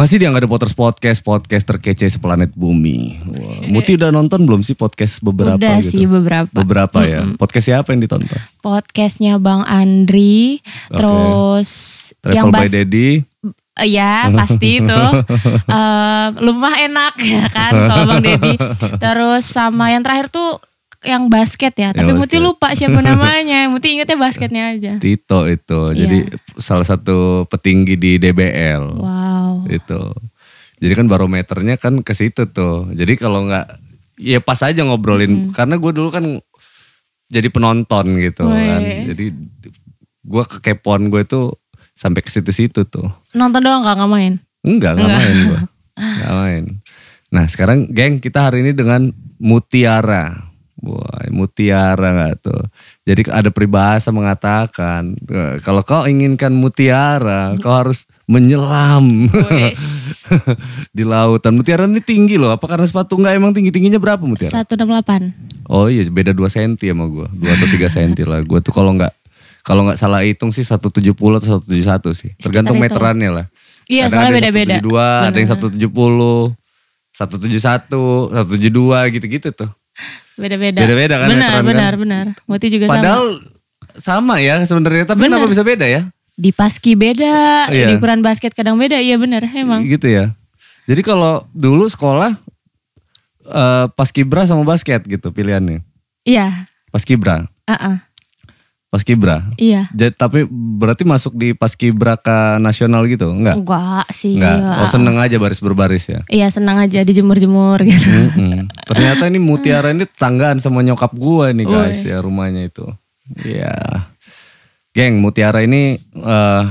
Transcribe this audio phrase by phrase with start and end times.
[0.00, 3.20] Masih di Angga The Potters Podcast, podcast terkece seplanet bumi.
[3.20, 5.92] Wah, Muti udah nonton belum sih podcast beberapa Udah gitu?
[5.92, 6.56] sih beberapa.
[6.56, 7.28] Beberapa ya.
[7.36, 8.40] Podcast siapa yang ditonton?
[8.64, 11.68] Podcastnya Bang Andri, terus
[12.16, 13.28] Travel yang by Daddy.
[13.76, 15.02] Eh, ya pasti itu
[15.68, 18.56] Eh, lumah enak ya kan kalau Bang Deddy.
[18.96, 20.64] Terus sama yang terakhir tuh
[21.00, 22.44] yang basket ya, tapi Muti basket.
[22.44, 23.68] lupa siapa namanya.
[23.72, 24.92] Muti ingetnya basketnya aja.
[25.00, 25.92] Tito itu.
[25.92, 25.98] Iya.
[26.04, 26.18] Jadi
[26.60, 28.84] salah satu petinggi di DBL.
[29.00, 29.64] Wow.
[29.64, 30.12] Itu.
[30.80, 32.88] Jadi kan barometernya kan ke situ tuh.
[32.92, 33.66] Jadi kalau nggak
[34.20, 36.24] ya pas aja ngobrolin karena gue dulu kan
[37.28, 38.80] jadi penonton gitu kan.
[38.84, 39.12] Wih.
[39.12, 39.24] Jadi
[40.20, 41.56] gue kekepoan gue tuh
[41.92, 43.08] sampai ke situ-situ tuh.
[43.32, 44.32] Nonton doang gak, nggak main?
[44.64, 45.60] Enggak, enggak main gue.
[45.96, 46.64] Enggak main.
[47.30, 50.49] Nah sekarang geng kita hari ini dengan Mutiara.
[50.80, 52.62] Wah, Mutiara nggak tuh.
[53.04, 59.28] Jadi ada peribahasa mengatakan eh, kalau kau inginkan mutiara, kau harus menyelam
[60.96, 61.60] di lautan.
[61.60, 62.56] Mutiara ini tinggi loh.
[62.56, 64.64] Apa karena sepatu nggak emang tinggi tingginya berapa mutiara?
[64.64, 65.68] 168.
[65.68, 67.28] Oh iya beda 2 cm sama gue.
[67.28, 68.40] 2 atau 3 cm lah.
[68.40, 69.12] Gue tuh kalau nggak
[69.60, 72.32] kalau nggak salah hitung sih 170 atau 171 sih.
[72.40, 73.46] Tergantung meterannya lah.
[73.90, 74.76] Iya, Kadang soalnya beda-beda.
[74.78, 76.54] Ada yang 172, ada yang 170,
[77.10, 79.70] 171, 172 gitu-gitu tuh.
[80.40, 80.80] Beda-beda.
[80.80, 81.66] Beda-beda kan Benar, meteran kan?
[81.68, 82.24] benar, benar.
[82.48, 82.94] Muti juga sama.
[82.96, 83.24] Padahal
[84.00, 86.08] sama ya sebenarnya, tapi kenapa bisa beda ya?
[86.40, 87.92] Di paski beda, Iya.
[87.92, 88.96] di ukuran basket kadang beda.
[88.96, 89.84] Iya benar, emang.
[89.84, 90.32] Gitu ya.
[90.88, 92.32] Jadi kalau dulu sekolah
[93.50, 95.84] eh paskibra sama basket gitu pilihannya.
[96.24, 96.64] Iya.
[96.90, 98.02] Paskibra, ah
[98.90, 99.46] paskibra.
[99.54, 99.86] Iya.
[99.94, 103.30] Jadi tapi berarti masuk di paskibraka nasional gitu?
[103.30, 103.62] Enggak?
[103.62, 104.34] Enggak sih.
[104.36, 104.82] Enggak.
[104.82, 106.20] Oh seneng aja baris berbaris ya.
[106.26, 108.10] Iya senang aja dijemur-jemur gitu.
[108.10, 108.66] Mm-mm.
[108.90, 112.84] Ternyata ini Mutiara ini tetanggaan sama nyokap gua nih guys ya rumahnya itu.
[113.46, 113.78] Iya.
[114.90, 116.62] Geng, Mutiara ini eh,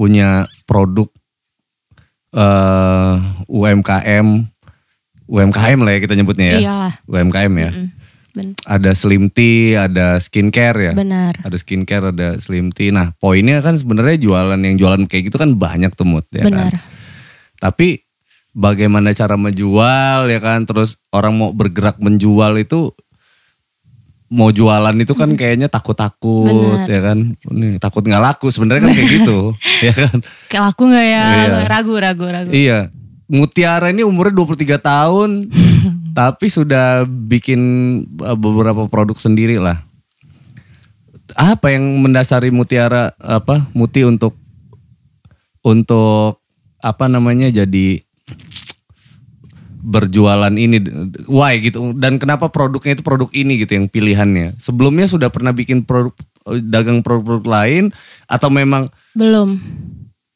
[0.00, 1.12] punya produk
[2.32, 3.14] eh
[3.52, 4.48] UMKM
[5.28, 6.58] UMKM lah ya kita nyebutnya ya.
[6.64, 6.92] Iyalah.
[7.04, 7.70] UMKM ya.
[7.72, 7.88] Mm,
[8.32, 10.92] ben- Ada slim tea, ada skincare ya.
[10.92, 11.36] benar.
[11.40, 12.88] Ada skincare, ada slim tea.
[12.88, 16.48] Nah, poinnya kan sebenarnya jualan yang jualan kayak gitu kan banyak tuh Mut ya kan.
[16.48, 16.72] benar.
[17.56, 18.02] Tapi
[18.50, 22.92] bagaimana cara menjual ya kan terus orang mau bergerak menjual itu
[24.28, 26.88] mau jualan itu kan kayaknya takut-takut Benar.
[26.88, 27.18] ya kan.
[27.48, 29.38] Nih takut nggak laku sebenarnya kan kayak gitu
[29.86, 30.16] ya kan.
[30.48, 31.24] Kayak laku nggak ya?
[31.28, 31.58] Iya.
[31.66, 32.50] Ragu, ragu, ragu.
[32.50, 32.88] Iya.
[33.28, 35.30] Mutiara ini umurnya 23 tahun
[36.12, 37.60] tapi sudah bikin
[38.20, 39.80] uh, beberapa produk sendiri lah.
[41.32, 44.36] Apa yang mendasari Mutiara apa Muti untuk
[45.64, 46.44] untuk
[46.84, 48.04] apa namanya jadi
[49.82, 50.76] berjualan ini?
[51.24, 51.96] Why gitu?
[51.96, 54.60] Dan kenapa produknya itu produk ini gitu yang pilihannya?
[54.60, 56.12] Sebelumnya sudah pernah bikin produk
[56.44, 57.94] dagang produk lain
[58.28, 59.56] atau memang Belum,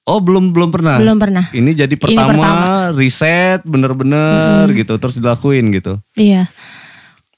[0.07, 1.45] oh belum belum pernah belum pernah.
[1.51, 2.65] ini jadi pertama, pertama.
[2.95, 5.99] riset bener-bener gitu terus dilakuin gitu.
[6.15, 6.47] Iya.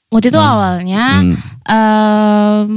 [0.07, 1.35] Waktu itu awalnya Hmm.
[1.65, 2.69] em,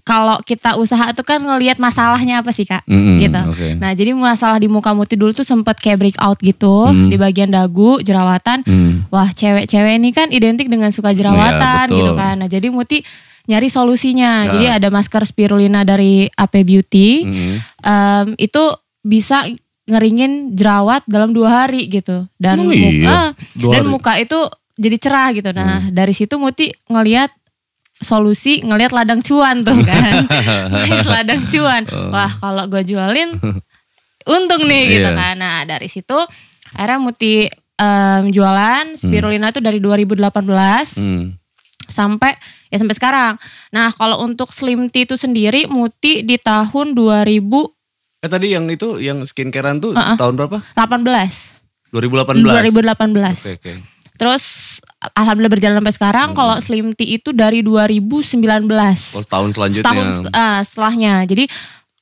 [0.00, 3.36] kalau kita usaha tuh kan ngelihat masalahnya apa sih kak, Mm-mm, gitu.
[3.46, 3.68] oke.
[3.76, 7.06] Nah jadi masalah di muka Muti dulu tuh sempet kayak breakout gitu Hmm.
[7.06, 8.64] di bagian dagu, jerawatan.
[8.64, 9.06] Hmm.
[9.08, 11.98] Wah cewek-cewek ini kan identik dengan suka jerawatan Iya, betul.
[12.00, 12.34] gitu kan.
[12.36, 13.04] Nah jadi Muti
[13.42, 14.44] nyari solusinya.
[14.44, 14.50] Nah.
[14.50, 17.08] Jadi ada masker spirulina dari AP Beauty.
[17.22, 17.54] Mm-mm.
[17.80, 18.62] Em, itu
[19.00, 19.44] bisa
[19.84, 22.28] ngeringin jerawat dalam dua hari gitu.
[22.36, 23.18] Dan muka, iya?
[23.54, 23.90] Dua dan hari?
[23.90, 24.38] muka itu
[24.76, 25.50] jadi cerah gitu.
[25.50, 27.32] Nah dari situ Muti ngelihat
[27.92, 30.24] solusi ngelihat ladang cuan tuh kan
[31.12, 33.28] ladang cuan wah kalau gue jualin
[34.24, 35.20] untung nih gitu Iya.
[35.20, 36.16] kan nah dari situ
[36.72, 37.44] akhirnya Muti
[37.76, 40.16] em, jualan spirulina tuh dari 2018
[40.96, 41.36] Hmm.
[41.84, 42.40] sampai
[42.70, 43.34] ya sampai sekarang.
[43.68, 47.79] Nah, kalau untuk slim tea itu sendiri Muti di tahun 2018.
[48.20, 50.60] Eh tadi yang itu yang skincarean tuh tahun berapa?
[51.90, 52.44] 2018.
[52.44, 52.76] 2018.
[52.92, 53.72] Oke oke.
[54.14, 54.44] Terus
[55.16, 58.36] alhamdulillah berjalan sampai sekarang kalau slim tea itu dari 2019.
[59.16, 59.80] Oh tahun selanjutnya.
[59.88, 61.24] Setahun ah, setelahnya.
[61.24, 61.48] Jadi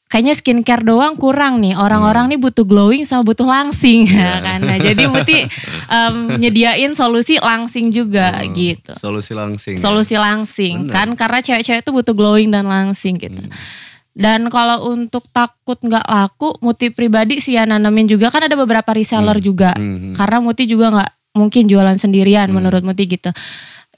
[0.09, 1.79] kayaknya skincare doang kurang nih.
[1.79, 2.33] Orang-orang Hmm.
[2.35, 4.59] nih butuh glowing sama butuh langsing ya kan.
[4.59, 5.47] Nah, jadi Muti
[5.87, 8.51] em, nyediain solusi langsing juga Oh.
[8.51, 8.91] gitu.
[8.99, 9.79] Solusi langsing.
[9.79, 9.81] ya?
[9.81, 10.93] solusi langsing Bener.
[10.93, 13.39] kan karena cewek-cewek itu butuh glowing dan langsing gitu.
[13.39, 13.55] Hmm.
[14.19, 18.91] Dan kalau untuk takut nggak laku, Muti pribadi sih ya nanamin juga kan ada beberapa
[18.91, 19.71] reseller juga.
[19.79, 20.11] Hmm.
[20.19, 23.31] Karena Muti juga nggak mungkin jualan sendirian menurut Muti gitu.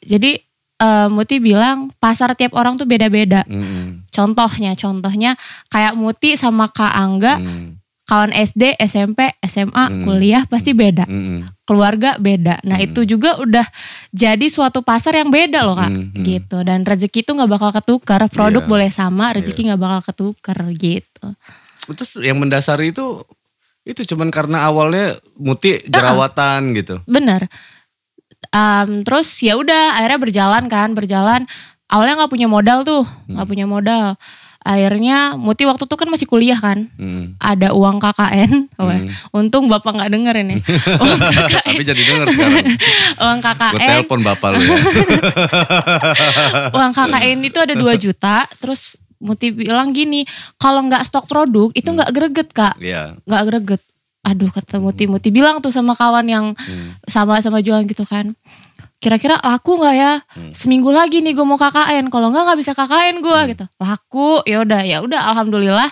[0.05, 0.37] Jadi
[0.81, 3.49] eh, Muti bilang pasar tiap orang tuh beda-beda.
[3.49, 4.05] Mm-mm.
[4.12, 5.40] Contohnya, contohnya
[5.72, 7.80] kayak Muti sama Kak Angga, Mm.
[8.11, 10.03] Kawan SD, SMP, SMA, Hmm.
[10.03, 11.47] kuliah pasti beda Mm-mm.
[11.62, 12.59] keluarga beda.
[12.67, 13.62] Nah itu juga udah
[14.11, 16.25] jadi suatu pasar yang beda loh kak, Hmm, hmm.
[16.27, 16.59] gitu.
[16.67, 18.71] Dan rezeki itu nggak bakal ketukar, produk Iya.
[18.71, 21.27] boleh sama, rezeki nggak bakal ketukar gitu.
[21.87, 23.23] Terus yang mendasari itu
[23.81, 27.01] Itu cuman karena awalnya Muti jerawatan gitu.
[27.09, 27.49] Bener.
[28.53, 31.49] Em, terus ya udah akhirnya berjalan kan, berjalan.
[31.89, 34.21] Awalnya nggak punya modal tuh, nggak punya modal.
[34.61, 37.35] Akhirnya Muti waktu itu kan masih kuliah kan, Hmm.
[37.41, 38.69] ada uang KKN.
[38.77, 39.01] Wah,
[39.33, 40.61] Untung bapak nggak denger ini.
[41.01, 42.67] uang KKN, Tapi jadi denger sekarang.
[43.25, 44.69] uang Gue KKN, telepon bapak lu ya.
[46.77, 48.45] uang KKN itu ada 2 juta.
[48.57, 50.25] Terus Muti bilang gini,
[50.57, 52.75] kalau nggak stok produk itu nggak greget kak.
[52.81, 53.17] Iya.
[53.25, 53.83] nggak greget.
[54.21, 56.57] Aduh kata Muti, Muti bilang tuh sama kawan yang
[57.05, 58.33] sama-sama jualan gitu kan.
[59.00, 60.12] Kira-kira laku nggak ya?
[60.52, 62.12] Seminggu lagi nih gue mau KKN.
[62.12, 63.64] Kalau nggak nggak bisa KKN gue gitu.
[63.81, 65.20] Laku, ya udah ya udah.
[65.32, 65.88] Alhamdulillah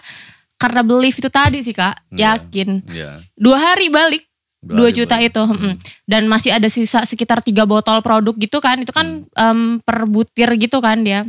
[0.59, 2.83] karena belief itu tadi sih kak, yakin.
[2.91, 3.23] Iya.
[3.39, 4.27] Dua hari balik.
[4.59, 5.31] Dua 2 hari juta balik.
[5.31, 5.75] itu mm.
[6.11, 10.51] dan masih ada sisa sekitar tiga botol produk gitu kan itu kan em, per butir
[10.59, 11.23] gitu kan dia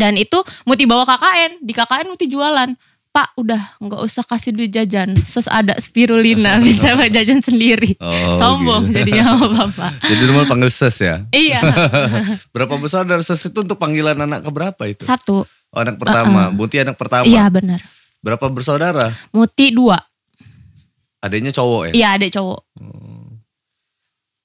[0.00, 2.72] dan itu Muti bawa KKN di KKN Muti jualan
[3.08, 8.30] Pak udah nggak usah kasih duit jajan ses ada spirulina bisa buat jajan sendiri Oh,
[8.30, 9.02] sombong gitu.
[9.02, 11.24] jadinya sama bapak Jadi rumah panggil ses ya.
[11.30, 11.58] iya
[12.54, 15.02] Berapa besar dari ses itu untuk panggilan anak keberapa itu?
[15.02, 16.48] satu Oh, anak pertama.
[16.48, 17.24] Muti anak pertama.
[17.24, 17.80] iya benar
[18.18, 19.12] Berapa bersaudara?
[19.30, 20.00] Muti dua
[21.18, 21.92] Adanya cowok ya?
[21.94, 22.60] iya ada cowok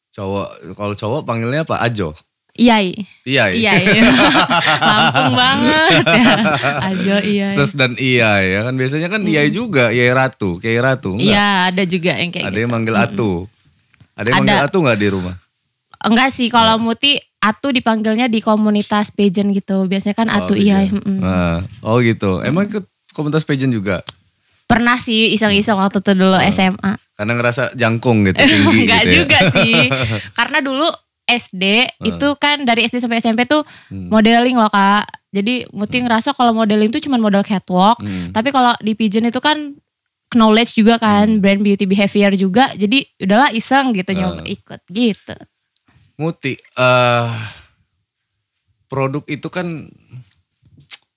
[0.10, 0.48] Cowok.
[0.74, 1.82] Kalau cowok panggilnya apa?
[1.82, 2.14] Ajo.
[2.54, 2.78] Iya
[3.24, 3.44] Iya.
[3.50, 4.02] iya iya
[4.84, 6.34] Lampung banget ya
[6.84, 11.16] Ajo iya Ses dan iya ya kan biasanya kan iya juga, iya ratu, kayak ratu.
[11.16, 11.26] Enggak.
[11.26, 13.32] iya ada juga yang kayak Ada gitu yang manggil atu.
[14.14, 14.44] Ada yang Ada.
[14.44, 15.36] manggil atu nggak di rumah?
[16.00, 19.84] Enggak sih, kalau Muti Atu dipanggilnya di komunitas pageant gitu.
[19.84, 20.84] Biasanya kan Atu Oh, iya.
[20.84, 20.96] gitu.
[20.96, 21.20] mm-mm.
[21.20, 22.40] Nah, oh gitu.
[22.40, 24.04] Emang ikut komunitas pageant juga?
[24.64, 26.96] Pernah sih iseng-iseng waktu itu dulu SMA.
[27.14, 29.16] Karena ngerasa jangkung gitu, tinggi Enggak gitu ya.
[29.18, 29.76] juga sih.
[30.38, 30.88] Karena dulu
[31.24, 31.64] SD
[32.04, 34.12] itu kan dari SD sampai SMP tuh Hmm.
[34.12, 35.08] modeling loh kak.
[35.34, 37.98] Jadi Muti ngerasa kalau modeling tuh cuma model catwalk.
[38.04, 38.30] Hmm.
[38.30, 39.74] Tapi kalau di pageant itu kan
[40.34, 41.42] knowledge juga kan, Hmm.
[41.42, 42.74] brand beauty behavior juga.
[42.74, 44.18] Jadi udahlah iseng gitu Ah.
[44.18, 45.36] nyoba ikut gitu.
[46.18, 47.30] Muti, eh
[48.86, 49.90] produk itu kan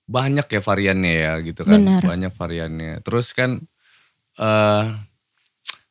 [0.07, 1.77] banyak ya variannya ya gitu kan.
[1.77, 2.01] Benar.
[2.01, 2.93] Banyak variannya.
[3.03, 3.61] Terus kan
[4.37, 4.83] eh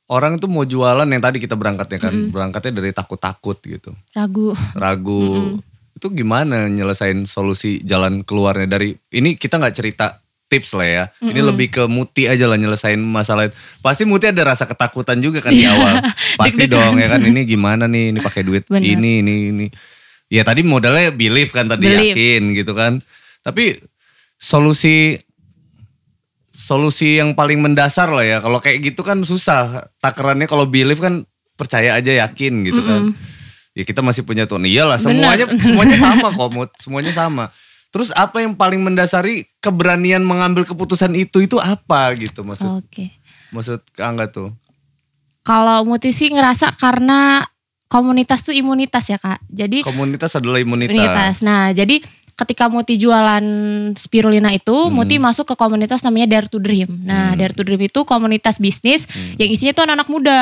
[0.06, 3.90] orang tuh mau jualan yang tadi kita berangkatnya kan, berangkatnya dari takut-takut gitu.
[4.14, 4.54] Ragu.
[4.74, 5.58] Ragu.
[5.96, 11.04] Itu gimana nyelesain solusi jalan keluarnya dari ini kita nggak cerita tips lah ya.
[11.18, 13.56] Ini lebih ke Muti aja lah nyelesain masalah itu.
[13.82, 15.98] Pasti Muti ada rasa ketakutan juga kan di awal.
[16.40, 18.82] Pasti dong ya kan ini gimana nih ini pakai duit Benar.
[18.84, 19.66] ini ini ini.
[20.30, 22.14] Ya tadi modalnya belief kan tadi Belief.
[22.14, 23.02] yakin gitu kan.
[23.42, 23.78] Tapi
[24.38, 25.18] solusi
[26.56, 28.38] solusi yang paling mendasar lah ya.
[28.40, 29.92] Kalau kayak gitu kan susah.
[30.00, 31.28] Takarannya kalau belief kan
[31.60, 33.12] percaya aja yakin gitu kan.
[33.76, 34.64] Ya kita masih punya Tuhan.
[34.64, 36.48] Iyalah semuanya semuanya sama kok.
[36.48, 36.70] Mut.
[36.80, 37.52] Semuanya sama.
[37.92, 43.08] Terus apa yang paling mendasari keberanian mengambil keputusan itu itu apa gitu maksud Oke.
[43.54, 44.52] maksud Kak Angga tuh?
[45.46, 47.46] Kalau Muti sih ngerasa karena
[47.86, 49.38] komunitas tuh imunitas ya kak.
[49.46, 50.92] Jadi Komunitas adalah imunitas.
[50.92, 51.34] imunitas.
[51.46, 52.02] Nah jadi
[52.36, 53.44] ketika Muti jualan
[53.96, 54.92] spirulina itu, Hmm.
[54.92, 57.00] Muti masuk ke komunitas namanya Dare to Dream.
[57.08, 59.40] Nah Dare to Dream itu komunitas bisnis Hmm.
[59.40, 60.40] yang isinya tuh anak-anak muda.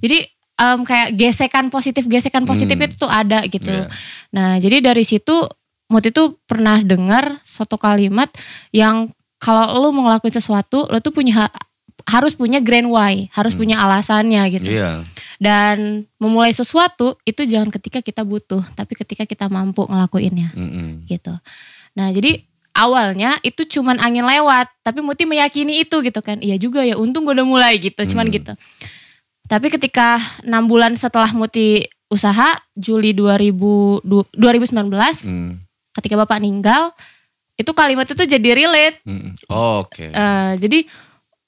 [0.00, 0.24] Jadi
[0.54, 3.68] em, kayak gesekan positif, gesekan positif itu tuh ada gitu.
[3.74, 3.90] Iya.
[4.32, 5.44] Nah jadi dari situ
[5.84, 8.32] Muti tuh pernah dengar satu kalimat
[8.72, 11.52] yang kalau lo mau ngelakuin sesuatu, lo tuh punya
[12.04, 14.68] harus punya grand why, harus punya alasannya gitu.
[14.68, 14.76] Hmm.
[14.76, 14.90] Iya.
[15.38, 15.76] Dan
[16.18, 21.06] memulai sesuatu itu jangan ketika kita butuh, tapi ketika kita mampu ngelakuinnya Mm-mm.
[21.06, 21.32] gitu.
[21.94, 26.38] Nah jadi awalnya itu cuman angin lewat, tapi Muti meyakini itu gitu kan.
[26.38, 28.34] Iya juga ya, untung gue udah mulai gitu, cuman Hmm.
[28.34, 28.52] gitu.
[29.44, 35.60] Tapi ketika enam bulan setelah Muti usaha, Juli 2000, du- 2019, Mm.
[35.94, 36.92] ketika bapak meninggal,
[37.54, 38.98] itu kalimat itu jadi relate.
[39.04, 39.38] Mm-mm.
[39.46, 40.08] Oh, Oke.
[40.08, 40.88] Eh, jadi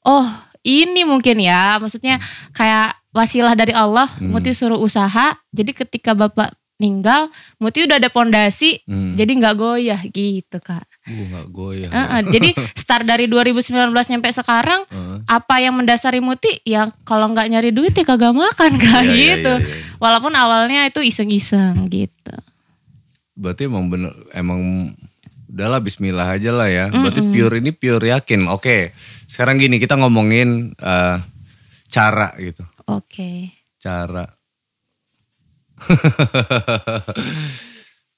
[0.07, 0.27] oh
[0.63, 4.31] ini mungkin ya maksudnya kayak wasilah dari Allah Hmm.
[4.31, 9.13] Muti suruh usaha jadi ketika bapak meninggal Muti udah ada pondasi Hmm.
[9.15, 11.87] jadi nggak goyah gitu kak Uh, gak goyah.
[11.87, 12.51] Eh, eh, jadi
[12.83, 15.23] start dari 2019 nyampe sekarang Heeh.
[15.25, 19.27] apa yang mendasari Muti ya kalau nggak nyari duit ya kagak makan kak Iya, iya,
[19.39, 19.97] gitu iya, iya.
[19.97, 22.35] walaupun awalnya itu iseng-iseng gitu
[23.33, 24.61] Berarti emang bener, emang
[25.57, 26.93] udahlah bismillah aja lah ya.
[26.93, 28.45] Berarti pure ini pure yakin.
[28.53, 28.93] Oke,
[29.25, 31.17] sekarang gini kita ngomongin eh,
[31.89, 32.61] cara gitu.
[32.85, 33.49] oke
[33.81, 34.29] Cara.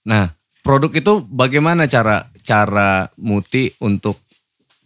[0.02, 0.30] nah,
[0.62, 4.18] produk itu bagaimana cara cara Muti untuk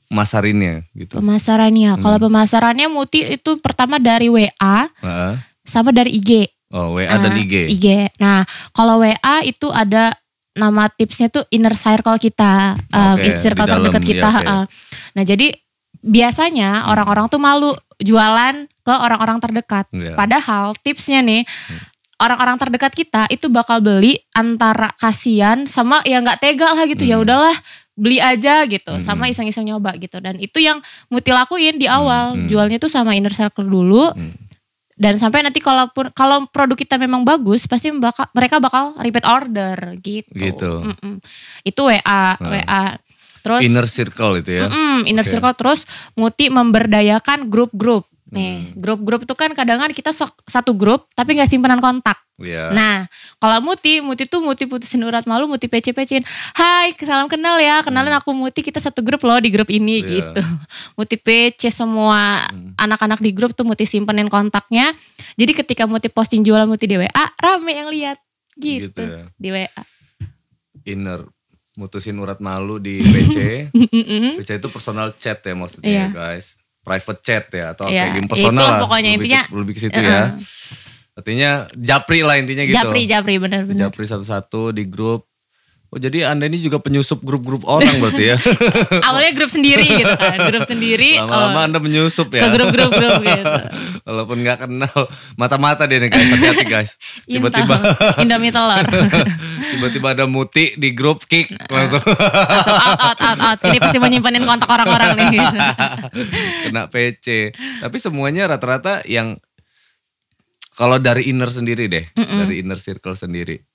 [0.08, 1.20] masarinnya gitu?
[1.20, 2.26] pemasarannya kalau Hmm.
[2.28, 5.34] pemasarannya Muti itu pertama dari WA Heeh.
[5.64, 7.68] sama dari IG Oh, WA dan Ah, IG.
[7.68, 8.08] IG.
[8.16, 10.16] Nah, kalau WA itu ada
[10.52, 14.28] nama tipsnya tuh inner circle kita, um, Oke, inner circle dalam, terdekat kita.
[14.28, 14.48] iya, oke.
[14.48, 14.64] uh.
[15.12, 15.46] Nah, jadi
[15.98, 19.86] biasanya orang-orang tuh malu jualan ke orang-orang terdekat.
[19.90, 20.12] Iya.
[20.12, 21.46] Padahal tipsnya nih
[22.18, 27.18] orang-orang terdekat kita itu bakal beli antara kasihan sama ya nggak tega lah gitu ya
[27.18, 27.24] Hmm.
[27.24, 27.54] udahlah
[27.92, 29.02] beli aja gitu Hmm.
[29.02, 32.46] sama iseng-iseng nyoba gitu dan itu yang Muti lakuin di awal Hmm.
[32.46, 34.34] jualnya tuh sama inner circle dulu Hmm.
[35.02, 39.98] Dan sampai nanti kalaupun kalau produk kita memang bagus pasti bakal, mereka bakal repeat order
[39.98, 40.30] gitu.
[40.30, 40.72] Gitu.
[40.86, 41.18] Mm-mm.
[41.66, 43.02] Itu WA, WA.
[43.42, 44.70] Terus Inner circle itu ya.
[44.70, 45.34] Mm-mm, inner Oke.
[45.34, 45.80] circle terus
[46.14, 48.06] Muti memberdayakan grup-grup.
[48.32, 48.80] Nih, Hmm.
[48.80, 52.16] grup-grup itu kan kadang kan kita sok- satu grup tapi nggak simpenan kontak.
[52.40, 52.72] Iya.
[52.72, 53.04] Nah,
[53.36, 56.24] kalau Muti, Muti tuh Muti putusin urat malu, Muti PC-PCin.
[56.56, 57.84] Hai, salam kenal ya.
[57.84, 60.08] Kenalin aku Muti, kita satu grup loh di grup ini Iya.
[60.32, 60.40] gitu.
[60.96, 64.96] Muti PC semua anak-anak di grup tuh Muti simpenin kontaknya.
[65.36, 68.16] Jadi ketika Muti posting jualan Muti di WA, rame yang lihat
[68.54, 69.28] gitu, Gitu ya.
[69.30, 69.82] di WA.
[70.84, 71.28] Inner
[71.72, 73.68] mutusin urat malu di PC.
[74.40, 76.06] PC itu personal chat ya maksudnya Iya.
[76.10, 76.56] guys.
[76.82, 78.80] Private chat ya atau Iya, kayak game personal lah.
[78.82, 79.42] pokoknya lebih intinya.
[79.46, 80.22] ke, lebih ke situ ya.
[81.12, 82.76] Artinya japri lah intinya gitu.
[82.76, 83.80] Japri, Japri bener-bener.
[83.88, 85.31] Japri satu-satu di grup.
[85.92, 88.40] Oh jadi anda ini juga penyusup grup-grup orang berarti ya.
[89.12, 91.20] Awalnya grup sendiri gitu kan, grup sendiri.
[91.20, 92.48] Lama-lama oh, anda menyusup ke ya.
[92.48, 93.60] grup-grup grup gitu.
[94.08, 95.00] Walaupun nggak kenal
[95.36, 96.90] mata-mata deh nih guys, hati-hati guys.
[97.28, 97.76] Tiba-tiba
[98.24, 98.80] Indomie telur.
[99.76, 103.58] tiba-tiba ada muti di grup kick langsung Langsung out, out, out, out.
[103.60, 105.44] Ini pasti mau nyimpenin kontak orang-orang nih.
[105.44, 105.58] Gitu.
[106.72, 107.52] kena PC.
[107.84, 109.36] Tapi semuanya rata-rata yang
[110.72, 113.71] kalau dari inner sendiri deh, dari inner circle sendiri.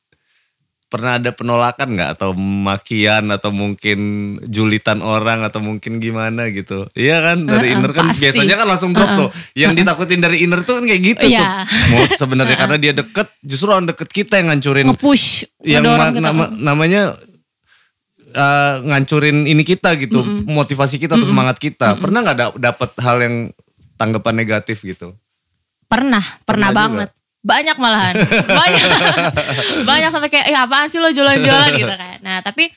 [0.88, 4.00] Pernah ada penolakan nggak atau makian atau mungkin
[4.48, 6.88] julitan orang atau mungkin gimana gitu.
[6.96, 8.24] Iya kan dari Uh-uh, inner kan pasti.
[8.24, 9.30] biasanya kan langsung drop tuh.
[9.52, 11.36] Yang ditakutin dari inner tuh kan kayak gitu tuh.
[11.36, 11.68] Iya.
[11.68, 15.28] Mau sebenarnya karena dia deket, justru orang deket kita yang ngancurin Nge-push.
[15.68, 17.20] yang ma- nama- namanya
[18.30, 22.00] eh, ngancurin ini kita gitu, motivasi kita atau semangat kita.
[22.00, 23.36] Pernah nggak da- dapet hal yang
[23.96, 25.20] tanggapan negatif gitu?
[25.88, 27.06] Pernah, Pernah pernah, juga?
[27.48, 28.16] Banyak malahan.
[28.60, 28.88] Banyak.
[29.88, 32.20] Banyak sampai kayak, eh apaan sih lo jualan-jualan gitu kan.
[32.20, 32.68] Nah tapi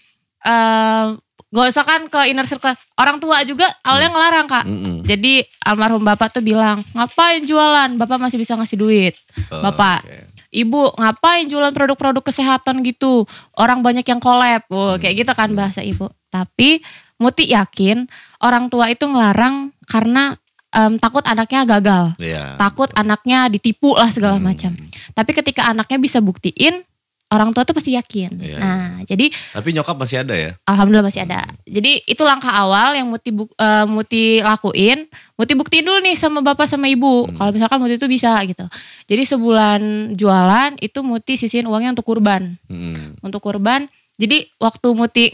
[0.47, 1.07] eh
[1.51, 2.79] gak usah kan ke inner circle.
[2.95, 4.65] Orang tua juga awalnya ngelarang kak.
[4.71, 4.97] Mm-mm.
[5.03, 7.91] Jadi almarhum bapak tuh bilang, ngapain jualan?
[7.99, 9.19] Bapak masih bisa ngasih duit.
[9.51, 10.07] Oh, bapak.
[10.07, 10.39] oke.
[10.51, 13.27] Ibu ngapain jualan produk-produk kesehatan gitu?
[13.59, 14.63] Orang banyak yang collab.
[14.71, 16.07] Oh, kayak gitu kan bahasa ibu.
[16.31, 16.79] Tapi
[17.21, 18.09] Muti yakin
[18.41, 22.55] orang tua itu ngelarang karena em, takut anaknya gagal Iya.
[22.57, 24.75] takut anaknya ditipu lah segala macam.
[25.11, 26.87] Tapi ketika anaknya bisa buktiin,
[27.29, 28.39] orang tua tuh pasti yakin.
[28.39, 30.51] Iya, nah, jadi Tapi nyokap masih ada ya?
[30.65, 31.47] alhamdulillah masih ada.
[31.63, 35.07] Jadi itu langkah awal yang Muti buk- eh, Muti lakuin.
[35.35, 37.31] Muti buktiin dulu nih sama bapak sama ibu.
[37.31, 38.67] Kalau misalkan Muti itu bisa gitu.
[39.07, 39.81] Jadi sebulan
[40.15, 42.59] jualan itu Muti sisihin uangnya untuk kurban.
[42.67, 43.15] Hmm.
[43.21, 43.87] Untuk kurban.
[44.19, 45.25] Jadi waktu Muti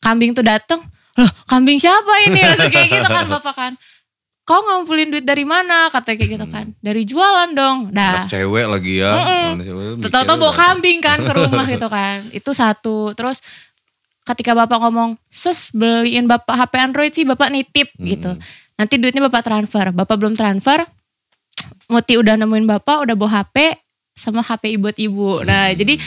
[0.00, 0.80] kambing tuh dateng,
[1.14, 2.40] loh kambing siapa ini?
[2.72, 3.72] Kayak gitu kan bapak kan.
[4.42, 5.86] Kau ngumpulin duit dari mana?
[5.86, 6.66] Katanya kayak gitu kan.
[6.82, 7.94] Dari jualan dong.
[7.94, 8.26] Dah.
[8.26, 9.12] Anak cewek lagi ya.
[9.54, 12.26] Cewek Tahu-tahu mikirnya bawa kambing kan ke rumah gitu kan.
[12.34, 13.14] Itu satu.
[13.14, 13.38] Terus
[14.26, 18.34] ketika bapak ngomong, "Ses, beliin bapak HP Android sih, bapak nitip." gitu.
[18.74, 19.94] Nanti duitnya bapak transfer.
[19.94, 20.82] Bapak belum transfer.
[21.86, 23.78] Muti udah nemuin bapak, udah bawa HP
[24.18, 25.44] sama HP buat ibu.
[25.46, 26.02] Nah, jadi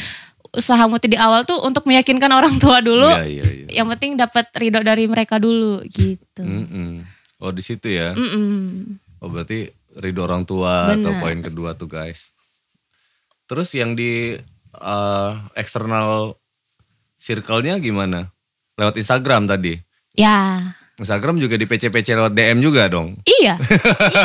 [0.55, 3.11] usaha Muti di awal tuh untuk meyakinkan orang tua dulu.
[3.11, 3.67] Iya, iya, iya.
[3.81, 6.43] Yang penting dapat ridho dari mereka dulu gitu.
[6.43, 7.14] Mm-mm.
[7.39, 8.15] Oh di situ ya?
[8.15, 8.95] Mm-mm.
[9.19, 11.21] Oh berarti ridho orang tua atau Benar.
[11.21, 12.31] poin kedua tuh guys.
[13.45, 14.35] Terus yang di
[14.75, 16.35] eh, eksternal
[17.15, 18.31] circle-nya gimana?
[18.75, 19.75] Lewat Instagram tadi.
[20.15, 20.71] Ya.
[20.95, 23.19] Instagram juga di PC-PC lewat DM juga dong.
[23.27, 23.59] Iya,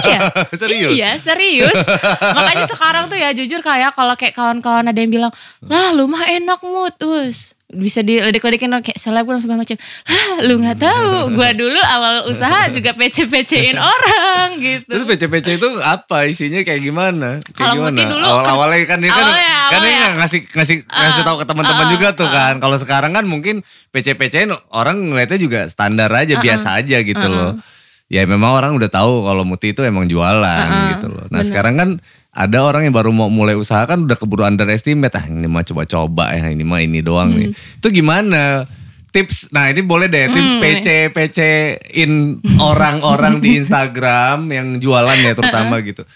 [0.06, 0.20] iya,
[0.60, 0.94] Serius?
[0.94, 1.74] iya serius.
[2.22, 5.32] Makanya sekarang tuh ya jujur kayak kalau kayak kawan-kawan ada yang bilang,
[5.66, 9.78] lah lu mah enak mut, us bisa diledek-ledekin kayak selebgram segala macam.
[10.06, 14.90] Lah lu nggak tahu, gua dulu awal usaha juga PC-PCin orang gitu.
[14.90, 17.38] Terus PC-PC itu apa isinya kayak gimana?
[17.54, 17.98] Kayak Kalau gimana?
[18.10, 19.98] Dulu Awal-awalnya kan dia kan Awalnya, kan dia awalnya.
[20.02, 22.54] nggak ngasih ngasih ngasih tahu ke teman-teman uh, juga tuh kan.
[22.58, 23.62] Kalau sekarang kan mungkin
[23.94, 27.54] PC-PC orang ngeliatnya juga standar aja, biasa aja gitu loh.
[28.10, 31.30] Ya memang orang udah tahu kalau Muti itu emang jualan gitu loh.
[31.30, 31.90] Nah, sekarang kan
[32.30, 36.30] ada orang yang baru mau mulai usaha kan udah keburu underestimate ah ini mah coba-coba
[36.30, 37.50] ya ini mah ini doang nih.
[37.52, 38.62] Itu gimana?
[39.10, 41.38] Tips, nah ini boleh deh tips PC PC
[41.98, 46.06] in orang-orang di Instagram yang jualan ya terutama gitu.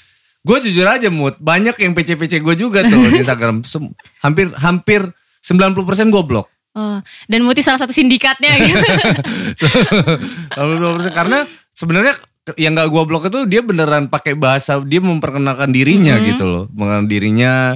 [0.47, 3.91] Gue jujur aja mood banyak yang PC PC gue juga tuh di Instagram Sem-
[4.23, 5.11] hampir hampir
[5.43, 6.47] 90% gue blok.
[6.75, 8.79] Oh, dan Muti salah satu sindikatnya gitu.
[10.55, 12.15] 90% karena sebenarnya
[12.55, 16.31] yang gak gue blok itu dia beneran pakai bahasa dia memperkenalkan dirinya Mm-hmm.
[16.31, 17.73] gitu loh, mengenal dirinya.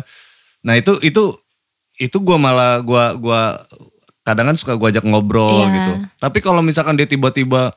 [0.61, 1.33] Nah itu itu
[1.97, 3.59] itu gue malah gue gua
[4.23, 5.73] kadang kan suka gue ajak ngobrol Iya.
[5.73, 5.93] gitu.
[6.21, 7.73] Tapi kalau misalkan dia tiba-tiba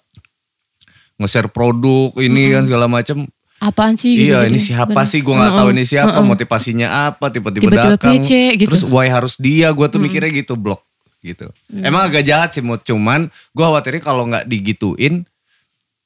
[1.15, 4.33] nge-share produk ini kan segala macam, apaan sih gitu.
[4.33, 4.49] Iya jadi.
[4.49, 5.07] ini siapa Bener.
[5.07, 8.65] sih gue nggak tahu ini siapa motivasinya apa tiba-tiba Tiba-tiba datang gitu.
[8.67, 10.81] terus why harus dia gue tuh mikirnya gitu blok
[11.21, 15.29] gitu emang agak jahat sih mood cuman gue khawatirnya kalau nggak digituin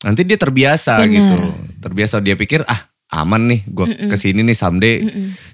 [0.06, 1.14] nanti dia terbiasa Bener.
[1.18, 1.38] gitu.
[1.82, 5.02] Terbiasa dia pikir ah aman nih gue ke sini nih someday.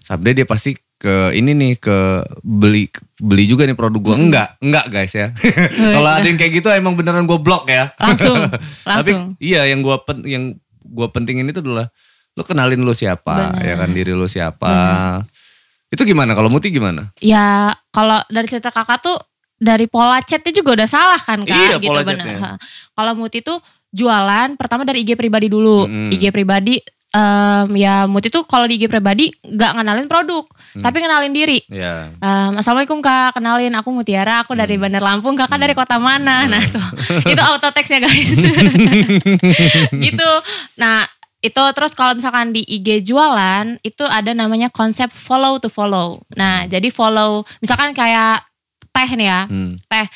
[0.04, 2.86] Someday dia pasti ke ini nih ke beli
[3.18, 5.34] beli juga nih produk gue enggak enggak guys ya.
[5.96, 7.96] Kalau ada yang kayak gitu emang beneran gue blok ya.
[7.98, 8.38] Langsung,
[8.86, 9.22] tapi langsung.
[9.42, 10.44] iya yang gue pen, yang
[10.84, 11.90] gue pentingin itu adalah
[12.38, 13.66] lu kenalin lu siapa Bener.
[13.66, 14.72] ya kan diri lu siapa.
[15.92, 16.32] Itu gimana?
[16.38, 17.12] Kalau Muti gimana?
[17.20, 19.18] Ya kalau dari cerita kakak tuh
[19.62, 21.54] dari pola chatnya juga udah salah kan kak?
[21.54, 22.38] Iya, gitu bener.
[22.40, 22.52] Ha.
[22.94, 23.58] Kalau Muti tuh
[23.92, 25.86] jualan pertama dari IG pribadi dulu.
[25.86, 26.10] Mm-mm.
[26.12, 26.80] IG pribadi
[27.12, 30.80] em, ya Muti tuh kalau di IG pribadi nggak ngenalin produk, Mm.
[30.80, 31.60] tapi ngenalin diri.
[31.68, 34.88] ya Em, Assalamualaikum kak, kenalin aku Mutiara, aku dari Hmm.
[34.88, 36.48] Bandar Lampung, kakak dari kota mana?
[36.48, 36.80] Nah tuh,
[37.32, 38.32] itu auto text ya guys.
[40.08, 40.32] gitu.
[40.78, 41.04] Nah
[41.42, 46.22] itu terus kalau misalkan di IG jualan, itu ada namanya konsep follow to follow.
[46.38, 48.46] Nah jadi follow, misalkan kayak
[48.88, 49.74] teh nih ya, Hmm.
[49.90, 50.08] teh.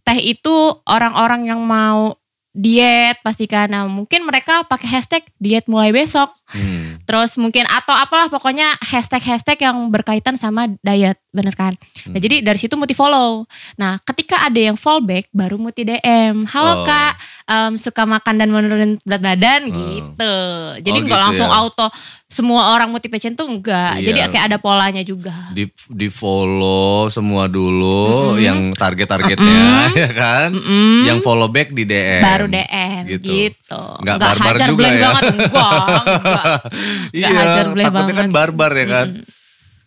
[0.00, 2.16] Teh itu orang-orang yang mau
[2.50, 3.70] diet pastikan.
[3.70, 6.34] Nah mungkin mereka pakai hashtag diet mulai besok.
[6.50, 6.98] Hmm.
[7.06, 11.78] Terus mungkin atau apalah pokoknya hashtag-hashtag yang berkaitan sama diet, bener kan?
[12.06, 12.18] Nah Hmm.
[12.18, 13.46] jadi dari situ Muti follow.
[13.78, 16.42] Nah ketika ada yang fallback baru Muti DM.
[16.46, 16.86] Halo Oh.
[16.86, 17.14] kak,
[17.46, 20.34] em, suka makan dan menurunin berat badan gitu.
[20.82, 21.54] Jadi Oh, nggak gitu langsung ya.
[21.54, 21.86] auto
[22.30, 23.98] semua orang Muti Passion tuh enggak.
[23.98, 24.06] Iya.
[24.06, 25.34] Jadi kayak ada polanya juga.
[25.50, 29.60] di di follow semua dulu yang target-targetnya
[29.98, 30.54] ya kan
[31.02, 33.80] yang follow back di DM Baru DM gitu.
[33.98, 36.44] nggak barbar hajar juga ya banget, enggak, enggak.
[37.18, 38.30] iya hajar takutnya kan banget.
[38.30, 39.06] barbar ya kan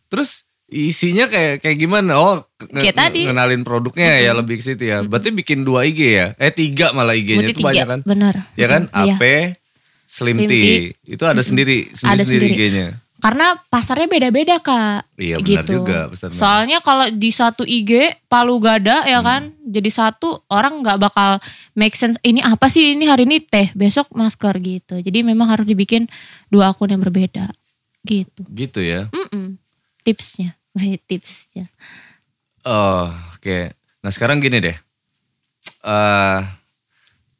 [0.08, 0.30] terus
[0.66, 3.20] isinya kayak kayak gimana oh nge- Kayak tadi.
[3.24, 7.14] ngenalin produknya ya lebih ke situ ya berarti bikin dua IG ya eh tiga malah
[7.14, 8.36] IG-nya itu banyak kan bener.
[8.54, 9.16] ya kan Iya.
[9.16, 9.24] AP
[10.14, 12.70] Slim Slim Tea itu ada sendiri sendiri, Ada sendiri sendiri.
[12.70, 15.16] IG-nya Karena pasarnya beda-beda kak.
[15.16, 15.80] Iya, benar gitu.
[15.80, 16.12] juga.
[16.36, 21.40] Soalnya kalau di satu IG Palu Gada ya kan, jadi satu orang nggak bakal
[21.72, 22.20] make sense.
[22.20, 25.00] Ini apa sih ini hari ini teh, besok masker gitu.
[25.00, 26.12] Jadi memang harus dibikin
[26.52, 27.48] dua akun yang berbeda
[28.04, 28.44] gitu.
[28.52, 29.56] gitu ya Mm-mm.
[30.04, 31.72] Tipsnya, Wih, tipsnya.
[32.68, 33.72] Oh, oke.
[34.04, 34.76] Nah sekarang gini deh.
[35.84, 36.40] eh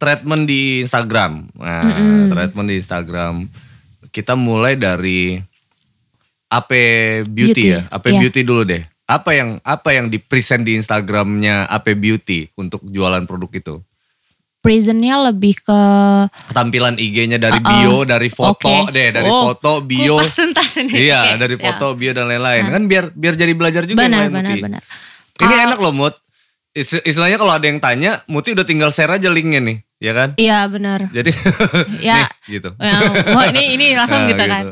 [0.04, 1.48] treatment di Instagram.
[1.56, 1.96] Nah,
[2.28, 3.48] treatment di Instagram.
[4.12, 5.40] Kita mulai dari
[6.52, 6.72] AP
[7.26, 7.82] Beauty, Beauty, ya.
[7.88, 8.20] AP iya.
[8.20, 8.84] Beauty dulu deh.
[9.04, 13.76] Apa yang apa yang di present di Instagramnya AP Beauty untuk jualan produk itu?
[14.64, 15.82] Prisonnya lebih ke
[16.56, 18.96] Tampilan IG-nya dari bio, dari foto Oke.
[18.96, 20.24] deh, dari Oh, foto, bio.
[20.24, 21.12] kupas ini.
[21.12, 22.72] Iya, Oke, dari foto, bio dan lain-lain.
[22.72, 24.80] Kan biar biar jadi belajar juga yang Benar, lain benar.
[25.36, 26.16] Ini Kalau- enak loh Mut.
[26.74, 30.30] Is- Istilahnya kalau ada yang tanya, Muti udah tinggal share aja linknya nih, ya kan?
[30.36, 31.06] Iya benar.
[31.08, 31.30] Jadi
[32.10, 32.26] Ya.
[32.26, 32.70] nih gitu.
[32.76, 32.98] Ya,
[33.30, 34.64] wah, ini ini langsung Nah, gitu kan.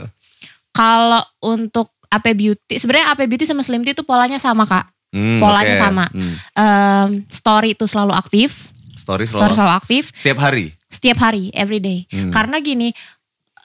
[0.71, 4.89] Kalau untuk AP Beauty, sebenarnya AP Beauty sama Slim Tea itu polanya sama kak.
[5.11, 5.81] Hmm, Polanya oke.
[5.81, 6.05] sama.
[6.07, 6.33] Hmm.
[6.53, 10.65] Em, story itu selalu aktif, Story story selalu selalu aktif setiap hari.
[10.87, 12.07] setiap hari, every day.
[12.07, 12.31] Hmm.
[12.31, 12.95] Karena gini,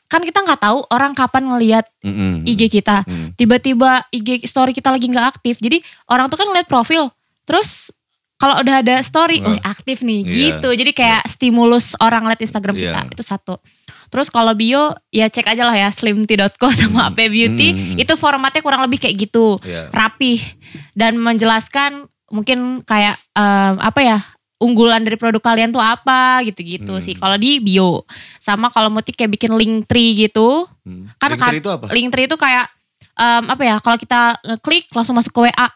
[0.06, 2.42] kan kita nggak tahu orang kapan ngelihat Mm-mm.
[2.42, 3.02] IG kita.
[3.02, 3.30] Hmm.
[3.32, 5.56] Tiba-tiba IG story kita lagi nggak aktif.
[5.56, 7.10] Jadi orang tuh kan ngeliat profil,
[7.42, 7.94] terus
[8.36, 10.32] kalau udah ada story, oh aktif nih, Iya.
[10.60, 10.68] gitu.
[10.70, 13.12] Jadi kayak stimulus orang liat Instagram kita Iya.
[13.12, 13.56] itu satu.
[14.06, 17.96] Terus kalau bio ya cek aja lah ya slimtea.co sama AP Beauty Hmm.
[17.96, 19.88] itu formatnya kurang lebih kayak gitu, Iya.
[19.90, 20.38] rapih
[20.92, 24.18] dan menjelaskan mungkin kayak em, apa ya
[24.56, 27.02] unggulan dari produk kalian tuh apa gitu-gitu Hmm.
[27.02, 27.12] sih.
[27.12, 28.04] Kalau di bio
[28.36, 31.08] sama kalau mau kayak bikin link tree gitu, Hmm.
[31.16, 31.86] kan Linktree kan- itu apa?
[31.88, 32.66] Linktree itu kayak
[33.16, 33.76] em, apa ya?
[33.80, 35.66] Kalau kita ngeklik langsung masuk ke WA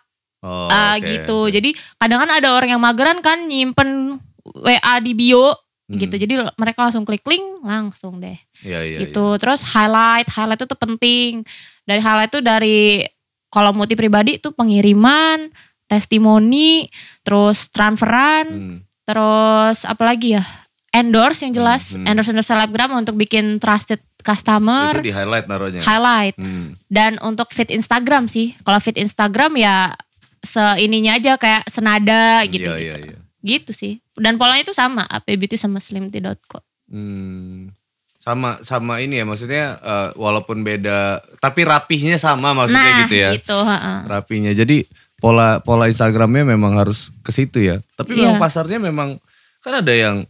[0.41, 1.05] Oh, ah, oke.
[1.05, 1.39] gitu.
[1.51, 4.17] Jadi kadang kan ada orang yang mageran kan nyimpen
[4.57, 5.53] WA di bio
[5.85, 5.99] Hmm.
[5.99, 6.15] gitu.
[6.17, 9.35] Jadi mereka langsung klik link langsung deh Iya, iya, gitu.
[9.37, 11.43] Terus highlight, highlight itu tuh penting.
[11.83, 13.03] Dari highlight itu dari
[13.51, 15.51] kalau multi pribadi itu pengiriman,
[15.91, 16.87] testimoni,
[17.21, 18.55] terus transferan, iya.
[18.57, 18.79] Hmm.
[19.03, 20.45] terus apa lagi ya?
[20.91, 22.07] Endorse yang jelas, Hmm.
[22.07, 25.83] endorse endorse selebgram untuk bikin trusted customer, Itu di highlight naruhnya.
[25.83, 26.35] highlight.
[26.35, 26.79] Hmm.
[26.87, 29.99] Dan untuk feed Instagram sih, kalau feed Instagram ya
[30.41, 32.81] seininya aja kayak senada gitu Iya, gitu.
[32.81, 33.19] iya, iya.
[33.41, 33.93] Gitu sih.
[34.13, 36.61] Dan polanya itu sama, APBeauty sama slimtea.co.
[36.89, 37.73] Hmm.
[38.21, 43.31] Sama sama ini ya maksudnya eh, walaupun beda tapi rapihnya sama maksudnya Nah, gitu ya.
[43.33, 43.99] gitu, heeh.
[44.05, 44.53] Rapinya.
[44.53, 44.85] Jadi
[45.17, 47.81] pola pola Instagramnya memang harus ke situ ya.
[47.97, 48.45] Tapi memang Iya.
[48.45, 49.17] pasarnya memang
[49.61, 50.25] kan ada yang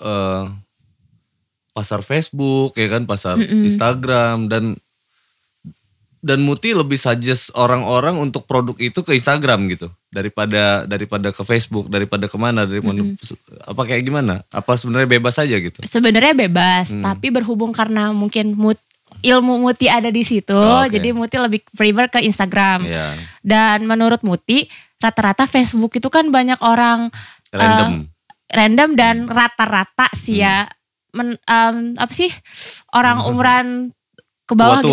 [0.00, 0.44] eh
[1.74, 4.78] pasar Facebook ya kan, pasar Instagram dan
[6.24, 9.92] dan Muti lebih suggest orang-orang untuk produk itu ke Instagram gitu.
[10.08, 13.12] Daripada daripada ke Facebook daripada ke mana dari mana
[13.68, 14.40] apa kayak gimana?
[14.48, 15.84] Apa sebenarnya bebas aja gitu?
[15.84, 17.04] Sebenarnya bebas, Hmm.
[17.04, 18.80] tapi berhubung karena mungkin mut,
[19.20, 20.96] ilmu Muti ada di situ, Oh, oke.
[20.96, 22.88] jadi Muti lebih prefer ke Instagram.
[22.88, 23.12] ya
[23.44, 24.64] Dan menurut Muti,
[25.04, 27.12] rata-rata Facebook itu kan banyak orang
[27.52, 28.08] random
[28.48, 28.90] eh, random.
[28.96, 30.64] dan rata-rata sih ya.
[31.12, 32.32] Men- em, apa sih?
[32.90, 33.92] Orang umuran
[34.44, 34.92] ke bawah gitu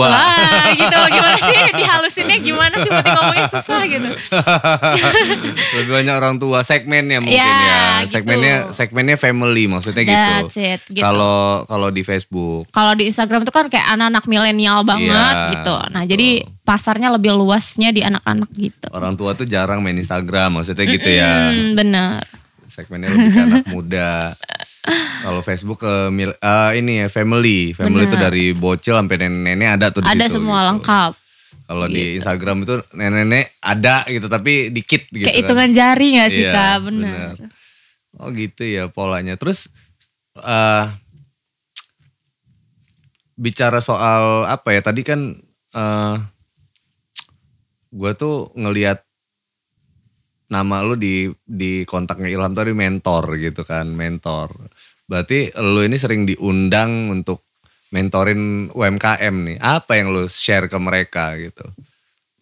[0.80, 4.08] gitu gimana sih dihalusinnya gimana sih Muti ngomongnya susah gitu
[5.76, 8.16] lebih banyak orang tua segmennya mungkin Ya, ya, gitu.
[8.16, 10.16] segmennya segmennya family maksudnya gitu
[10.48, 11.04] That's it, gitu.
[11.04, 15.76] kalau kalau di Facebook kalau di Instagram tuh kan kayak anak-anak milenial banget Iya, gitu.
[15.90, 16.30] Nah, jadi
[16.62, 18.88] pasarnya lebih luasnya di anak-anak gitu.
[18.92, 22.24] orang tua tuh jarang main Instagram maksudnya gitu ya Hmm, bener.
[22.72, 24.34] Segmennya lebih ke anak muda.
[25.22, 29.88] Kalau Facebook ke mil- eh, ini ya family, family itu dari bocil sampai nenek-nenek ada
[29.92, 30.68] tuh di Ada situ, semua gitu.
[30.72, 31.12] lengkap.
[31.62, 35.42] Kalau di Instagram itu nenek-nenek ada gitu tapi dikit gitu Kayak kan.
[35.44, 36.76] hitungan jari gak sih Iya, kak?
[36.82, 37.34] Bener.
[38.14, 39.36] Oh gitu ya polanya.
[39.36, 39.68] Terus
[40.36, 40.86] eh
[43.36, 45.36] bicara soal apa ya tadi kan
[45.72, 46.16] eh
[47.92, 49.04] gue tuh ngelihat
[50.52, 54.52] nama lu di di kontaknya Ilham tadi mentor gitu kan mentor.
[55.08, 57.48] Berarti lu ini sering diundang untuk
[57.90, 59.58] mentorin UMKM nih.
[59.60, 61.64] Apa yang lu share ke mereka gitu?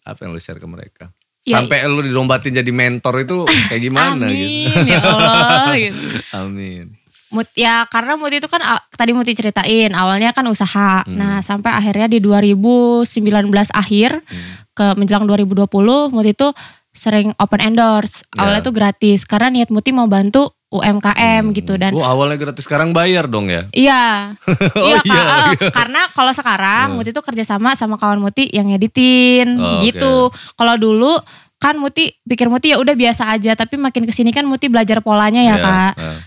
[0.02, 1.10] Apa yang lu share ke mereka?
[1.40, 4.36] Ya, Sampai lu dilombatin jadi mentor itu kayak gimana Amin
[4.68, 4.92] gitu?
[4.92, 6.02] ya Allah gitu.
[6.44, 6.84] Amin.
[7.30, 8.58] Mut, ya karena Muti itu kan
[8.90, 11.06] tadi Muti ceritain awalnya kan usaha.
[11.06, 11.14] Hmm.
[11.14, 13.06] Nah sampai akhirnya di 2019
[13.70, 14.66] akhir Hmm.
[14.74, 16.48] ke menjelang 2020 Muti itu
[16.90, 18.26] sering open endorse.
[18.34, 18.66] Awalnya Ya.
[18.66, 23.26] tuh gratis karena niat Muti mau bantu UMKM gitu dan Wah awalnya gratis sekarang bayar
[23.26, 23.66] dong ya?
[23.70, 24.34] Iya.
[24.78, 25.38] Oh, iya, iya, Kak.
[25.58, 30.14] Eh, Karena kalau sekarang Muti tuh kerjasama sama kawan Muti yang ngeditin Oh, gitu.
[30.54, 31.18] Kalau dulu
[31.58, 34.98] kan Muti pikir Muti ya udah biasa aja, tapi makin ke sini kan Muti belajar
[35.00, 35.92] polanya ya Iya, kak.
[35.94, 36.18] nah.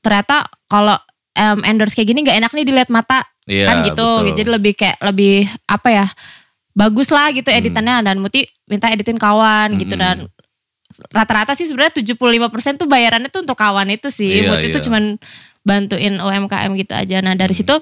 [0.00, 0.36] Ternyata
[0.66, 0.96] kalau
[1.32, 3.98] em, endorse kayak gini nggak enak nih dilihat mata Iya, kan gitu.
[3.98, 4.34] betul.
[4.38, 5.34] Jadi lebih kayak lebih
[5.64, 6.06] apa ya?
[6.72, 7.60] Bagus lah gitu Hmm.
[7.60, 10.28] editannya dan Muti minta editin kawan gitu dan
[11.12, 14.44] rata-rata sih sebenarnya 75% tuh bayarannya tuh untuk kawan itu sih.
[14.44, 14.84] Iya, Muti itu iya.
[14.88, 15.04] cuman
[15.62, 17.22] bantuin UMKM gitu aja.
[17.22, 17.78] Nah, dari situ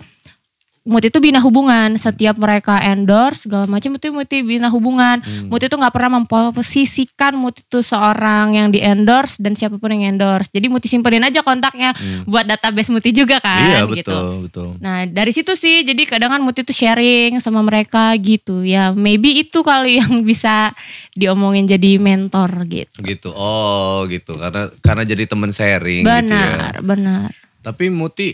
[0.80, 1.92] Muti itu bina hubungan.
[1.94, 5.20] Setiap mereka endorse segala macam Muti Muti bina hubungan.
[5.20, 5.52] Hmm.
[5.52, 10.16] Muti itu nggak pernah memposisikan Muti itu seorang yang di endorse dan siapa pun yang
[10.16, 10.48] endorse.
[10.48, 11.92] Jadi Muti simpenin aja kontaknya
[12.24, 13.68] buat database Muti juga kan Hmm.
[13.70, 13.92] Iya gitu.
[13.92, 14.68] betul betul.
[14.80, 19.36] Nah dari situ sih jadi kadang kan Muti tuh sharing sama mereka gitu ya maybe
[19.36, 20.72] itu kali yang bisa
[21.12, 23.04] diomongin jadi mentor gitu.
[23.04, 23.28] Gitu.
[23.36, 24.40] Oh gitu.
[24.40, 26.24] Karena karena jadi temen sharing gitu ya.
[26.24, 27.28] Benar benar.
[27.60, 28.32] Tapi Muti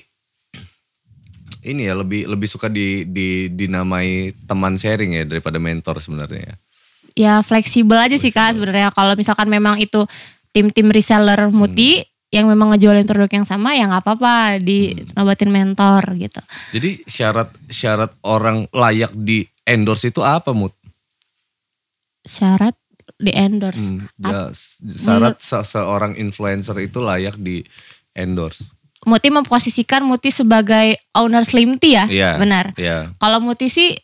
[1.66, 6.56] ini ya lebih lebih suka di, di dinamai teman sharing ya daripada mentor sebenarnya ya.
[7.16, 10.04] Ya fleksibel aja sih kak sebenarnya kalau misalkan memang itu
[10.54, 16.02] tim-tim reseller Muti yang memang ngejualin produk yang sama ya nggak apa-apa di nobatin mentor
[16.18, 16.40] gitu.
[16.74, 20.74] Jadi syarat syarat orang layak di endorse itu apa Mut?
[22.26, 22.74] Syarat
[23.16, 23.94] di endorse.
[23.94, 24.50] Hmm, ya,
[24.84, 27.64] syarat se- seorang influencer itu layak di
[28.12, 28.68] endorse.
[29.06, 32.30] Muti memposisikan Muti sebagai owner Slim Tea ya, Iya.
[32.42, 32.74] benar.
[32.74, 33.14] Iya.
[33.22, 33.94] Kalau Muti sih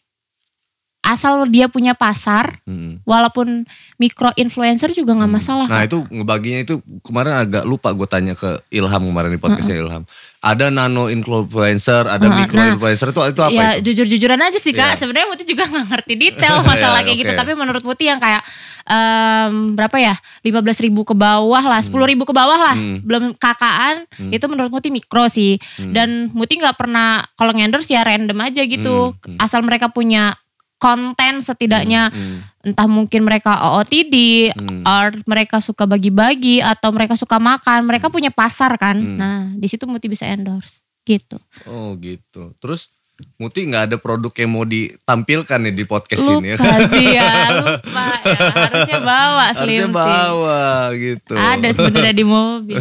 [1.03, 3.03] asal dia punya pasar, Mm.
[3.03, 5.67] walaupun mikro influencer juga nggak masalah.
[5.67, 5.87] Nah Kak.
[5.87, 10.07] itu ngebaginya itu kemarin agak lupa gue tanya ke Ilham kemarin di podcastnya Ilham.
[10.39, 13.91] Ada nano influencer, ada Heeh, micro nah, influencer itu itu apa ya itu?
[13.91, 14.95] jujur-jujuran aja sih kak.
[14.95, 14.99] Iya.
[14.99, 17.31] Sebenarnya Muti juga nggak ngerti detail masalah Iya, kayak gitu.
[17.31, 17.39] oke.
[17.39, 18.43] Tapi menurut Muti yang kayak
[18.85, 22.99] em, berapa ya, 15 ribu ke bawah lah, 10 ribu ke bawah lah, Hmm.
[23.03, 24.07] belum kakaan.
[24.31, 25.59] Itu menurut Muti mikro sih.
[25.79, 29.15] Dan Muti nggak pernah kalau ngendorse ya random aja gitu.
[29.17, 30.35] Hmm, Asal mereka punya
[30.83, 32.43] konten setidaknya Hmm.
[32.67, 34.83] entah mungkin mereka OOTD, Hmm.
[34.83, 38.15] or mereka suka bagi-bagi atau mereka suka makan, mereka Hmm.
[38.19, 38.99] punya pasar kan.
[38.99, 41.39] Nah, di situ Muti bisa endorse gitu.
[41.71, 42.59] Oh gitu.
[42.59, 42.91] Terus
[43.37, 47.31] Muti nggak ada produk yang mau ditampilkan nih di podcast ini ya Lupa sih ya,
[47.57, 48.39] lupa ya.
[48.49, 50.63] Harusnya bawa Harusnya Slim bawa
[50.95, 51.35] gitu.
[51.35, 52.79] Ada sebenarnya di mobil.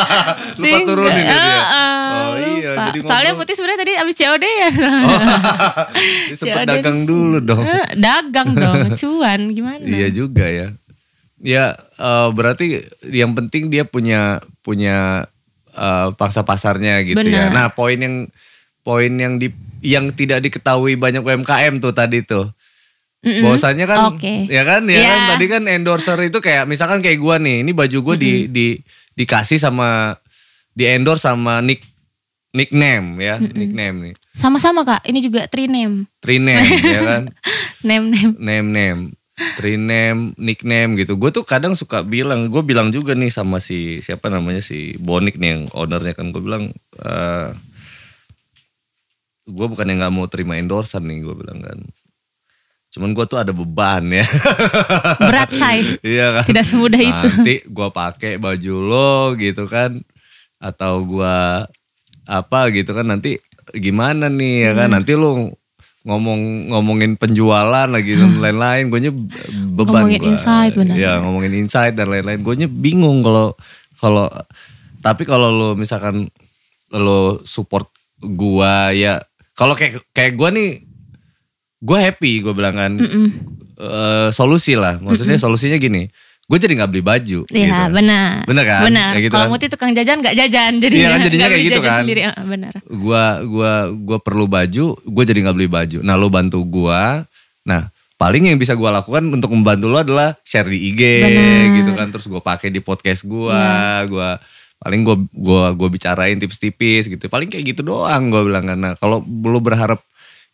[0.60, 1.32] Lupa turunin ya dia.
[1.32, 2.84] Heeh, Oh iya, lupa.
[2.86, 4.68] jadi Soalnya ngobrol- Muti sebenarnya tadi abis COD ya.
[6.28, 7.62] Dia sempet Ada- dagang dulu dong.
[7.62, 9.82] Eh, Dagang dong, cuan gimana?
[9.82, 10.68] Iya juga ya.
[11.40, 15.28] Ya eh, berarti yang penting dia punya punya
[15.70, 17.48] eh, pangsa pasarnya gitu ya.
[17.48, 17.52] Benar.
[17.52, 18.28] Nah poin yang
[18.84, 22.52] poin yang di yang tidak diketahui banyak UMKM tuh tadi tuh.
[23.24, 23.40] Mm-mm.
[23.40, 24.44] Bahwasannya kan Oke.
[24.52, 25.08] ya kan ya Iya.
[25.08, 28.76] kan tadi kan endorser itu kayak misalkan kayak gua nih, ini baju gua di di
[29.16, 30.12] dikasih sama
[30.76, 31.80] di endorse sama nick
[32.54, 34.14] nickname ya, nickname nih.
[34.30, 36.06] Sama-sama kak, ini juga three name.
[36.22, 37.22] Triname ya kan.
[37.82, 38.32] Name name.
[38.38, 39.02] Name name.
[39.58, 41.18] Tree name, nickname gitu.
[41.18, 45.42] Gue tuh kadang suka bilang, gue bilang juga nih sama si siapa namanya si Bonik
[45.42, 46.70] nih yang ownernya kan gue bilang,
[47.02, 47.50] eh
[49.44, 51.78] gue bukan yang nggak mau terima endorsan nih gue bilang kan.
[52.88, 54.22] Cuman gue tuh ada beban ya.
[55.28, 55.82] Berat say.
[56.00, 56.44] iya kan.
[56.46, 57.26] Tidak semudah itu.
[57.28, 59.98] Nanti gue pakai baju lo gitu kan,
[60.56, 61.36] atau gue
[62.24, 63.36] apa gitu kan nanti
[63.72, 64.96] gimana nih ya kan Hmm.
[64.96, 65.52] nanti lo
[66.04, 69.08] ngomong ngomongin penjualan lagi dan lain-lain gue
[69.72, 70.28] beban Ngomongin gua.
[70.30, 70.94] insight, benar.
[70.94, 73.56] ya ngomongin insight dan lain-lain gue bingung kalau
[73.96, 74.28] kalau
[75.00, 76.28] tapi kalau lo misalkan
[76.92, 77.88] lo support
[78.20, 79.20] gua ya
[79.54, 80.82] kalau kayak kayak gua nih
[81.78, 82.92] gue happy gue bilang kan
[83.74, 86.06] Eh, solusi lah maksudnya solusinya gini
[86.46, 87.96] gue jadi nggak beli baju Iya gitu.
[87.96, 88.46] benar.
[88.46, 88.82] Bener kan?
[88.86, 89.12] Benar.
[89.18, 89.52] Gitu Kalau kan?
[89.56, 92.00] Muti tukang jajan nggak jajan jadi Iya kan, jadinya kayak gitu kan.
[92.06, 92.20] Sendiri.
[92.22, 92.74] Ah, benar.
[92.86, 95.98] gua gua gua perlu baju, gua jadi nggak beli baju.
[96.04, 97.24] Nah, lo bantu gua.
[97.64, 101.64] Nah, paling yang bisa gua lakukan untuk membantu lo adalah share di IG Benar.
[101.80, 102.06] gitu kan.
[102.12, 103.64] Terus gua pakai di podcast gua,
[104.06, 104.36] gua
[104.78, 107.26] paling gua gua gua bicarain tips-tipis gitu.
[107.26, 108.64] Paling kayak gitu doang gua bilang.
[108.74, 110.00] Nah, kalau lo berharap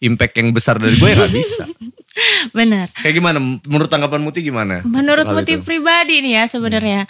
[0.00, 1.64] impact yang besar dari gue ya nggak bisa.
[2.56, 2.88] Benar.
[2.96, 3.36] Kayak gimana?
[3.38, 4.80] Menurut tanggapan Muti gimana?
[4.82, 5.62] Menurut Muti itu?
[5.62, 7.04] pribadi nih ya sebenarnya.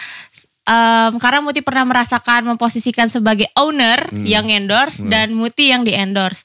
[0.66, 4.27] Em, karena Muti pernah merasakan memposisikan sebagai owner Hmm.
[4.27, 6.42] yang endorse dan Muti yang di endorse.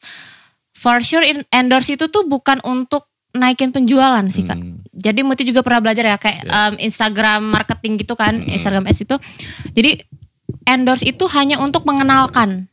[0.71, 4.55] For sure in- endorse itu tuh bukan untuk naikin penjualan sih kak.
[4.55, 4.85] Hmm.
[4.93, 8.53] Jadi Muti juga pernah belajar ya kayak em, Instagram marketing gitu kan, Hmm.
[8.53, 9.17] Instagram ads itu.
[9.73, 9.97] Jadi
[10.65, 12.69] endorse itu hanya untuk mengenalkan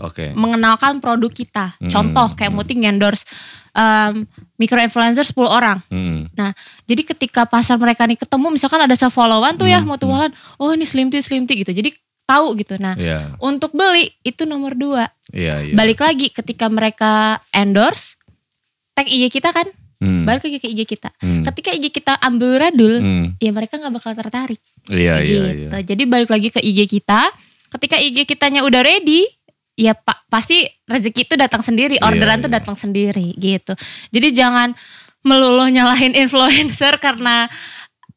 [0.00, 0.32] Oke.
[0.32, 1.76] mengenalkan produk kita.
[1.76, 1.90] Hmm.
[1.92, 3.28] Contoh kayak Muti endorse
[3.76, 4.24] um,
[4.56, 5.78] micro influencer 10 orang.
[5.92, 6.30] Hmm.
[6.32, 6.56] Nah,
[6.88, 9.92] jadi ketika pasar mereka nih ketemu misalkan ada se-followan tuh ya Hmm.
[9.92, 11.72] mutualan, oh ini slim tea slim tea gitu.
[11.76, 11.92] Jadi
[12.24, 12.80] tahu gitu.
[12.80, 13.36] Nah, Iya.
[13.36, 15.12] untuk beli itu nomor dua.
[15.28, 15.74] Iya, iya.
[15.76, 18.16] Balik lagi ketika mereka endorse,
[18.96, 19.68] tag IG kita kan,
[20.04, 20.28] Hmm.
[20.28, 21.10] balik lagi ke IG kita.
[21.16, 21.40] Hmm.
[21.48, 23.26] Ketika IG kita amburadul, Hmm.
[23.40, 24.60] ya mereka nggak bakal tertarik.
[24.92, 25.40] Iya, iya, gitu.
[25.72, 25.80] iya.
[25.80, 27.32] Jadi balik lagi ke IG kita.
[27.72, 29.24] Ketika IG kitanya udah ready,
[29.74, 32.56] ya pak pasti rezeki itu datang sendiri, Iya, orderan tuh iya.
[32.60, 33.72] datang sendiri gitu.
[34.12, 34.76] Jadi jangan
[35.24, 37.48] melulu nyalahin influencer karena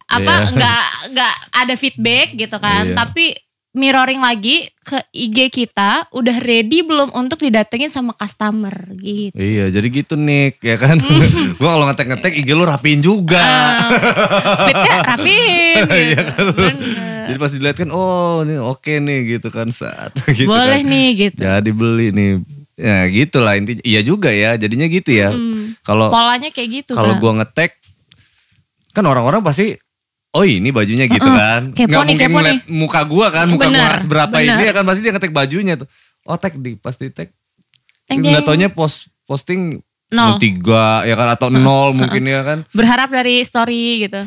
[0.08, 0.52] apa Iya.
[0.56, 0.84] nggak
[1.16, 2.92] nggak ada feedback gitu kan.
[2.92, 2.96] Iya.
[3.00, 3.26] Tapi
[3.76, 9.36] mirroring lagi ke IG kita udah ready belum untuk didatengin sama customer gitu.
[9.36, 10.98] Iya, jadi gitu Nick, ya kan?
[10.98, 11.54] Hmm.
[11.60, 13.38] gua kalau ngetek-ngetek IG lu rapiin juga.
[13.38, 16.46] Ah, Fitnya rapiin Iya kan?
[16.56, 16.74] Bener.
[17.28, 20.90] Jadi pas dilihat kan, oh ini oke nih gitu kan saat gitu Boleh kan.
[20.90, 21.40] nih gitu.
[21.44, 22.32] Jadi beli nih.
[22.78, 23.82] Ya gitu lah intinya.
[23.84, 25.34] Iya juga ya, jadinya gitu ya.
[25.84, 27.74] Kalau Polanya kayak gitu kalau gua ngetek
[28.94, 29.78] kan orang-orang pasti
[30.36, 31.72] Oh ini bajunya gitu kan.
[31.72, 34.60] kepo Nggak nih, mungkin kepo ngeliat muka gua kan, muka Bener, gua seberapa bener.
[34.60, 35.88] ini ya kan pasti dia ngetek bajunya tuh.
[36.28, 37.32] Oh tag di pasti tag.
[38.08, 38.24] Teng.
[38.44, 40.40] taunya post posting Nol.
[40.40, 42.64] tiga ya kan atau nol mungkin ya kan.
[42.72, 44.24] berharap dari story gitu.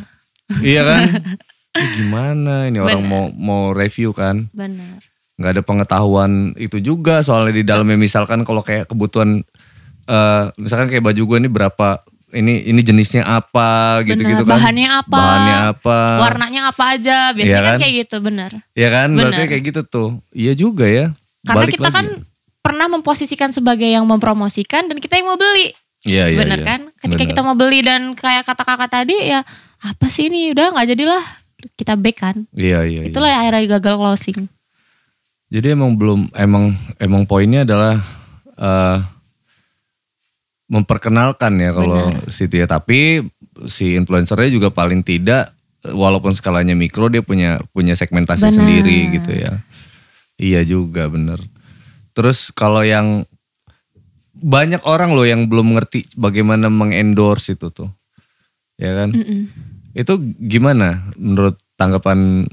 [0.60, 1.00] Iya kan?
[1.70, 4.50] Ini gimana ini orang mau mau review kan?
[4.50, 4.98] Benar.
[5.40, 9.40] nggak ada pengetahuan itu juga soalnya di dalamnya misalkan kalau kayak kebutuhan
[10.04, 15.12] eh misalkan kayak baju gue ini berapa ini ini jenisnya apa gitu-gitu kan Bahannya apa?
[15.12, 17.30] bahannya apa Warnanya apa aja?
[17.30, 17.80] Biasanya Iya kan kan?
[17.80, 18.50] kayak gitu, benar.
[18.72, 19.50] ya kan berarti Benar.
[19.50, 21.10] kayak gitu tuh iya juga ya
[21.42, 21.96] Karena Balik kita lagi.
[21.96, 22.06] kan
[22.60, 25.72] pernah memposisikan sebagai yang mempromosikan dan kita yang mau beli.
[26.02, 26.66] iya iya benar iya.
[26.66, 26.80] kan?
[26.96, 27.30] Ketika Benar.
[27.32, 29.40] kita mau beli dan kayak kata kakak tadi ya
[29.80, 31.22] apa sih ini udah nggak jadilah
[31.74, 32.36] kita back kan.
[32.52, 33.10] iya iya iya.
[33.10, 34.48] Itulah yang akhirnya gagal closing.
[35.48, 37.98] jadi emang belum emang emang poinnya adalah
[38.54, 38.96] eh
[40.70, 43.26] memperkenalkan ya kalau situ ya tapi
[43.66, 45.50] si influencernya juga paling tidak
[45.82, 48.54] walaupun skalanya mikro dia punya punya segmentasi Benar.
[48.54, 49.52] sendiri gitu ya
[50.38, 51.42] iya juga bener
[52.14, 53.26] terus kalau yang
[54.40, 57.90] banyak orang loh yang belum ngerti bagaimana mengendorse itu tuh
[58.78, 59.50] ya kan Mm-mm.
[59.92, 62.46] itu gimana menurut tanggapan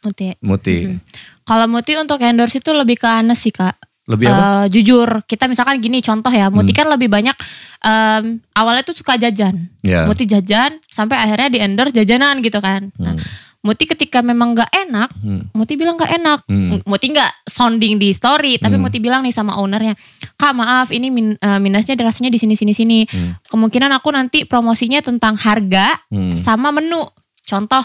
[0.00, 0.32] Muti.
[0.40, 0.96] Muti
[1.44, 3.76] Kalau Muti untuk endorse itu lebih ke Anes sih kak.
[4.10, 4.36] Lebih apa?
[4.36, 7.32] Eh, jujur kita misalkan gini contoh ya Muti kan lebih banyak
[7.80, 9.70] em, awalnya tuh suka jajan.
[9.80, 10.04] Ya.
[10.04, 12.90] Muti jajan sampai akhirnya di endorse jajanan gitu kan.
[12.98, 13.14] Nah
[13.60, 15.12] Muti ketika memang nggak enak
[15.52, 16.38] Muti bilang nggak enak.
[16.48, 16.80] Hmm.
[16.80, 19.92] Muti nggak sounding di story tapi Muti bilang nih sama ownernya
[20.34, 22.98] kak maaf ini min- eh, minusnya dirasanya di sini sini sini.
[23.46, 26.34] Kemungkinan aku nanti promosinya tentang harga Hmm.
[26.34, 27.04] sama menu.
[27.44, 27.82] Contoh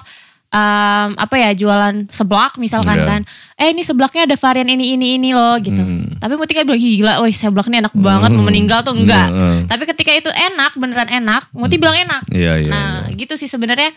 [0.48, 3.06] em, apa ya jualan seblak misalkan Iya.
[3.06, 3.22] kan
[3.56, 6.16] eh ini seblaknya ada varian ini ini ini loh gitu Hmm.
[6.18, 9.28] tapi Muti kan bilang gila, woi seblak ini enak banget mau meninggal tuh enggak.
[9.28, 9.60] Hmm.
[9.66, 12.24] Tapi ketika itu enak, beneran enak, Muti bilang enak.
[12.30, 13.92] Iya, iya, nah gitu sih sebenarnya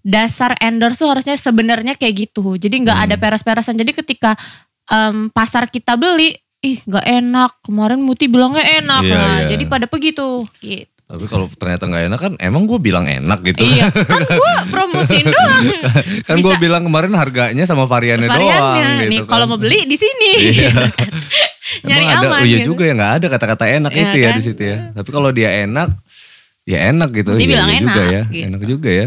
[0.00, 2.56] dasar endorse tuh harusnya sebenarnya kayak gitu.
[2.56, 3.04] Jadi nggak Hmm.
[3.06, 3.76] ada peres-peresan.
[3.76, 4.32] Jadi ketika
[4.88, 7.50] em, pasar kita beli, ih nggak enak.
[7.62, 9.02] Kemarin Muti bilangnya enak.
[9.04, 9.48] Iya, nah iya.
[9.48, 10.99] jadi pada begitu gitu.
[11.10, 13.66] Tapi kalau ternyata nggak enak kan emang gue bilang enak gitu.
[13.66, 15.62] Iya, kan gue promosiin doang.
[16.22, 19.28] kan gue bilang kemarin harganya sama variannya, Variannya doang gitu nih, kan.
[19.28, 20.30] kalau mau beli di sini.
[20.38, 20.70] Iya.
[20.70, 21.10] gitu kan.
[21.80, 22.68] Nyari Emang ada, aman oh iya gitu.
[22.70, 24.34] juga ya nggak ada kata-kata enak Iya itu ya kan?
[24.34, 24.76] di situ ya.
[24.92, 25.88] Tapi kalau dia enak,
[26.62, 27.30] ya enak gitu.
[27.34, 28.44] Dia Iya, bilang iya juga enak, ya, gitu.
[28.46, 29.06] enak juga ya.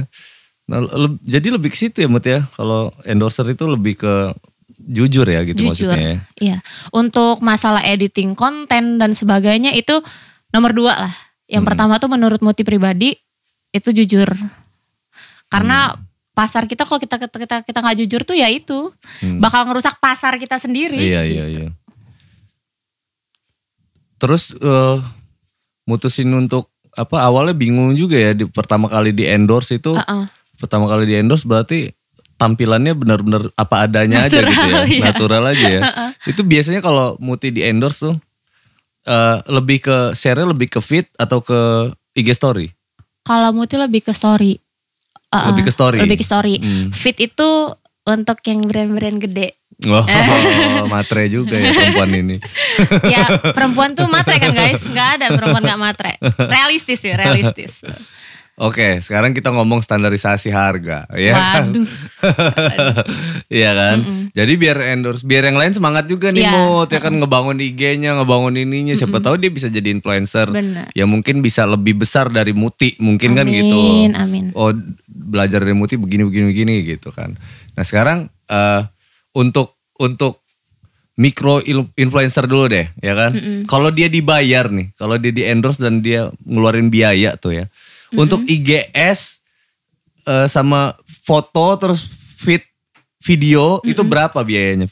[0.64, 2.44] Nah, le- jadi lebih ke situ ya Mut ya.
[2.50, 4.32] Kalau endorser itu lebih ke
[4.78, 5.68] jujur ya gitu Jujur.
[5.88, 6.18] maksudnya ya.
[6.38, 6.58] Iya.
[6.90, 10.00] Untuk masalah editing konten dan sebagainya itu
[10.50, 11.14] nomor dua lah.
[11.54, 11.70] Yang Hmm.
[11.70, 13.14] pertama tuh menurut Muti pribadi
[13.70, 14.26] itu jujur.
[15.46, 16.02] Karena Hmm.
[16.34, 18.90] pasar kita kalau kita kita kita nggak jujur tuh ya itu
[19.38, 20.98] bakal ngerusak pasar kita sendiri.
[20.98, 21.10] Hmm.
[21.14, 21.68] Iya iya iya.
[24.18, 24.98] Terus eh,
[25.86, 29.94] mutusin untuk apa awalnya bingung juga ya di pertama kali di endorse itu.
[29.94, 30.26] Heeh.
[30.58, 31.92] Pertama kali di endorse berarti
[32.34, 35.04] tampilannya benar-benar apa adanya aja gitu ya, Natural, iya.
[35.06, 35.82] natural aja ya.
[36.26, 38.16] itu biasanya kalau Muti di endorse tuh
[39.08, 42.68] eh, lebih ke share lebih ke feed atau ke IG story.
[43.24, 44.60] Kalau Muti lebih ke story.
[45.32, 45.50] Uh-uh.
[45.56, 45.98] Lebih ke story.
[46.04, 46.56] Lebih ke story.
[46.60, 46.92] Hmm.
[46.92, 49.64] Fit itu untuk yang brand-brand gede.
[49.88, 50.06] Oh,
[50.94, 52.38] matre juga ya perempuan ini.
[53.14, 54.84] ya perempuan tuh matre kan guys.
[54.86, 56.14] Nggak ada perempuan nggak matre.
[56.38, 57.82] Realistis ya, realistis.
[58.54, 61.74] Oke, sekarang kita ngomong standarisasi harga, ya kan?
[63.50, 64.30] Iya kan?
[64.30, 66.54] Jadi biar endorse, biar yang lain semangat juga nih Iya.
[66.54, 68.94] Mut, ya kan ngebangun IG-nya, ngebangun ininya.
[68.94, 70.54] Siapa tahu dia bisa jadi influencer.
[70.54, 70.94] Benar.
[70.94, 73.82] Ya mungkin bisa lebih besar dari Muti, mungkin kan Amin, gitu.
[74.14, 74.46] amin.
[74.54, 74.70] Oh,
[75.10, 77.34] belajar dari Muti begini begini begini gitu kan.
[77.74, 78.82] Nah, sekarang eh,
[79.34, 80.46] untuk untuk
[81.18, 81.62] mikro
[81.98, 83.34] influencer dulu deh, ya kan?
[83.66, 87.66] Kalau dia dibayar nih, kalau dia di endorse dan dia ngeluarin biaya tuh ya.
[88.16, 89.42] Untuk IGS
[90.24, 92.02] eh, sama foto terus
[92.38, 92.62] feed
[93.20, 94.88] video itu berapa biayanya?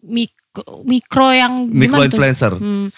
[0.00, 2.08] Mikro, mikro yang Mikro gimana tuh?
[2.10, 2.52] influencer.
[2.54, 2.88] Hmm.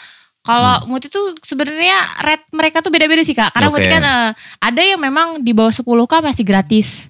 [0.40, 3.48] Kalau Muti tuh sebenarnya rate mereka tuh beda-beda sih kak.
[3.50, 3.80] Karena Oke.
[3.80, 7.08] Muti kan eh, ada yang memang di bawah 10k masih gratis.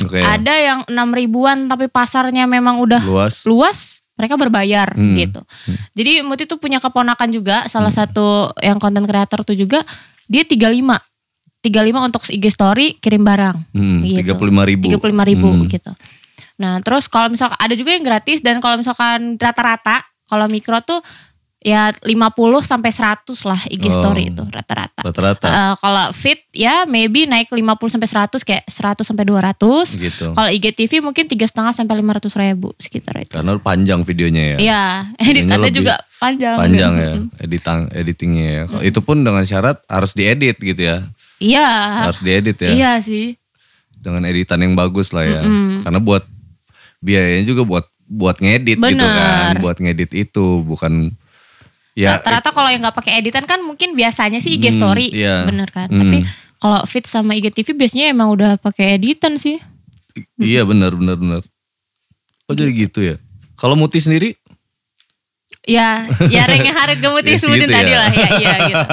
[0.00, 0.16] Oke.
[0.16, 3.44] Ada yang 6 ribuan tapi pasarnya memang udah Luas.
[3.44, 3.78] luas
[4.16, 5.12] mereka berbayar Hmm.
[5.12, 5.40] gitu.
[5.92, 9.84] Jadi Muti tuh punya keponakan juga salah satu yang konten kreator tuh juga
[10.24, 11.00] dia 35.
[11.60, 13.56] 35 untuk IG story kirim barang.
[13.70, 14.32] Hmm, gitu.
[14.32, 14.88] 35.000.
[14.90, 15.66] 35 ribu Hmm.
[15.66, 15.92] gitu.
[16.56, 21.00] Nah terus kalau misalkan ada juga yang gratis dan kalau misalkan rata-rata kalau mikro tuh
[21.58, 23.92] ya 50 sampai 100 lah IG Oh.
[23.94, 25.00] story itu rata-rata.
[25.02, 25.44] Rata-rata.
[25.44, 29.92] Eh, kalau fit ya maybe naik 50 sampai 100 kayak 100 sampai 200.
[29.92, 30.32] Gitu.
[30.32, 33.36] Kalau IGTV mungkin tiga setengah sampai 500 ribu sekitar itu.
[33.36, 34.56] Karena panjang videonya ya.
[34.56, 34.82] Iya,
[35.28, 36.56] editannya juga panjang.
[36.56, 37.28] panjang ya Mm.
[37.44, 38.62] editang editingnya ya.
[38.64, 41.04] Kalau Itu pun dengan syarat harus diedit gitu ya.
[41.40, 41.68] Iya,
[42.04, 42.68] Harus diedit ya.
[42.70, 43.34] iya sih.
[43.96, 45.40] Dengan editan yang bagus lah ya.
[45.80, 46.24] Karena buat
[47.00, 49.62] biayanya juga buat buat ngedit gitu kan, Bener.
[49.62, 51.14] buat ngedit itu bukan
[51.92, 55.46] ya Rata-rata kalau yang nggak pakai editan kan mungkin biasanya sih IG Hmm, story, iya.
[55.46, 55.86] bener kan.
[55.86, 55.96] Hmm.
[55.96, 56.18] Tapi
[56.58, 59.56] kalau fit sama IGTV biasanya emang udah pakai editan sih.
[60.36, 61.40] iya benar benar benar.
[62.44, 63.16] Oh jadi gitu ya.
[63.54, 64.34] Kalau Muti sendiri
[65.62, 67.98] Ya, ya Reng yang harus gemuti Ya, sebutin segitu tadi ya.
[68.00, 68.86] lah, ya iya gitu.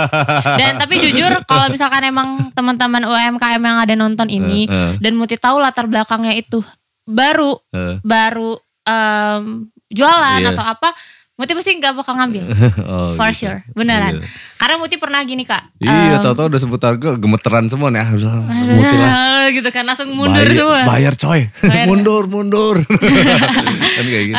[0.54, 4.92] Dan tapi jujur kalau misalkan emang teman-teman UMKM yang ada nonton ini Eh, eh.
[5.00, 6.60] dan Muti tahu latar belakangnya itu
[7.04, 8.04] baru Eh.
[8.04, 10.52] baru em, jualan Iya.
[10.52, 10.92] atau apa,
[11.34, 12.44] Muti pasti nggak bakal ngambil.
[12.84, 13.48] oh, For gitu.
[13.48, 14.20] sure, beneran.
[14.20, 14.28] Iya.
[14.58, 15.64] Karena Muti pernah gini kak.
[15.80, 18.12] Iya, em, tahu-tahu udah sebut harga gemeteran semua nih.
[18.12, 19.12] Udah, Muti lah.
[19.14, 20.80] ah, gitu kan langsung mundur bayar, semua.
[20.84, 21.48] Bayar coy.
[21.62, 21.86] Bayar.
[21.88, 22.76] mundur, mundur.
[22.84, 24.38] kan kayak gitu.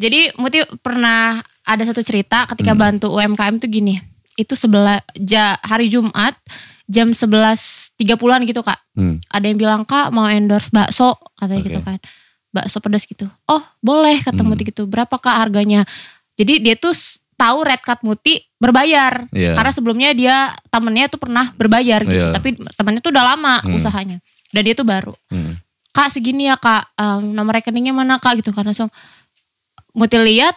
[0.00, 2.80] Jadi Muti pernah ada satu cerita ketika Hmm.
[2.80, 3.94] bantu UMKM tuh gini.
[4.34, 6.34] Itu sebelah ja, hari Jumat
[6.86, 8.78] jam 11.30-an gitu kak.
[8.92, 9.22] Hmm.
[9.30, 11.86] Ada yang bilang kak mau endorse bakso katanya gitu Oke.
[11.86, 11.98] kan.
[12.50, 13.30] Bakso pedas gitu.
[13.46, 14.50] Oh boleh kata Hmm.
[14.50, 14.90] Muti gitu.
[14.90, 15.86] Berapa kak harganya?
[16.34, 16.90] Jadi dia tuh
[17.36, 19.30] tahu red card Muti berbayar.
[19.30, 19.54] Iya.
[19.54, 20.36] Karena sebelumnya dia
[20.68, 22.26] temennya tuh pernah berbayar gitu.
[22.28, 22.34] Iya.
[22.34, 23.78] Tapi temennya tuh udah lama Hmm.
[23.78, 24.18] usahanya.
[24.50, 25.62] Dan dia tuh baru Hmm.
[25.90, 28.90] kak segini ya kak em, nomor rekeningnya mana kak gitu kan langsung
[29.90, 30.54] Muti lihat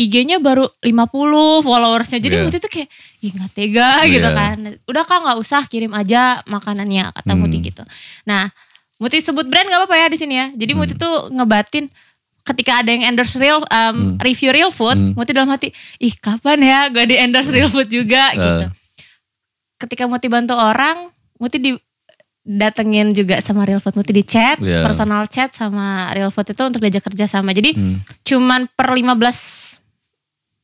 [0.00, 1.12] IG-nya baru 50
[1.60, 2.44] followersnya jadi Iya.
[2.44, 2.88] Muti tuh kayak
[3.20, 4.32] ih nggak tega gitu Iya.
[4.32, 7.40] kan udah kak nggak usah kirim aja makanannya kata Hmm.
[7.40, 7.84] Muti gitu
[8.24, 8.48] nah
[8.96, 11.00] Muti sebut brand nggak apa-apa ya di sini ya jadi Muti Hmm.
[11.00, 11.92] tuh ngebatin
[12.42, 15.12] ketika ada yang endorse real em, review real food Hmm.
[15.12, 18.70] Muti dalam hati ih kapan ya gue di endorse real food juga gitu Eh.
[19.78, 21.72] ketika Muti bantu orang Muti di
[22.42, 24.80] datengin juga sama Real Food Muti di chat, Iya.
[24.80, 27.52] personal chat sama Real Food itu untuk diajak kerja sama.
[27.52, 28.00] Jadi Hmm.
[28.22, 29.79] cuman per 15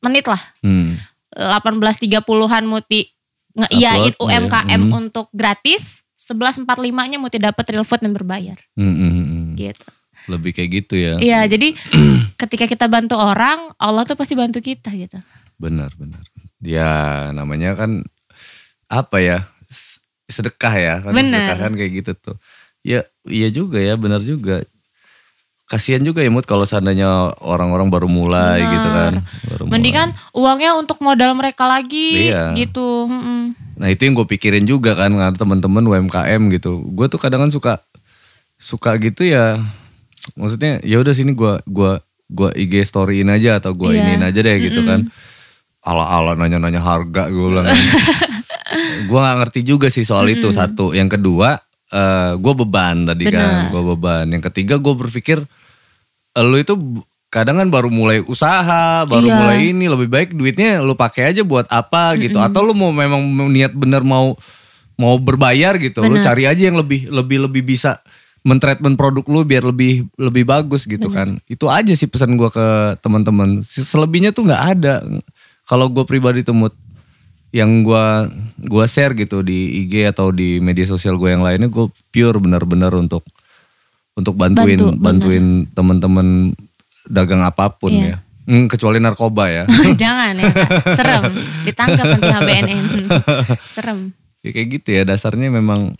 [0.06, 0.38] menit lah.
[0.62, 0.94] Hmm.
[1.34, 3.10] 18.30-an Muti
[3.52, 4.38] ngeiyain Upload, iya.
[4.40, 4.98] UMKM Hmm.
[5.02, 6.06] untuk gratis.
[6.16, 9.46] 11.45-nya Muti dapat Real Food dan berbayar Hmm, hmm, hmm, hmm.
[9.60, 9.88] gitu.
[10.32, 11.14] Lebih kayak gitu ya.
[11.20, 11.76] Iya, jadi
[12.40, 15.20] ketika kita bantu orang, Allah tuh pasti bantu kita gitu.
[15.60, 16.24] Benar, benar.
[16.64, 16.88] Ya
[17.30, 18.06] namanya kan
[18.88, 19.38] apa ya?
[20.26, 22.36] sedekah ya kan sedekah kan kayak gitu tuh
[22.82, 24.62] ya iya juga ya benar juga
[25.66, 28.70] kasihan juga ya Mut kalau seandainya orang-orang baru mulai Benar.
[28.70, 29.12] gitu kan
[29.50, 32.54] baru Mendingan uangnya untuk modal mereka lagi Iya.
[32.54, 33.10] gitu.
[33.76, 36.86] Nah itu yang gue pikirin juga kan karena teman-teman UMKM gitu.
[36.88, 37.82] Gue tuh kadang kan suka
[38.56, 39.58] suka gitu ya.
[40.34, 44.02] Maksudnya ya udah sini gue gua gua IG storyin aja atau gue Iya.
[44.06, 45.10] iniin aja deh gitu kan.
[45.82, 47.66] Ala-ala nanya-nanya harga gue bilang.
[49.10, 50.94] gue nggak ngerti juga sih soal itu satu.
[50.94, 51.58] Yang kedua
[52.36, 53.70] gue beban tadi kan.
[53.70, 53.72] Benar.
[53.72, 54.26] Gue beban.
[54.26, 55.38] Yang ketiga gue berpikir
[56.34, 56.74] eh, lu itu
[57.26, 59.36] kadang kan baru mulai usaha, baru Iya.
[59.36, 63.20] mulai ini lebih baik duitnya lu pakai aja buat apa gitu atau lu mau memang
[63.50, 64.38] niat bener mau
[64.96, 66.32] mau berbayar gitu, lu Benar.
[66.32, 68.00] cari aja yang lebih lebih lebih bisa
[68.46, 71.36] mentreatment produk lu biar lebih lebih bagus gitu kan.
[71.50, 73.60] Itu aja sih pesan gua ke teman-teman.
[73.66, 75.02] Selebihnya tuh nggak ada.
[75.66, 76.72] Kalau gue pribadi tuh Mut,
[77.56, 78.28] yang gua
[78.60, 82.92] gua share gitu di IG atau di media sosial gue yang lainnya gue pure benar-benar
[82.92, 83.24] untuk
[84.12, 86.52] untuk bantuin Bantu, bantuin teman-teman
[87.08, 88.04] dagang apa pun Iya.
[88.04, 88.16] ya.
[88.46, 89.64] Hmm, kecuali narkoba ya.
[90.02, 90.70] Jangan ya Kak.
[90.94, 91.22] Serem.
[91.66, 92.84] Ditangkap nanti HBNN.
[93.74, 94.00] Serem.
[94.44, 95.90] ya kayak gitu ya dasarnya memang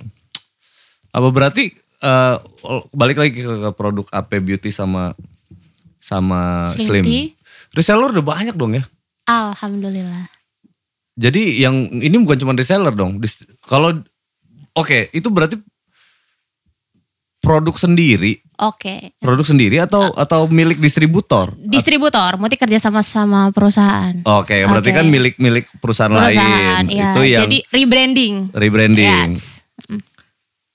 [1.11, 2.36] apa berarti eh,
[2.94, 5.16] balik lagi ke, ke produk AP Beauty sama
[5.98, 7.04] sama Slim Slim.
[7.74, 8.84] Reseller udah banyak dong ya.
[9.26, 10.36] Alhamdulillah.
[11.17, 13.17] Jadi yang ini bukan cuma reseller dong.
[13.64, 13.97] Kalau
[14.77, 15.57] oke, itu berarti
[17.41, 19.14] produk sendiri, Oke.
[19.23, 21.55] produk sendiri atau atau milik distributor?
[21.57, 24.12] Distributor, Muti kerja sama sama perusahaan.
[24.27, 24.99] Oke, berarti Oke.
[24.99, 26.91] kan milik milik perusahaan, Perusahaan, lain.
[26.91, 27.14] iya.
[27.14, 28.35] Itu yang Jadi rebranding.
[28.51, 29.29] rebranding.
[29.39, 29.62] Yes.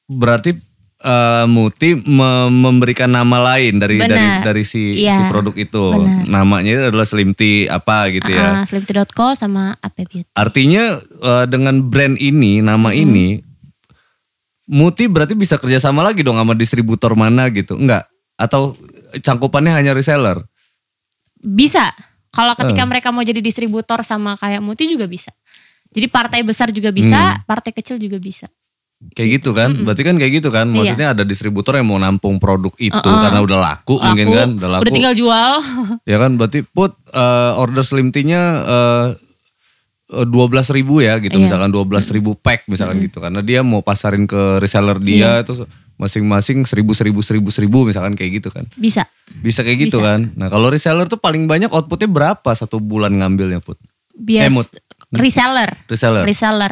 [0.07, 0.55] Berarti
[1.01, 4.09] eh, Muti me- memberikan nama lain dari Benar.
[4.09, 5.85] dari dari si Iya, si produk itu.
[5.97, 6.25] benar.
[6.25, 8.61] Namanya adalah Slim Tea apa gitu ya.
[8.61, 10.29] Ah, Slimtea.co sama AP Beauty.
[10.33, 13.01] Artinya eh, dengan brand ini, nama Hmm.
[13.01, 13.27] ini,
[14.65, 17.75] Muti berarti bisa kerjasama lagi dong sama distributor mana gitu?
[17.75, 18.07] Enggak?
[18.35, 18.79] Atau
[19.13, 20.39] cangkupannya hanya reseller?
[21.35, 21.91] Bisa.
[22.31, 22.87] Kalau ketika Eh.
[22.87, 25.27] mereka mau jadi distributor sama kayak Muti juga bisa.
[25.91, 27.43] Jadi partai besar juga bisa, Hmm.
[27.43, 28.47] partai kecil juga bisa.
[29.11, 29.73] Kayak gitu kan?
[29.81, 30.69] Berarti kan kayak gitu kan?
[30.69, 30.75] Iya.
[30.77, 33.21] Maksudnya ada distributor yang mau nampung produk itu Uh-uh.
[33.25, 34.47] karena udah laku, mungkin Laku, kan?
[34.55, 34.81] Udah laku.
[34.87, 35.51] Udah tinggal jual.
[36.11, 38.63] Ya kan berarti put eh, order Slim Tea-nya
[40.27, 41.47] dua belas ribu ya gitu Iya.
[41.47, 45.47] misalkan dua belas ribu pack misalkan gitu karena dia mau pasarin ke reseller dia Iya.
[45.47, 45.63] terus
[45.95, 49.07] masing-masing seribu seribu seribu seribu misalkan kayak gitu kan bisa.
[49.39, 50.07] bisa kayak gitu Bisa.
[50.19, 53.79] kan nah kalau reseller tuh paling banyak outputnya berapa satu bulan ngambilnya put
[54.11, 54.67] Bias Emut.
[55.15, 55.71] reseller.
[55.87, 56.71] reseller Reseller.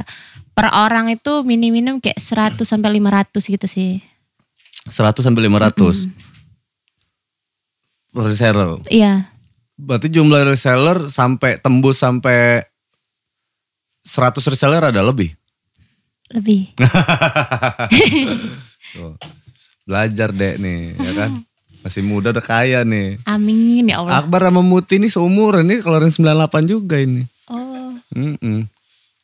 [0.60, 4.03] Per orang itu minim-minim kayak 100 sampai 500 gitu sih.
[4.91, 6.03] 100 sampai 500
[8.12, 9.32] reseller Iya.
[9.80, 12.68] berarti jumlah reseller sampai tembus sampai
[14.03, 15.32] 100 reseller ada lebih
[16.30, 16.76] Lebih.
[18.93, 19.18] Tuh.
[19.89, 21.41] Belajar dek nih, ya kan?
[21.82, 23.18] Masih muda udah kaya nih.
[23.26, 24.22] Amin ya Allah.
[24.22, 27.26] Akbar sama Muti ini seumuran nih keluarin 98 juga ini.
[27.49, 27.97] Oh.
[28.14, 28.70] Mm-mm.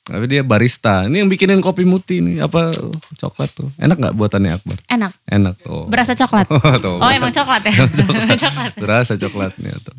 [0.06, 1.10] Tapi dia barista.
[1.10, 2.46] Ini yang bikinin kopi Muti nih.
[2.46, 2.70] Apa
[3.18, 3.74] coklat tuh.
[3.82, 4.78] Enak gak buatannya Akbar?
[4.86, 5.12] Enak.
[5.26, 5.90] Enak tuh.
[5.90, 6.46] Berasa coklat.
[6.86, 7.02] Tuh.
[7.02, 7.74] Oh emang coklat ya?
[8.46, 8.72] coklat.
[8.78, 9.98] Berasa coklatnya tuh.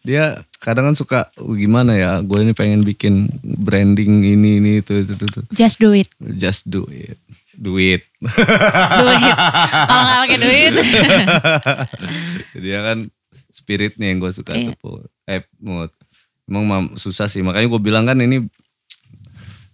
[0.00, 5.04] Dia kadang kan suka "Oh, gimana ya, gue ini pengen bikin branding ini ini itu
[5.04, 5.24] itu itu.
[5.28, 6.08] itu." Just do it.
[6.36, 7.16] Just do it.
[7.56, 8.04] Do it.
[8.20, 9.36] Duit.
[9.88, 10.72] Kalau nggak pakai duit.
[12.64, 12.98] dia kan
[13.50, 14.72] spiritnya yang gue suka Iya.
[14.78, 15.92] tuh eh Mut.
[16.50, 18.42] emang susah sih makanya gue bilang kan ini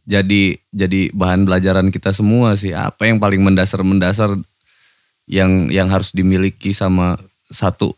[0.07, 4.39] jadi jadi bahan pelajaran kita semua sih apa yang paling mendasar mendasar
[5.27, 7.19] yang yang harus dimiliki sama
[7.51, 7.93] satu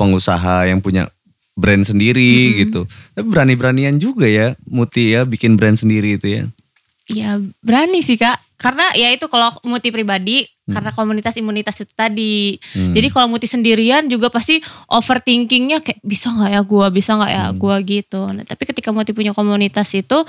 [0.00, 1.12] pengusaha yang punya
[1.52, 6.42] brand sendiri gitu tapi berani beranian juga ya Muti ya bikin brand sendiri itu ya
[7.10, 8.38] ya berani sih kak.
[8.60, 10.46] Karena ya itu kalau muti pribadi.
[10.70, 12.54] Karena komunitas imunitas itu tadi.
[12.94, 17.44] Jadi kalau muti sendirian juga pasti overthinkingnya kayak bisa nggak ya gua, bisa nggak ya
[17.58, 18.30] gua gitu.
[18.30, 20.22] Nah, tapi ketika muti punya komunitas itu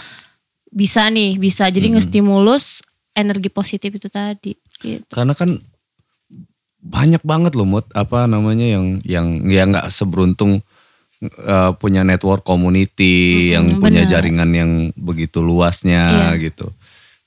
[0.72, 1.68] bisa nih, bisa.
[1.68, 2.80] Jadi ngestimulus
[3.12, 4.56] energi positif itu tadi.
[4.82, 5.06] Gitu.
[5.14, 5.62] karena kan
[6.82, 10.66] banyak banget loh mut apa namanya yang yang ya nggak seberuntung
[11.22, 14.12] eh, punya network community yang punya benar.
[14.18, 16.74] jaringan yang begitu luasnya gitu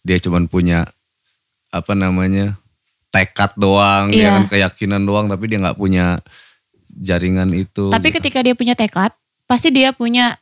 [0.02, 0.82] dia cuman punya
[1.70, 2.58] apa namanya
[3.14, 4.30] tekad doang dia Iya.
[4.34, 6.18] kan keyakinan doang tapi dia nggak punya
[6.90, 8.16] jaringan itu Tapi gitu.
[8.18, 9.10] ketika dia punya tekad,
[9.46, 10.38] pasti dia punya,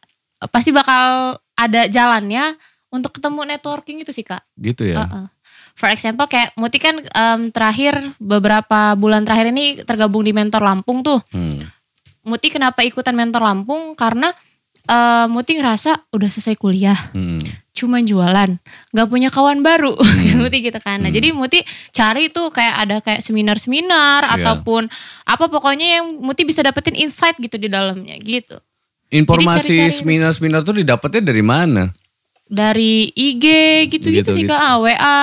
[0.49, 2.57] pasti bakal ada jalannya
[2.93, 4.45] untuk ketemu networking itu sih kak.
[4.55, 5.27] gitu ya Uh-uh.
[5.73, 11.01] For example kayak Muti kan em, terakhir beberapa bulan terakhir ini tergabung di Mentor Lampung
[11.01, 11.17] tuh.
[11.33, 11.57] Hmm.
[12.23, 13.97] Muti kenapa ikutan Mentor Lampung?
[13.97, 14.29] Karena
[14.85, 17.41] eh, Muti ngerasa udah selesai kuliah, Hmm.
[17.73, 18.51] cuman jualan,
[18.91, 20.45] nggak punya kawan baru, Hmm.
[20.45, 21.01] Muti gitu kan.
[21.01, 24.33] Nah, jadi Muti cari tuh kayak ada kayak seminar-seminar Iya.
[24.37, 24.93] ataupun
[25.25, 28.61] apa pokoknya yang Muti bisa dapetin insight gitu di dalamnya gitu.
[29.09, 31.89] Informasi seminar-seminar tuh didapatnya dari mana?
[32.53, 33.47] Dari IG
[33.89, 34.53] gitu-gitu sih Gitu-gitu.
[34.53, 35.21] Kak, ah, WA.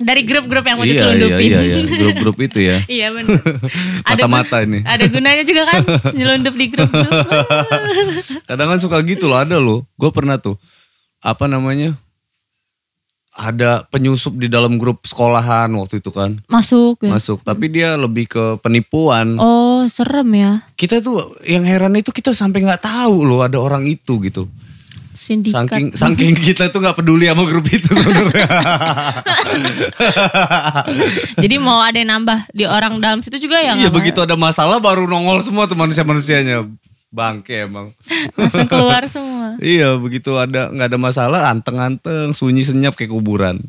[0.00, 1.48] Dari grup-grup yang Muti iya, iya, selundupin.
[1.52, 2.80] iya, iya, grup-grup itu ya.
[2.96, 3.36] Iya benar.
[4.08, 4.80] Mata-mata ini.
[4.80, 5.84] Ada gunanya juga kan
[6.16, 7.12] nyelundup di grup-grup.
[8.48, 9.84] Kadang kan suka gitu loh, ada loh.
[10.00, 10.56] Gue pernah tuh,
[11.20, 11.92] apa namanya?
[13.30, 16.40] Ada penyusup di dalam grup sekolahan waktu itu kan.
[16.48, 17.12] Masuk ya.
[17.12, 19.36] Masuk, tapi dia lebih ke penipuan.
[19.36, 20.64] Oh serem ya.
[20.80, 24.48] Kita tuh yang heran itu kita sampai nggak tahu loh ada orang itu gitu.
[25.30, 25.70] Sindikat.
[25.70, 28.50] Saking saking kita tuh nggak peduli sama grup itu sebenarnya.
[31.46, 34.82] Jadi mau ada yang nambah di orang dalam situ juga ya Iya begitu ada masalah
[34.82, 36.66] baru nongol semua tuh manusia-manusianya.
[37.14, 37.94] Bangke emang.
[38.34, 39.54] langsung keluar semua.
[39.62, 43.62] Iya begitu ada nggak ada masalah anteng-anteng sunyi senyap kayak kuburan.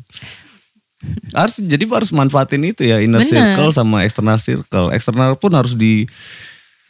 [1.30, 3.54] Harus jadi harus manfaatin itu ya inner Bener.
[3.54, 4.90] circle sama external circle.
[4.90, 6.10] Eksternal pun harus di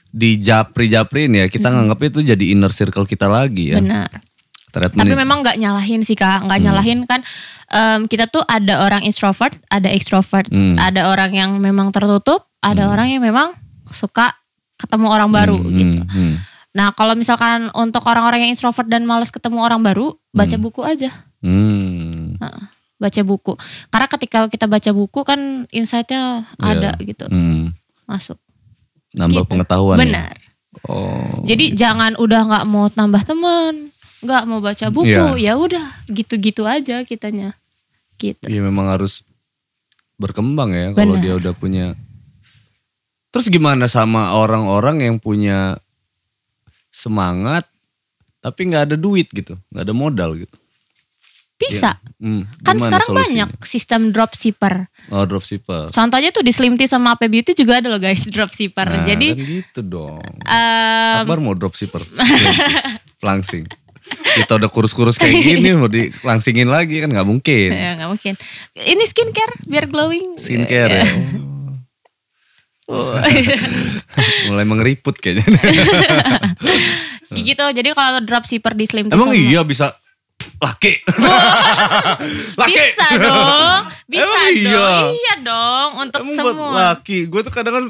[0.09, 1.45] di japri japrin ya.
[1.53, 3.79] Kita nganggapnya itu jadi inner circle kita lagi ya.
[3.81, 4.32] Benar.
[4.73, 7.21] Treatment Tapi memang nggak nyalahin sih kak, nggak nyalahin kan.
[7.69, 10.77] em, kita tuh ada orang introvert, ada extrovert, Hmm.
[10.77, 13.57] ada orang yang memang tertutup, ada orang yang memang
[13.87, 14.37] suka
[14.77, 16.01] ketemu orang baru Hmm, gitu.
[16.03, 16.35] hmm.
[16.73, 21.13] Nah kalau misalkan untuk orang-orang yang introvert dan males ketemu orang baru, baca buku aja.
[21.41, 22.37] Hmm.
[22.37, 22.63] Heeh,
[22.99, 23.53] baca buku.
[23.89, 27.73] Karena ketika kita baca buku kan insight-nya ada gitu, Hmm.
[28.05, 28.37] masuk.
[29.13, 29.51] Nambah Gitu.
[29.51, 29.97] pengetahuan.
[29.97, 30.01] ya?
[30.03, 30.35] Benar.
[30.85, 31.41] Oh.
[31.43, 33.92] Jadi jangan udah nggak mau tambah teman,
[34.23, 35.35] nggak mau baca buku, Iya.
[35.37, 37.59] ya udah gitu-gitu aja kitanya.
[38.17, 38.47] Gitu.
[38.47, 39.27] Iya memang harus
[40.15, 41.99] berkembang ya kalau dia udah punya.
[43.29, 45.75] Terus gimana sama orang-orang yang punya
[46.89, 47.67] semangat
[48.39, 50.55] tapi nggak ada duit gitu, nggak ada modal gitu.
[51.57, 51.95] Bisa.
[52.19, 53.47] Hmm, Kan sekarang solusinya?
[53.47, 54.91] banyak sistem dropshipper.
[55.11, 55.91] Oh dropshipper.
[55.91, 58.83] Contohnya tuh di Slim Tea sama AP Beauty juga ada loh guys dropshipper.
[58.85, 60.19] Nah, Jadi kan gitu dong.
[60.43, 62.03] em, Akbar mau dropshipper.
[63.23, 63.71] Langsing.
[64.33, 67.71] Kita udah kurus-kurus kayak gini mau dilangsingin lagi kan nggak mungkin.
[67.71, 68.35] ya nggak mungkin.
[68.75, 70.37] Ini skincare biar glowing.
[70.37, 71.07] Skincare ya.
[72.89, 73.15] Oh.
[74.51, 75.47] Mulai mengeriput kayaknya.
[77.39, 77.65] gitu.
[77.65, 79.95] Jadi kalau dropshipper di Slim Emang iya bisa
[80.59, 80.93] laki?
[82.59, 82.75] laki?
[82.75, 83.81] Bisa dong.
[84.05, 84.57] Bisa Emang dong.
[84.59, 84.91] iya?
[85.09, 86.71] Iya dong untuk Emang buat semua.
[86.91, 87.19] laki.
[87.31, 87.87] Gue tuh kadang kan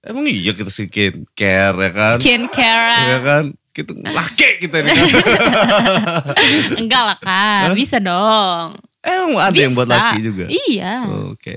[0.00, 2.16] emang iya kita skincare ya kan?
[2.16, 3.06] Skincare.
[3.10, 3.44] Ya kan?
[3.70, 5.06] Kita laki kita ini kan.
[6.80, 8.74] Enggak lah kak, bisa dong.
[9.00, 9.96] Emang ada yang buat Bisa.
[9.96, 10.44] laki juga?
[10.46, 10.94] Iya.
[11.30, 11.56] Oke.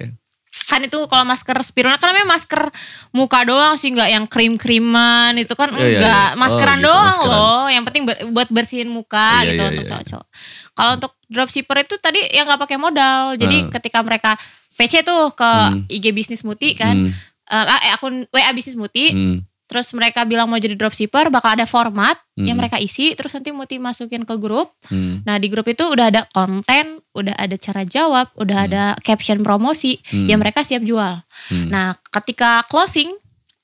[0.63, 2.71] Kan itu kalau masker spirulina kan namanya masker
[3.11, 6.29] muka doang sih nggak yang krim-kriman itu kan Iya, iya, enggak.
[6.29, 6.39] iya.
[6.39, 7.33] Maskeran Oh, gitu, doang maskeran.
[7.35, 7.61] loh.
[7.67, 9.91] Yang penting ber- buat bersihin muka Iya, gitu iya, untuk iya.
[9.91, 10.27] cowok-cowok.
[10.71, 13.35] Kalau untuk dropshipper itu tadi yang nggak pakai modal.
[13.35, 13.69] Jadi Hmm.
[13.71, 14.31] ketika mereka
[14.73, 15.51] PC tuh ke
[15.91, 16.95] IG bisnis Muti kan.
[16.95, 17.11] Hmm.
[17.45, 19.11] eh, eh, akun WA bisnis Muti.
[19.11, 19.37] Hmm.
[19.73, 22.61] Terus mereka bilang mau jadi dropshipper bakal ada format yang Hmm.
[22.61, 23.17] mereka isi.
[23.17, 24.77] Terus nanti Muti masukin ke grup.
[24.85, 25.25] Hmm.
[25.25, 29.97] Nah di grup itu udah ada konten, udah ada cara jawab, udah ada caption promosi
[30.13, 30.29] Hmm.
[30.29, 31.25] yang mereka siap jual.
[31.49, 31.73] Hmm.
[31.73, 33.09] Nah ketika closing,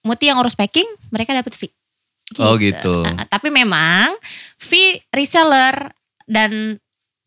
[0.01, 1.69] Muti yang urus packing, mereka dapat fee.
[2.37, 3.05] Oh, gitu.
[3.05, 4.13] Nah, tapi memang
[4.55, 5.93] fee reseller
[6.29, 6.77] dan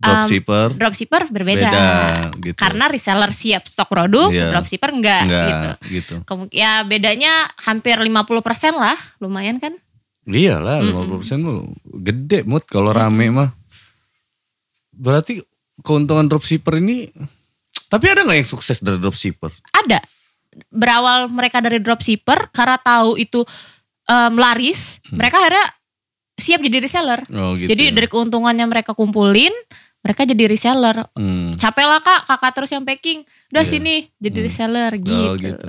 [0.03, 1.71] um, Dropshipper dropshipper berbeda.
[1.71, 1.87] beda
[2.43, 2.59] gitu.
[2.59, 4.51] Karena reseller siap stok produk, Iya.
[4.51, 5.47] dropshipper enggak, Enggak
[5.87, 6.17] gitu.
[6.21, 6.47] gitu.
[6.51, 8.11] Ya bedanya hampir 50%
[8.75, 9.79] lah, lumayan kan?
[10.23, 11.63] Iya lah 50% mah
[12.01, 13.51] gede mood kalau rame mah.
[14.93, 15.41] Berarti
[15.81, 17.09] keuntungan dropshipper ini
[17.89, 19.51] tapi ada nggak yang sukses dari dropshipper?
[19.75, 19.99] ada
[20.69, 23.41] berawal mereka dari dropshipper karena tahu itu
[24.05, 25.65] em, laris mereka akhirnya
[26.33, 27.73] siap jadi reseller Oh gitu.
[27.73, 27.93] jadi ya.
[27.93, 29.53] dari keuntungannya mereka kumpulin
[30.03, 31.55] mereka jadi reseller Hmm.
[31.55, 33.71] capek lah kak kakak terus yang packing udah Iya.
[33.71, 35.69] sini jadi reseller gitu, Oh gitu.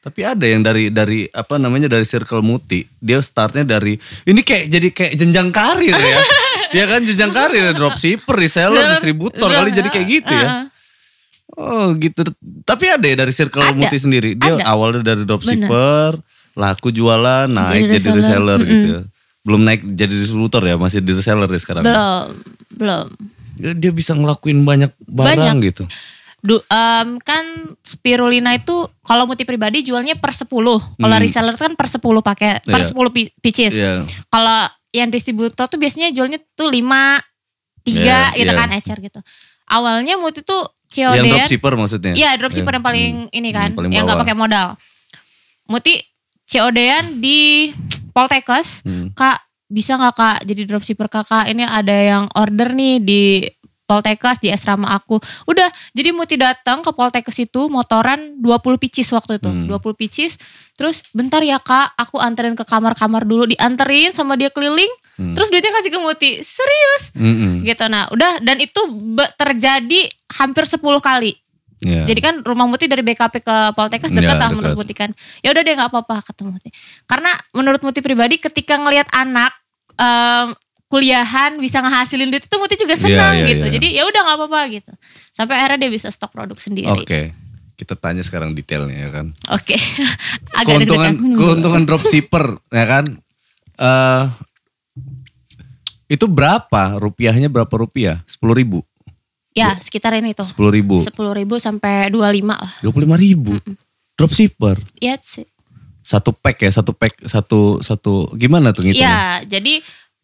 [0.00, 2.84] Tapi ada yang dari dari apa namanya dari circle muti.
[2.94, 6.18] Dia startnya dari ini kayak jadi kayak jenjang karir ya.
[6.76, 10.68] ya kan jenjang karir dropshipper, reseller, distributor kali jadi kayak gitu ya.
[11.56, 12.20] Oh gitu.
[12.62, 13.72] Tapi ada ya dari circle Ada.
[13.72, 14.34] muti sendiri.
[14.34, 14.68] Dia Ada.
[14.68, 16.20] awalnya dari dropshipper,
[16.52, 18.18] laku jualan, naik Jadi jadi, reseller.
[18.20, 18.86] reseller gitu.
[18.90, 19.00] ya.
[19.40, 21.80] Belum naik jadi distributor ya, masih di reseller ya sekarang.
[21.80, 22.24] belum
[22.76, 23.06] belum
[23.56, 25.56] Dia, bisa ngelakuin banyak barang Banyak.
[25.64, 25.84] gitu.
[26.38, 27.44] Du, em, kan
[27.80, 30.44] spirulina itu kalau muti pribadi jualnya per 10
[30.92, 32.84] kalau reseller kan per 10 paket per Hmm.
[32.84, 32.90] Iya.
[32.90, 34.04] 10 pi- pieces Iya.
[34.28, 34.58] Kalau
[34.90, 37.16] yang distributor tuh biasanya jualnya tuh 5,
[37.82, 37.96] 3
[38.30, 38.60] Iya, gitu iya.
[38.60, 39.20] kan ecer gitu.
[39.64, 41.32] Awalnya Muti tuh Yang COD-an.
[41.40, 42.12] dropshipper maksudnya.
[42.12, 42.76] Iya dropshipper Iya.
[42.76, 43.30] yang paling Hmm.
[43.32, 44.28] ini kan, Yang paling yang nggak bawah.
[44.28, 44.68] pakai modal.
[45.64, 45.94] Muti
[46.44, 47.72] COD-an di
[48.10, 49.10] Poltekkes, Hmm.
[49.10, 49.40] Kak
[49.74, 53.22] bisa nggak kak jadi dropshipper kakak ini ada yang order nih di
[53.84, 55.20] Poltekkes di asrama aku.
[55.44, 59.68] Udah, jadi Muti datang ke Poltekkes itu motoran 20 picis waktu itu.
[59.68, 60.40] 20 picis.
[60.72, 63.44] Terus bentar ya kak, aku anterin ke kamar-kamar dulu.
[63.44, 64.88] Dianterin sama dia keliling.
[65.20, 66.30] Terus duitnya kasih ke Muti.
[66.40, 67.12] Serius.
[67.12, 67.60] Mm-mm.
[67.60, 68.80] Gitu nah, udah dan itu
[69.36, 71.36] terjadi hampir 10 kali.
[71.84, 72.08] Iya.
[72.08, 74.56] Jadi kan rumah Muti dari BKP ke Poltekkes Ya, dekat lah dekat.
[74.56, 75.10] menurut Muti kan.
[75.44, 76.72] Ya udah deh nggak apa-apa kata Muti.
[77.04, 79.52] Karena menurut Muti pribadi ketika ngelihat anak
[79.94, 80.48] em,
[80.86, 83.64] kuliahan bisa ngehasilin duit itu Muti juga senang Iya, iya, gitu.
[83.66, 83.72] iya.
[83.74, 84.92] Jadi ya udah nggak apa-apa gitu.
[85.30, 86.86] Sampai akhirnya dia bisa stok produk sendiri.
[86.88, 87.34] Oke.
[87.74, 89.26] Kita tanya sekarang detailnya ya kan.
[89.50, 89.74] Oke.
[90.58, 93.04] Agak keuntungan keuntungan dropshipper ya kan.
[93.74, 94.24] Eh
[96.06, 98.20] itu berapa rupiahnya berapa rupiah?
[98.24, 98.78] Sepuluh ribu,
[99.50, 100.46] Ya sekitar ini tuh.
[100.46, 102.70] sepuluh ribu, Sepuluh ribu sampai 25 lah.
[102.78, 103.56] dua puluh lima ribu.
[104.14, 105.42] Dropshipper Iya sih.
[106.04, 109.40] Satu pack ya satu pack satu satu gimana tuh ngitungnya?
[109.40, 109.80] Iya, jadi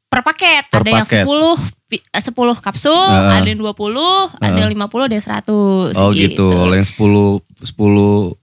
[0.06, 1.24] per paket Per ada paket.
[1.24, 1.56] yang 10
[1.86, 3.32] pi- eh, 10 kapsul, Heeh.
[3.32, 4.04] ada yang 20,
[4.36, 6.46] ada yang 50, ada yang 100 Oh gitu.
[6.50, 8.36] Kalau yang 10 10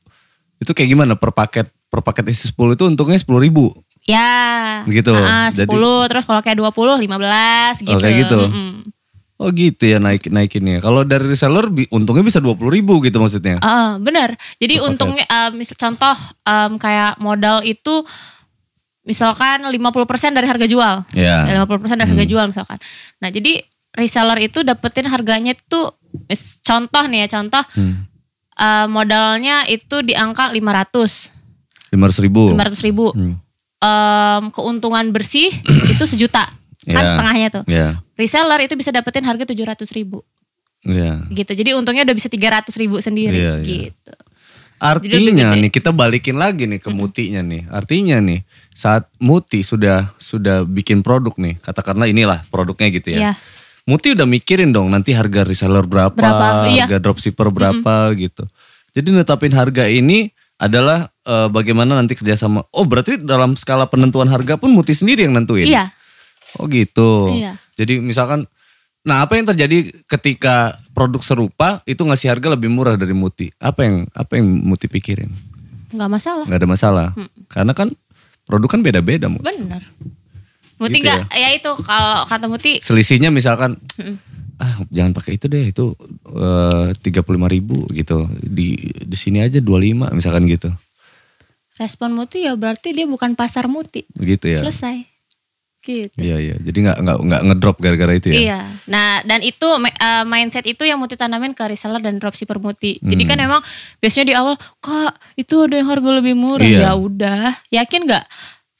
[0.57, 3.69] itu kayak gimana per paket per paket isi 10 itu untungnya 10 ribu.
[4.03, 4.81] Ya.
[4.83, 5.11] Gitu.
[5.13, 7.91] Ah, 10 Jadi- terus kalau kayak 20 15 gitu.
[7.91, 8.39] Oh, kayak gitu.
[8.41, 8.88] Mm-mm.
[9.38, 10.81] Oh gitu ya naik naikinnya.
[10.81, 13.61] Kalau dari reseller untungnya bisa 20 ribu gitu maksudnya.
[13.61, 14.33] Ah, benar.
[14.57, 14.88] Jadi paket.
[14.89, 18.01] untungnya eh, misal contoh em, kayak modal itu
[19.01, 19.77] misalkan 50%
[20.33, 20.95] dari harga jual.
[21.13, 21.45] Ya.
[21.47, 22.77] 50% dari harga jual misalkan.
[23.17, 23.61] Nah, jadi
[23.93, 25.79] reseller itu dapetin harganya itu
[26.25, 28.09] mis- contoh nih ya, contoh Hmm.
[28.53, 31.29] eh, modalnya itu di angka 500,
[31.93, 32.51] 500 ribu.
[32.51, 33.05] 500 ribu.
[33.13, 33.38] Hmm.
[33.77, 35.53] Em, keuntungan bersih
[35.93, 36.49] itu sejuta.
[36.88, 37.09] Kan Ya.
[37.11, 37.63] setengahnya tuh.
[37.67, 37.88] Ya.
[38.15, 40.23] Reseller itu bisa dapetin harga 700 ribu
[40.88, 41.19] Ya.
[41.27, 41.51] gitu.
[41.51, 43.65] Jadi untungnya udah bisa 300 ribu sendiri Iya, iya.
[43.91, 44.13] gitu.
[44.77, 47.65] Lebih Artinya nih kita balikin lagi nih ke mutinya nih.
[47.73, 48.45] Artinya nih
[48.77, 53.19] saat muti sudah sudah bikin produk nih, katakanlah inilah produknya gitu ya.
[53.19, 53.31] Iya.
[53.89, 56.85] Muti udah mikirin dong nanti harga reseller berapa, Berapa, iya.
[56.85, 58.45] harga dropshipper berapa gitu.
[58.93, 60.29] Jadi netapin harga ini
[60.61, 62.61] adalah eh, bagaimana nanti kerjasama.
[62.69, 65.65] Oh berarti dalam skala penentuan harga pun Muti sendiri yang nentuin.
[65.65, 65.89] Iya.
[66.55, 67.35] Oh gitu.
[67.35, 67.59] Iya.
[67.75, 68.47] Jadi misalkan,
[69.03, 73.51] nah apa yang terjadi ketika produk serupa itu ngasih harga lebih murah dari Muti?
[73.59, 75.29] Apa yang apa yang Muti pikirin?
[75.87, 76.43] nggak masalah.
[76.47, 77.07] Nggak ada masalah.
[77.47, 77.95] Karena kan
[78.43, 79.31] produk kan beda-beda.
[79.31, 79.43] Mut.
[79.43, 79.83] Bener.
[80.77, 81.49] Muti Gitu nggak, ya.
[81.57, 83.81] itu kalau kata Muti Selisihnya misalkan,
[84.61, 85.97] ah jangan pakai itu deh, itu
[87.01, 88.29] tiga puluh lima ribu gitu.
[88.37, 90.69] Di di sini aja 25 misalkan gitu.
[91.77, 94.05] respon Muti ya berarti dia bukan pasar Muti.
[94.17, 94.61] Gitu ya.
[94.65, 95.16] Selesai.
[95.88, 96.17] Gitu.
[96.19, 96.55] Iya iya.
[96.59, 98.39] Jadi nggak nggak nggak ngedrop gara-gara itu ya.
[98.39, 98.59] Iya.
[98.91, 102.99] Nah, dan itu uh, mindset itu yang Muti tanamin ke reseller dan dropshipper Muti.
[102.99, 103.61] Jadi kan emang
[104.03, 106.91] biasanya di awal, "Kak, itu ada yang harga lebih murah." Iya.
[106.91, 108.25] Ya udah, yakin nggak?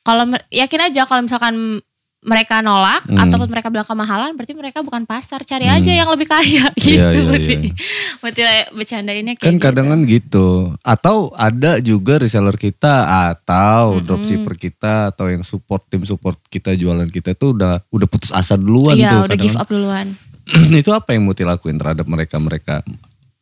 [0.08, 1.84] Kalau yakin aja kalau misalkan
[2.28, 3.16] mereka nolak Hmm.
[3.18, 5.42] ataupun mereka bilang kemahalan, berarti mereka bukan pasar.
[5.42, 7.00] Cari aja yang lebih kaya gitu.
[7.00, 7.54] Iya, iya, Muti.
[7.56, 7.72] iya.
[8.20, 9.64] Muti bercandainnya kayak Kan gitu.
[9.64, 10.48] kadang kan gitu.
[10.82, 12.94] Atau ada juga reseller kita
[13.32, 18.30] atau dropshipper kita atau yang support tim support kita jualan kita tuh udah udah putus
[18.30, 19.22] asa duluan Iya, tuh.
[19.26, 19.64] udah give kan.
[19.64, 20.08] up duluan.
[20.78, 22.84] itu apa yang Muti lakuin terhadap mereka-mereka?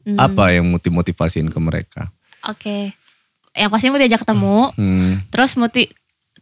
[0.05, 0.17] Hmm.
[0.21, 2.13] Apa yang Muti motivasiin ke mereka?
[2.45, 2.93] Oke.
[3.51, 5.25] Yang pasti Muti ajak ketemu, Hmm.
[5.27, 5.89] terus Muti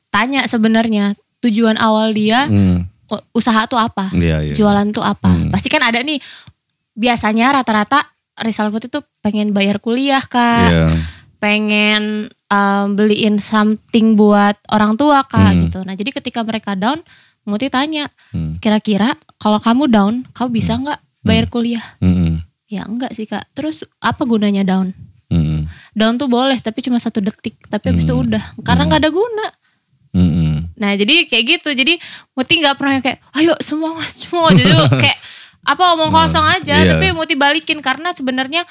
[0.09, 2.87] tanya sebenarnya tujuan awal dia Hmm.
[3.29, 4.09] usaha tuh apa?
[4.09, 4.53] Iya, iya.
[4.55, 5.27] Jualan tuh apa?
[5.27, 5.51] Hmm.
[5.51, 6.17] Pasti kan ada nih
[6.93, 8.09] biasanya rata-rata
[8.41, 10.87] Rizal Muti tuh pengen bayar kuliah kak, Iya.
[11.37, 15.61] pengen um, beliin something buat orang tua kak Hmm.
[15.67, 15.79] gitu.
[15.81, 17.01] Nah jadi ketika mereka down,
[17.43, 18.55] Muti tanya, Hmm.
[18.57, 21.83] kira-kira kalau kamu down, kamu bisa nggak bayar kuliah?
[21.99, 22.39] Hmm.
[22.65, 23.45] Ya enggak sih kak.
[23.53, 24.95] Terus apa gunanya down?
[25.27, 25.67] Hmm.
[25.91, 29.47] Down tuh boleh tapi cuma satu detik, tapi habis itu udah karena nggak ada guna.
[30.83, 30.85] Hmm.
[30.85, 31.95] Nah jadi kayak gitu, jadi
[32.33, 34.67] Muti nggak pernah kayak ayo semua semua jadi
[35.03, 35.19] kayak
[35.63, 36.91] apa omong kosong aja, iya.
[36.91, 38.67] tapi Muti balikin karena sebenarnya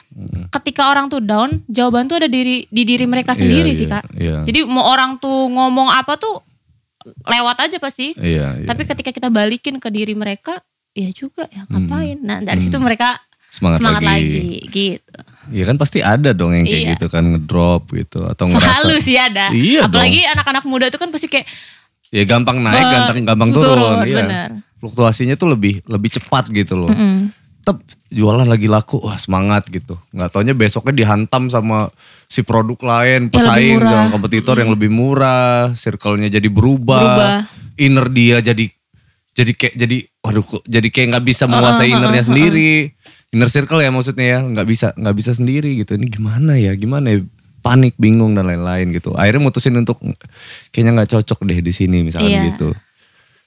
[0.52, 3.94] ketika orang tuh down, jawaban tuh ada diri di diri mereka sendiri Iya, sih iya,
[3.96, 4.04] kak.
[4.12, 4.36] iya.
[4.44, 6.44] Jadi mau orang tuh ngomong apa tuh
[7.24, 8.12] lewat aja pasti.
[8.14, 8.66] Iya, iya.
[8.68, 10.60] Tapi ketika kita balikin ke diri mereka,
[10.92, 12.20] ya juga ya ngapain.
[12.20, 13.28] Nah dari situ mereka Hmm.
[13.52, 14.24] Semangat semangat, lagi.
[14.32, 14.48] lagi.
[14.72, 15.18] gitu.
[15.52, 16.92] Iya kan pasti ada dong yang kayak Iya.
[16.96, 19.52] gitu kan ngedrop gitu atau ngerasa Selalu sih ada.
[19.52, 21.44] Iya Apalagi anak-anak muda tuh kan pasti kayak
[22.12, 24.16] ya gampang naik, Eh, gampang gampang turun, turun, iya.
[24.20, 24.48] bener.
[24.78, 26.90] Fluktuasinya tuh lebih lebih cepat gitu loh.
[26.90, 27.32] mm,
[27.62, 27.78] Tetap
[28.10, 29.94] jualan lagi laku, wah semangat gitu.
[30.10, 31.88] Nggak taunya besoknya dihantam sama
[32.26, 37.30] si produk lain, pesaing sama kompetitor yang lebih murah, circle-nya jadi berubah, Berubah.
[37.78, 38.66] inner dia jadi
[39.32, 42.92] jadi kayak jadi waduh jadi kayak nggak bisa menguasai innernya sendiri.
[43.32, 45.94] Inner circle ya maksudnya ya, nggak bisa nggak bisa sendiri gitu.
[45.94, 46.74] Ini gimana ya?
[46.74, 47.24] Gimana ya?
[47.62, 49.14] Panik, bingung dan lain-lain gitu.
[49.14, 50.02] Akhirnya mutusin untuk
[50.74, 52.42] kayaknya nggak cocok deh di sini misalkan Iya.
[52.52, 52.74] gitu.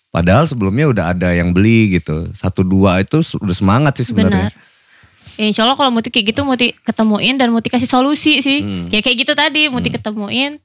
[0.08, 2.32] Padahal sebelumnya udah ada yang beli gitu.
[2.32, 4.48] Satu dua itu udah semangat sih sebenarnya.
[4.48, 5.36] Benar.
[5.36, 8.64] Ya, insya Allah kalau Muti kayak gitu Muti ketemuin dan Muti kasih solusi sih.
[8.64, 8.88] Hmm.
[8.88, 10.64] Kayak kayak gitu tadi Muti ketemuin.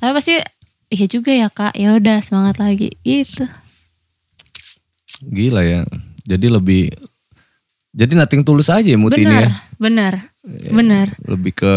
[0.00, 0.40] Tapi pasti
[0.88, 1.76] iya juga ya kak.
[1.76, 3.44] Ya udah semangat lagi gitu.
[5.20, 5.84] Gila ya.
[6.24, 6.88] Jadi lebih
[7.92, 9.52] jadi nating tulus aja ya Muti ini Benar, ya.
[9.76, 10.12] benar,
[10.72, 11.06] benar.
[11.24, 11.72] Lebih ke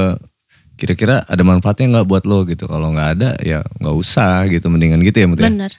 [0.81, 2.65] kira-kira ada manfaatnya nggak buat lo gitu.
[2.65, 4.65] Kalau nggak ada ya nggak usah gitu.
[4.73, 5.45] Mendingan gitu ya Muti.
[5.45, 5.53] ya?
[5.53, 5.71] Benar.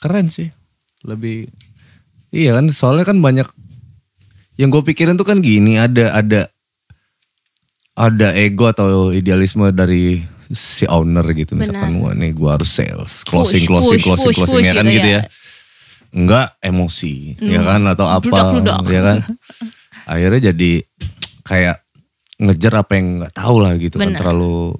[0.00, 0.48] Keren sih.
[1.04, 1.52] Lebih
[2.28, 3.48] Iya kan soalnya kan banyak
[4.60, 6.52] yang gue pikirin tuh kan gini ada ada
[7.96, 10.20] ada ego atau idealisme dari
[10.52, 14.36] si owner gitu misalkan wah nih gue harus sales closing Push, closing push, closing push,
[14.44, 15.16] closing push ya kan gitu gitu ya.
[15.16, 15.22] ya
[16.08, 18.36] enggak emosi ya kan atau apa
[18.88, 19.16] ya kan
[20.12, 20.72] akhirnya jadi
[21.44, 21.76] kayak
[22.38, 24.18] ngejar apa yang nggak tahu lah gitu kan Benar.
[24.22, 24.74] terlalu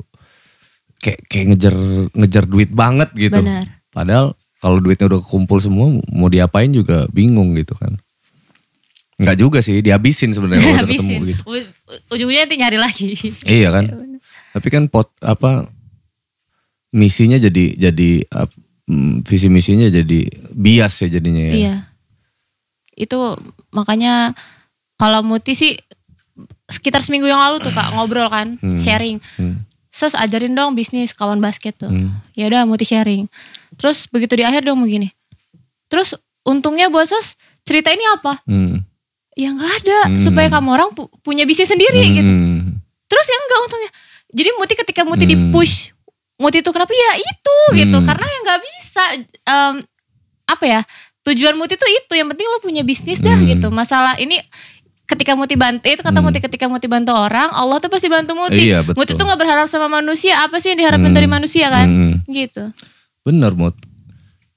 [0.99, 1.75] kayak kayak ngejar
[2.15, 3.67] ngejar duit banget gitu Benar.
[3.91, 4.27] padahal
[4.59, 7.95] kalau duitnya udah kekumpul semua mau diapain juga bingung gitu kan
[9.19, 11.43] nggak juga sih dihabisin sebenarnya kalau udah ketemu gitu
[12.13, 13.11] Ujungnya nanti nyari lagi.
[13.59, 13.91] iya kan
[14.55, 15.67] tapi kan pot apa
[16.95, 18.11] misinya jadi jadi
[18.87, 20.21] mm, visi misinya jadi
[20.55, 21.75] bias ya jadinya ya Iya.
[22.99, 23.39] Itu
[23.71, 24.35] makanya
[24.99, 25.79] kalau Muti sih
[26.69, 29.19] sekitar seminggu yang lalu tuh kak ngobrol kan, sharing.
[29.35, 29.65] Hmm.
[29.89, 31.89] Ses ajarin dong bisnis kawan basket tuh.
[31.89, 32.13] Hmm.
[32.33, 33.27] Ya udah Muti sharing.
[33.75, 35.11] Terus begitu di akhir dong begini.
[35.89, 36.13] Terus
[36.43, 38.39] untungnya buat Ses cerita ini apa?
[38.45, 38.85] Hmm.
[39.35, 40.21] Ya nggak ada Hmm.
[40.21, 42.29] supaya kamu orang pu- punya bisnis sendiri gitu.
[42.29, 42.79] Hmm.
[43.07, 43.91] Terus yang enggak untungnya.
[44.29, 45.33] Jadi Muti ketika Muti Hmm.
[45.33, 45.97] di push
[46.37, 48.07] Muti itu kenapa ya itu gitu Hmm.
[48.07, 49.03] karena yang nggak bisa
[49.45, 49.75] em,
[50.47, 50.81] apa ya
[51.25, 53.49] tujuan Muti itu itu yang penting lo punya bisnis dah Hmm.
[53.49, 54.39] gitu masalah ini
[55.09, 58.69] ketika Muti bantu itu kata Muti ketika Muti bantu orang Allah tuh pasti bantu Muti
[58.69, 59.01] Iya, betul.
[59.01, 62.15] Muti tuh nggak berharap sama manusia apa sih yang diharapin dari manusia kan Hmm.
[62.29, 62.71] gitu
[63.25, 63.77] Bener Mut.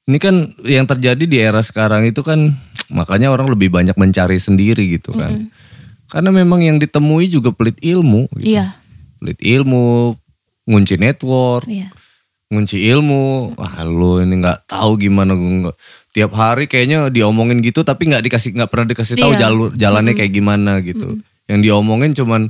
[0.08, 0.36] Ini kan
[0.68, 2.52] yang terjadi di era sekarang itu kan
[2.92, 5.48] makanya orang lebih banyak mencari sendiri gitu kan.
[6.12, 8.28] Karena memang yang ditemui juga pelit ilmu.
[8.36, 8.56] Gitu.
[8.56, 8.76] iya
[9.22, 10.18] Pelit ilmu,
[10.68, 11.92] ngunci network, iya
[12.52, 13.56] ngunci ilmu.
[13.56, 15.72] Wah lu ini nggak tahu gimana gue.
[16.12, 19.40] Tiap hari kayaknya diomongin gitu tapi nggak dikasih nggak pernah dikasih tahu Iya.
[19.42, 21.20] jalur jalannya kayak gimana gitu.
[21.48, 22.42] Yang diomongin cuman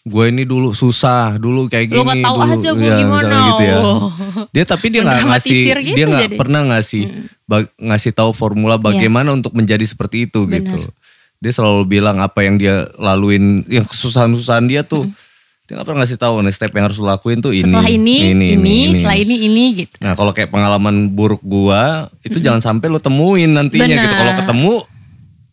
[0.00, 2.50] gue ini dulu susah, dulu kayak gini Lu nggak tahu dulu.
[2.50, 3.36] aja gue Iya, gimana.
[3.46, 3.76] gitu ya.
[3.78, 4.10] Oh.
[4.50, 7.02] Dia tapi dia nggak ngasih gitu dia nggak pernah ngasih
[7.44, 10.58] ba- ngasih tahu formula bagaimana untuk menjadi seperti itu Benar.
[10.66, 10.90] gitu.
[11.38, 15.06] Dia selalu bilang apa yang dia laluin, yang kesusahan-kesusahan dia tuh
[15.70, 18.16] dia nggak pernah ngasih tahu nih step yang harus lu lakuin tuh ini, setelah ini
[18.58, 22.98] ini, setelah ini ini gitu Nah kalau kayak pengalaman buruk gua itu jangan sampai lu
[22.98, 24.02] temuin nantinya gitu.
[24.02, 24.18] Benar.
[24.18, 24.74] Kalau ketemu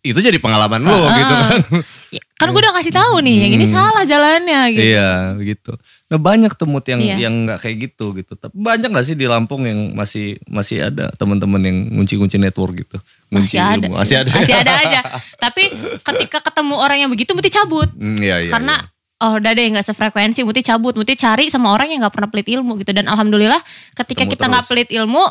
[0.01, 1.59] itu jadi pengalaman lu gitu kan.
[2.07, 5.75] Ya, kan gue udah kasih tahu nih yang ini salah jalannya gitu Iya gitu.
[6.07, 7.27] Nah banyak temut yang Iya.
[7.27, 8.39] yang nggak kayak gitu gitu.
[8.39, 12.97] Tapi banyak gak sih di Lampung yang masih masih ada teman-teman yang ngunci-ngunci network gitu.
[13.35, 13.93] Ngunci masih ada ilmu.
[13.93, 13.99] sih.
[13.99, 14.31] Masih ada.
[14.31, 14.99] masih ada aja
[15.37, 15.63] tapi
[15.99, 18.96] ketika ketemu orang yang begitu Muti cabut Hmm, iya, iya, karena iya.
[19.17, 22.47] Oh udah deh nggak sefrekuensi Muti cabut Muti cari sama orang yang nggak pernah pelit
[22.47, 23.59] ilmu gitu dan alhamdulillah
[23.93, 25.23] ketika Ketemu kita nggak pelit ilmu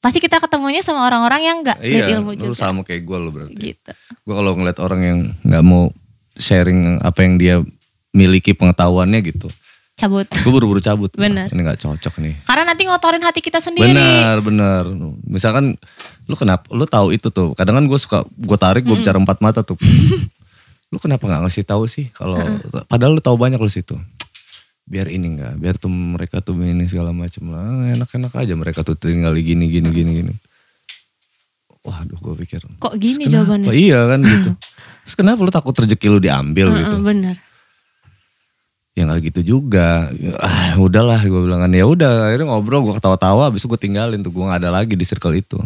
[0.00, 3.16] pasti kita ketemunya sama orang-orang yang nggak pelit Iya, ilmu lu juga sama kayak gue
[3.16, 3.56] lo berarti.
[3.56, 3.90] gitu
[4.24, 5.92] Gue kalau ngeliat orang yang nggak mau
[6.34, 7.56] sharing apa yang dia
[8.10, 9.48] miliki pengetahuannya gitu.
[9.94, 11.12] cabut Gue buru-buru cabut.
[11.12, 11.46] Benar.
[11.46, 12.34] Wah, Ini nggak cocok nih.
[12.48, 14.84] karena nanti ngotorin hati kita sendiri Benar, benar.
[15.22, 15.76] Misalkan
[16.24, 17.52] lu kenapa, lu tahu itu tuh.
[17.52, 19.76] Kadang kan gue suka, gue tarik, gue bicara empat mata tuh.
[20.90, 22.10] lu kenapa nggak ngasih tahu sih?
[22.10, 22.38] Kalau
[22.90, 23.94] padahal lu tahu banyak lu situ.
[24.90, 27.94] Biar ini enggak, biar tuh mereka tuh ini segala macam lah.
[27.94, 30.34] Enak-enak aja mereka tuh tinggal gini, gini, gini, gini.
[31.80, 32.60] Waduh, gue pikir.
[32.76, 33.56] kok gini Kenapa?
[33.56, 34.50] jawabannya Iya kan gitu.
[35.06, 36.96] Terus kenapa lu takut rezeki lu diambil gitu?
[36.98, 37.36] Heeh, bener
[38.90, 40.10] ya nggak gitu juga
[40.42, 44.20] ah udahlah gue bilang kan ya udah akhirnya ngobrol gue ketawa-tawa habis itu gue tinggalin
[44.20, 45.56] tuh gue nggak ada lagi di circle itu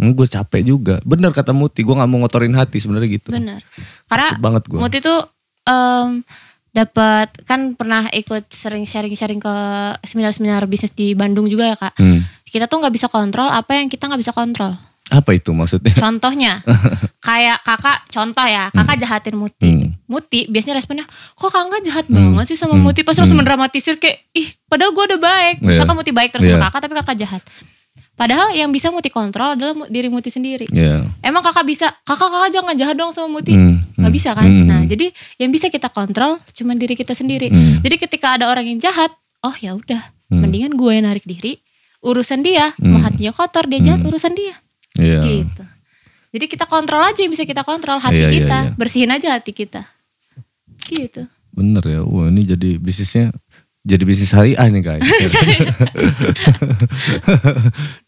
[0.00, 3.60] gue capek juga bener kata Muti gue nggak mau ngotorin hati sebenarnya gitu bener
[4.06, 4.80] karena banget gua.
[4.82, 5.20] Muti tuh
[5.62, 6.24] em,
[6.70, 9.54] dapat kan pernah ikut sering sharing-sharing ke
[10.00, 12.22] seminar-seminar bisnis di Bandung juga ya kak Hmm.
[12.42, 14.72] kita tuh nggak bisa kontrol apa yang kita nggak bisa kontrol
[15.10, 16.62] apa itu maksudnya Contohnya,
[17.26, 19.66] kayak kakak, contoh ya, kakak jahatin Muti.
[19.66, 19.90] Hmm.
[20.06, 21.02] Muti biasanya responnya,
[21.34, 23.02] kok kakak jahat banget sih sama Muti.
[23.02, 25.56] Pas langsung mendramatisir kayak, ih padahal gue udah baik.
[25.66, 25.98] Misalkan Iya.
[25.98, 26.54] Muti baik terus Iya.
[26.54, 27.42] sama kakak, tapi kakak jahat.
[28.20, 30.68] Padahal yang bisa Muti kontrol adalah diri Muti sendiri.
[30.68, 33.56] ya Emang kakak bisa, kakak kakak jangan jahat dong sama Muti.
[33.56, 34.44] Hmm, Gak hmm, bisa kan?
[34.44, 34.68] hmm.
[34.68, 35.08] Nah jadi
[35.40, 37.48] yang bisa kita kontrol cuma diri kita sendiri.
[37.48, 37.80] Hmm.
[37.80, 39.08] Jadi ketika ada orang yang jahat,
[39.40, 40.44] oh ya udah, Hmm.
[40.44, 41.64] mendingan gue yang narik diri.
[42.00, 44.54] Urusan dia, mau hatinya kotor, dia jahat, urusan dia
[44.94, 45.20] Iya.
[45.20, 45.64] gitu.
[46.30, 48.72] Jadi kita kontrol aja yang bisa kita kontrol hati Iya, iya, kita, iya.
[48.76, 49.88] bersihin aja hati kita.
[50.86, 51.24] Gitu.
[51.50, 53.34] bener ya wah ini jadi bisnisnya
[53.80, 55.02] jadi bisnis syariah nih guys.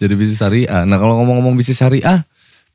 [0.00, 0.82] jadi bisnis syariah.
[0.84, 2.24] Nah kalau ngomong-ngomong bisnis syariah,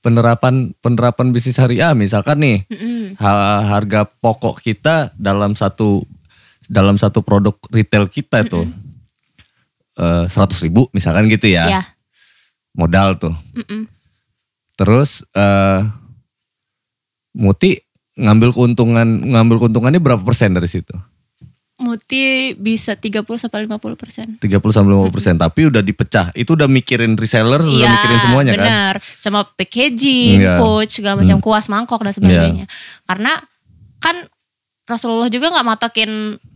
[0.02, 3.18] penerapan penerapan bisnis syariah misalkan nih Mm-mm.
[3.18, 6.02] ha- harga pokok kita dalam satu
[6.66, 8.66] dalam satu produk retail kita tuh
[10.30, 11.82] seratus ribu misalkan gitu ya Ya.
[12.74, 13.34] modal tuh.
[13.54, 13.86] Mm-mm.
[14.74, 15.82] Terus eh
[17.38, 17.78] Muti
[18.18, 20.94] ngambil keuntungan ngambil keuntungannya berapa persen dari situ?
[21.88, 24.28] Muti bisa 30 sampai 50 persen.
[24.36, 25.34] 30 sampai 50 persen.
[25.36, 26.36] Tapi udah dipecah.
[26.36, 28.60] Itu udah mikirin reseller, udah mikirin semuanya kan?
[28.60, 28.96] Iya, benar.
[29.16, 30.60] Sama packaging, Iya.
[30.60, 32.68] pouch, segala macam kuas, mangkok dan sebagainya.
[32.68, 33.06] Iya.
[33.08, 33.40] Karena
[33.98, 34.28] kan
[34.84, 36.12] Rasulullah juga nggak matokin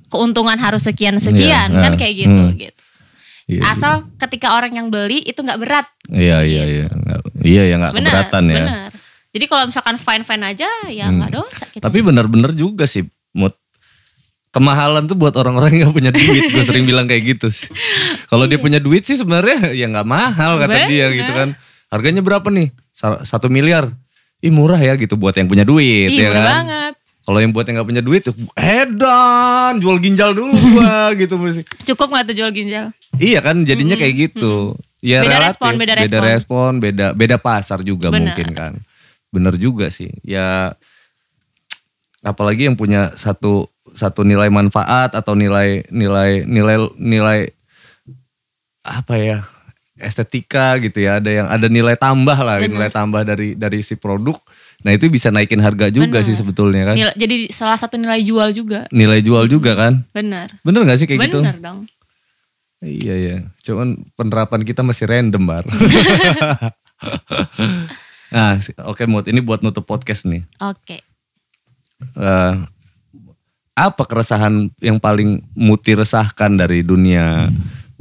[0.07, 2.55] keuntungan harus sekian sekian Iya, kan nah, kayak gitu hmm.
[2.59, 2.81] gitu.
[3.51, 5.87] Iya, Asal ketika orang yang beli itu nggak berat.
[6.07, 6.87] Iya iya iya.
[6.87, 8.55] Nggak- Iya ya nggak keberatan ya.
[8.59, 8.89] benar.
[9.31, 11.63] Jadi kalau misalkan fine fine aja ya nggak dosa.
[11.67, 11.83] Gitu.
[11.83, 13.55] Tapi benar-benar juga sih Mut.
[14.51, 16.51] Kemahalan tuh buat orang-orang yang gak punya duit.
[16.51, 17.47] Gue sering bilang kayak gitu.
[18.27, 21.17] Kalau dia punya duit sih sebenarnya ya nggak mahal kata dia Benar.
[21.17, 21.49] gitu kan.
[21.87, 22.67] Harganya berapa nih?
[22.91, 23.87] Sa- Satu miliar.
[24.39, 26.45] Ih murah ya gitu buat yang punya duit Ih, ya kan.
[26.67, 26.93] banget.
[27.21, 28.25] Kalau yang buat yang gak punya duit,
[28.57, 31.37] edan, jual ginjal dulu gua gitu.
[31.87, 32.91] Cukup nggak tuh jual ginjal?
[33.15, 34.75] Iya kan jadinya kayak gitu.
[34.99, 36.21] Ya Beda relatif, respon, beda beda respon.
[36.27, 38.33] respon, beda beda pasar juga Benar.
[38.35, 38.73] mungkin kan.
[39.31, 40.11] Bener juga sih.
[40.21, 40.75] Ya
[42.21, 47.39] apalagi yang punya satu satu nilai manfaat atau nilai nilai nilai nilai
[48.81, 49.37] apa ya
[50.01, 54.33] estetika gitu ya ada yang ada nilai tambah lah nilai tambah dari dari si produk
[54.81, 56.25] nah itu bisa naikin harga juga Benar.
[56.25, 58.89] sih sebetulnya kan Nilai- jadi salah satu nilai jual juga.
[58.89, 60.57] nilai jual juga kan Benar.
[60.65, 61.85] bener gak sih kayak gitu Benar dong.
[62.81, 65.61] Iya ya, cuman penerapan kita masih random bar.
[68.33, 68.57] nah,
[68.89, 70.41] oke Mut, ini buat nutup podcast nih.
[70.57, 71.05] Oke.
[72.17, 72.53] Eh,
[73.75, 77.47] apa keresahan yang paling Muti resahkan dari dunia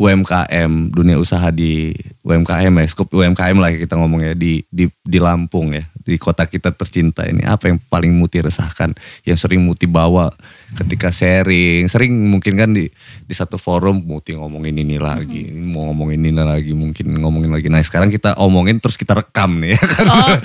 [0.01, 1.93] UMKM, dunia usaha di
[2.25, 6.49] UMKM ya, skup UMKM lah kita ngomong ya di di di Lampung ya, di kota
[6.49, 7.45] kita tercinta ini.
[7.45, 8.97] Apa yang paling Muti resahkan,
[9.29, 10.33] yang sering Muti bawa
[10.73, 12.87] ketika sharing, sering mungkin kan di
[13.21, 17.67] di satu forum Muti ngomongin ini lagi, mau ngomongin ini lagi, mungkin ngomongin lagi.
[17.67, 20.07] Nah sekarang kita omongin terus kita rekam nih ya kan.
[20.07, 20.37] Oh,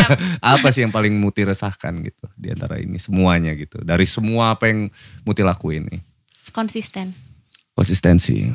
[0.56, 4.66] apa sih yang paling Muti resahkan gitu di antara ini semuanya gitu, dari semua apa
[4.66, 4.88] yang
[5.22, 6.00] Muti lakuin nih,
[6.50, 7.12] Konsisten.
[7.72, 8.48] konsistensi.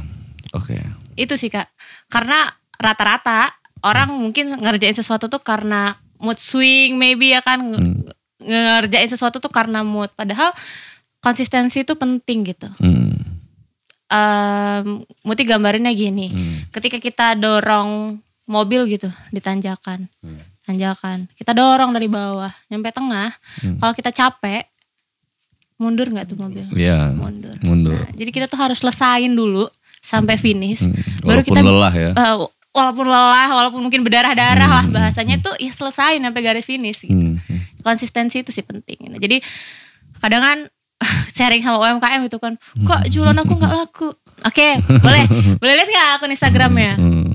[0.51, 0.79] Oke.
[1.13, 1.69] Itu sih kak.
[2.07, 7.61] Karena rata-rata orang mungkin ngerjain sesuatu tuh karena mood swing maybe ya kan.
[7.61, 10.09] Nge- Ngerjain sesuatu tuh karena mood.
[10.15, 10.55] Padahal
[11.19, 12.67] konsistensi itu penting gitu.
[12.79, 13.15] Hmm.
[14.09, 16.31] Em, Muti gambarinnya gini.
[16.31, 16.55] Hmm.
[16.73, 20.09] Ketika kita dorong mobil gitu di tanjakan.
[20.65, 21.29] Tanjakan.
[21.37, 22.51] Kita dorong dari bawah.
[22.71, 23.29] Nyampe tengah.
[23.61, 23.77] Hmm.
[23.77, 24.65] Kalau kita capek.
[25.79, 26.67] Mundur nggak tuh mobil?
[26.75, 27.15] Iya.
[27.15, 27.55] Mundur.
[27.63, 27.95] Mundur.
[27.95, 29.63] Nah, jadi kita tuh harus lesain dulu
[30.03, 30.83] sampai finish.
[30.83, 30.95] Hmm.
[31.23, 32.11] Baru kita lelah ya.
[32.11, 32.35] Eh,
[32.75, 37.07] walaupun lelah, walaupun mungkin berdarah-darah lah bahasanya tuh ya selesain sampai garis finish.
[37.07, 37.15] Gitu.
[37.15, 37.39] Hmm.
[37.39, 37.79] hmm.
[37.79, 39.07] Konsistensi itu sih penting.
[39.07, 39.39] Nah, jadi
[40.19, 40.57] kadang kan
[41.35, 44.09] sharing sama UMKM itu kan, kok jualan aku nggak laku.
[44.43, 45.23] Oke, boleh,
[45.57, 46.93] boleh lihat nggak akun Instagramnya?
[46.95, 47.31] Hmm.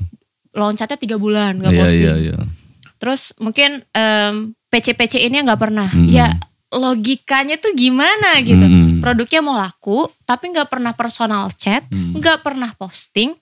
[0.51, 2.01] Loncatnya tiga bulan nggak Iya posting.
[2.01, 2.37] iya iya.
[2.95, 4.35] Terus mungkin em,
[4.71, 5.89] PC-PC ini nggak pernah.
[5.89, 6.07] Hmm.
[6.07, 6.31] Ya
[6.71, 8.63] logikanya tuh gimana gitu.
[8.63, 8.99] Hmm.
[8.99, 12.15] Produknya mau laku, tapi nggak pernah personal chat, Hmm.
[12.17, 13.35] nggak pernah posting.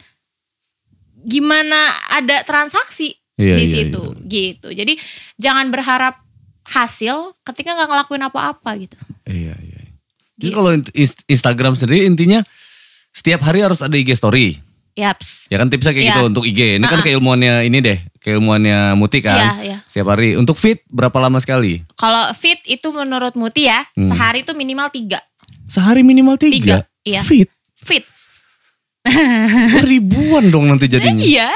[1.23, 4.67] Gimana ada transaksi Iya, di iya, situ gitu.
[4.69, 4.93] Jadi
[5.39, 6.19] jangan berharap
[6.63, 8.97] hasil ketika nggak ngelakuin apa-apa gitu.
[9.23, 9.62] Iya iya.
[10.33, 10.55] Jadi Gitu.
[10.55, 12.41] kalau ins- Instagram sendiri intinya
[13.09, 14.57] setiap hari harus ada IG story.
[14.93, 15.49] Yaps.
[15.49, 16.11] Ya kan tipsnya kayak Iya.
[16.13, 16.77] gitu untuk IG.
[16.77, 19.37] Ini kan keilmuannya ini deh, keilmuannya Muti kan.
[19.37, 19.77] Iya, iya.
[19.85, 20.37] Setiap hari.
[20.37, 21.81] Untuk fit berapa lama sekali?
[21.93, 24.13] Kalau fit itu menurut Muti ya, Hmm.
[24.13, 25.17] sehari itu minimal tiga.
[25.65, 26.53] Sehari minimal tiga.
[26.53, 27.21] Tiga, iya.
[27.25, 27.49] Fit.
[27.73, 28.05] Fit.
[29.83, 31.25] Ribuan dong nanti jadinya.
[31.25, 31.49] Iya.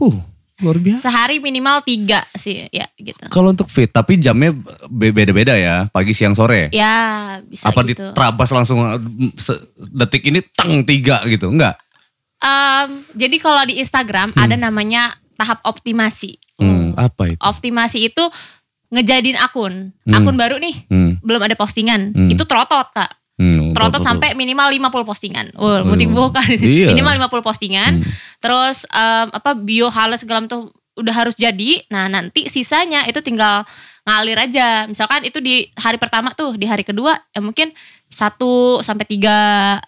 [0.00, 0.16] Uh,
[0.56, 1.02] luar biasa.
[1.02, 3.26] Sehari minimal tiga sih, ya gitu.
[3.26, 4.54] Kalau untuk fit, tapi jamnya
[4.86, 6.70] be- beda-beda ya, pagi, siang, sore.
[6.70, 6.94] Ya
[7.42, 8.06] bisa Apa gitu.
[8.06, 8.78] diterabas langsung
[9.34, 9.58] se-
[9.90, 11.74] detik ini tang tiga gitu, enggak?
[12.38, 16.38] Em, jadi kalau di Instagram ada namanya tahap optimasi.
[16.54, 17.40] Hmm, apa itu?
[17.40, 18.22] Optimasi itu
[18.88, 20.14] ngejadiin akun, Hmm.
[20.14, 21.18] akun baru nih, Hmm.
[21.18, 22.30] belum ada postingan, Hmm.
[22.30, 23.10] itu trotot kak.
[23.34, 25.50] Hmm, Trotot betul, sampai minimal 50 postingan.
[25.58, 25.90] Oh, Aduh.
[25.90, 26.46] mutik bukan.
[26.54, 26.94] Iya.
[26.94, 27.98] minimal 50 postingan.
[27.98, 28.06] Hmm.
[28.44, 30.68] Terus em, apa bio halus segala tuh
[31.00, 31.80] udah harus jadi.
[31.88, 33.64] Nah, nanti sisanya itu tinggal
[34.04, 34.84] ngalir aja.
[34.84, 37.72] Misalkan itu di hari pertama tuh, di hari kedua ya mungkin
[38.12, 39.38] satu sampai tiga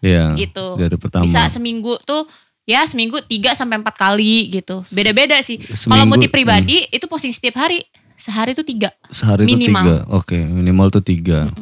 [0.01, 0.81] Iya, gitu.
[0.81, 1.29] dari pertama.
[1.29, 2.25] Bisa seminggu tuh
[2.67, 4.83] ya seminggu tiga sampai empat kali gitu.
[4.89, 5.61] Beda-beda sih.
[5.61, 7.85] Kalau motif pribadi itu posting setiap hari.
[8.17, 8.89] Sehari itu tiga.
[9.13, 9.85] Sehari itu minimal.
[9.85, 11.53] tiga, oke minimal tuh tiga.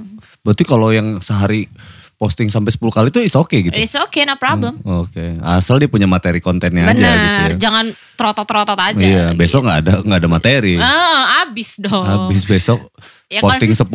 [0.46, 1.66] Berarti kalau yang sehari
[2.24, 3.76] posting sampai 10 kali itu is okay gitu.
[3.76, 4.80] It's okay, no problem.
[4.80, 7.56] Oke, asal dia punya materi kontennya aja gitu Benar, ya.
[7.60, 7.84] jangan
[8.16, 8.96] trotot-trotot aja.
[8.96, 10.80] Iya, besok nggak ada nggak ada materi.
[10.80, 12.08] Ah, abis dong.
[12.08, 12.88] Habis besok
[13.32, 13.88] Ya, posting 10,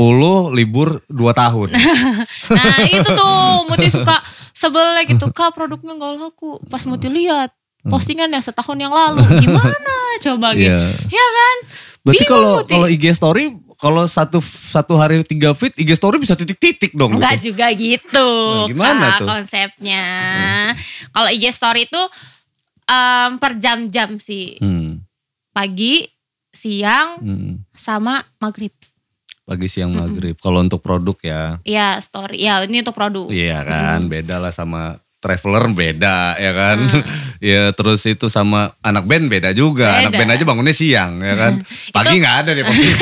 [0.51, 1.69] libur 2 tahun.
[2.57, 4.19] Nah itu tuh Muti suka
[4.51, 6.59] sebelnya gitu kak produknya nggak laku.
[6.67, 7.49] Pas Muti lihat
[7.87, 10.67] postingan yang setahun yang lalu gimana coba gitu.
[10.67, 10.91] Iya.
[11.07, 11.55] Ya kan?
[12.03, 16.91] Berarti kalau kalau IG story kalau satu satu hari tiga feed IG story bisa titik-titik
[16.91, 17.15] dong.
[17.15, 17.55] Enggak gitu.
[17.55, 18.27] juga gitu.
[18.27, 19.27] Nah, gimana Kak, tuh?
[19.31, 20.05] konsepnya?
[21.15, 22.01] Kalau IG story itu
[22.83, 24.59] em, per jam-jam sih.
[24.59, 24.99] Hmm,
[25.55, 26.03] Pagi,
[26.51, 27.71] siang, hmm.
[27.71, 28.75] sama maghrib.
[29.47, 30.35] Pagi siang maghrib.
[30.37, 32.43] Kalau untuk produk ya, Ya story.
[32.43, 33.31] Ya ini untuk produk.
[33.31, 36.77] iya kan, beda lah sama traveler beda ya kan.
[36.87, 37.03] Hmm.
[37.51, 39.99] ya terus itu sama anak band beda juga.
[39.99, 40.19] Anak Beda.
[40.23, 41.53] band aja bangunnya siang ya kan.
[41.95, 42.89] Pagi nggak ada deh posting.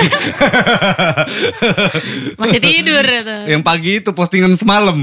[2.42, 3.36] Masih tidur itu.
[3.48, 4.98] Yang pagi itu postingan semalam.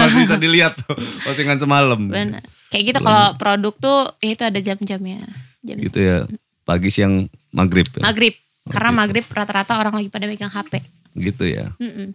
[0.00, 2.00] Masih bisa dilihat tuh postingan semalam.
[2.00, 2.42] Benar.
[2.72, 5.20] Kayak gitu kalau produk tuh ya itu ada jam-jamnya.
[5.60, 6.24] Jam Gitu ya.
[6.64, 7.88] Pagi siang maghrib.
[7.92, 8.04] ya.
[8.04, 8.34] maghrib.
[8.68, 10.84] Karena maghrib rata-rata orang lagi pada megang HP.
[11.16, 11.72] Gitu ya.
[11.80, 12.12] Mm-mm.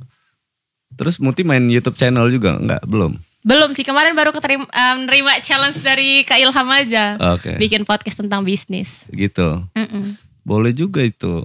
[0.94, 2.86] Terus Muti main YouTube channel juga nggak?
[2.86, 3.18] Belum.
[3.44, 7.20] Belum sih kemarin baru keterima em, nerima challenge dari Kak Ilham aja.
[7.30, 7.56] Oke.
[7.56, 9.04] Bikin podcast tentang bisnis.
[9.08, 9.68] Gitu.
[9.70, 10.16] Mm-mm.
[10.42, 11.44] Boleh juga itu.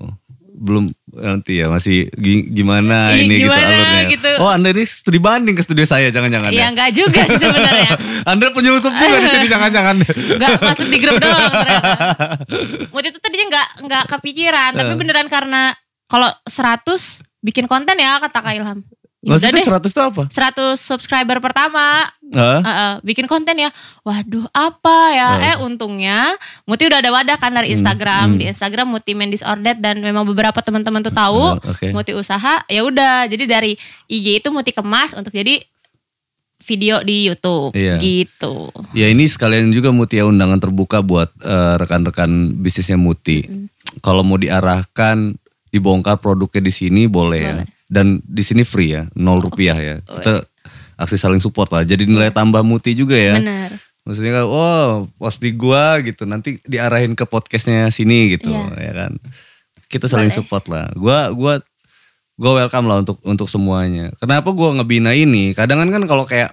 [0.50, 4.02] Belum nanti ya masih gi- gimana Ih, ini gitu gimana alurnya.
[4.08, 4.30] gitu.
[4.38, 6.66] Oh Anda ini studi banding ke studio saya jangan-jangan Ya ya.
[6.68, 7.90] enggak juga sih sebenarnya.
[8.30, 9.94] Anda penyusup juga di sini jangan-jangan.
[10.02, 11.94] Enggak masuk di grup doang ternyata.
[12.88, 14.98] Waktu itu tadinya enggak enggak kepikiran, tapi Eh.
[14.98, 15.62] beneran karena
[16.06, 16.82] kalau 100
[17.40, 18.82] bikin konten ya kata Kak Ilham.
[19.28, 19.84] Ya udah Maksudnya deh.
[19.84, 20.22] 100 itu apa?
[20.26, 22.60] 100 subscriber pertama Hah?
[22.60, 23.68] Heeh, bikin konten ya.
[24.00, 25.28] Waduh, apa ya?
[25.28, 25.44] Oh.
[25.44, 26.32] Eh untungnya
[26.64, 28.26] Muti udah ada wadah kan Hmm, dari Instagram.
[28.36, 31.92] Di Instagram Muti main disordered dan memang beberapa teman-teman tuh tahu Oh, oke.
[31.92, 32.64] Muti usaha.
[32.64, 33.76] Ya udah, jadi dari
[34.06, 35.60] IG itu Muti kemas untuk jadi
[36.58, 37.96] video di YouTube Iya.
[37.96, 38.74] gitu.
[38.90, 43.46] Ya ini sekalian juga Muti ya undangan terbuka buat eh, rekan-rekan bisnisnya Muti.
[44.00, 47.56] Kalau mau diarahkan, dibongkar produknya di sini boleh, ya.
[47.88, 49.96] Dan di sini free ya, nol rupiah ya.
[50.04, 50.44] Kita
[51.00, 51.88] aksi saling support lah.
[51.88, 53.40] Jadi nilai tambah Muti juga ya.
[53.40, 53.80] Benar.
[54.04, 58.76] Maksudnya kan, oh post di gua gitu, nanti diarahin ke podcastnya sini gitu, Iya.
[58.76, 59.12] ya kan.
[59.88, 60.36] Kita saling Boleh.
[60.36, 60.92] support lah.
[60.92, 61.54] Gua gua
[62.36, 64.12] gua welcome lah untuk untuk semuanya.
[64.20, 65.56] Kenapa gua ngebina ini?
[65.56, 66.52] Kadang kan kalau kayak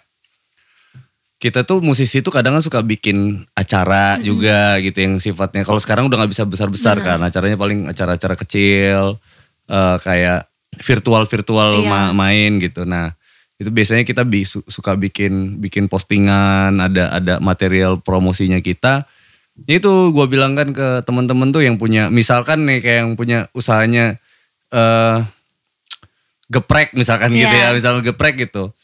[1.35, 6.07] kita tuh musisi tuh kadang kan suka bikin acara juga gitu yang sifatnya kalau sekarang
[6.07, 9.19] udah nggak bisa besar-besar kan acaranya paling acara-acara kecil
[9.67, 10.47] eh, kayak
[10.79, 12.11] virtual virtual Iya.
[12.11, 12.83] main gitu.
[12.83, 13.13] Nah
[13.55, 19.07] itu biasanya kita bi- su- suka bikin bikin postingan ada ada material promosinya kita.
[19.63, 24.19] Itu gue bilang kan ke teman-teman tuh yang punya misalkan nih kayak yang punya usahanya
[24.69, 25.17] eh
[26.45, 27.71] geprek misalkan gitu Iya.
[27.71, 28.75] ya misalnya geprek gitu.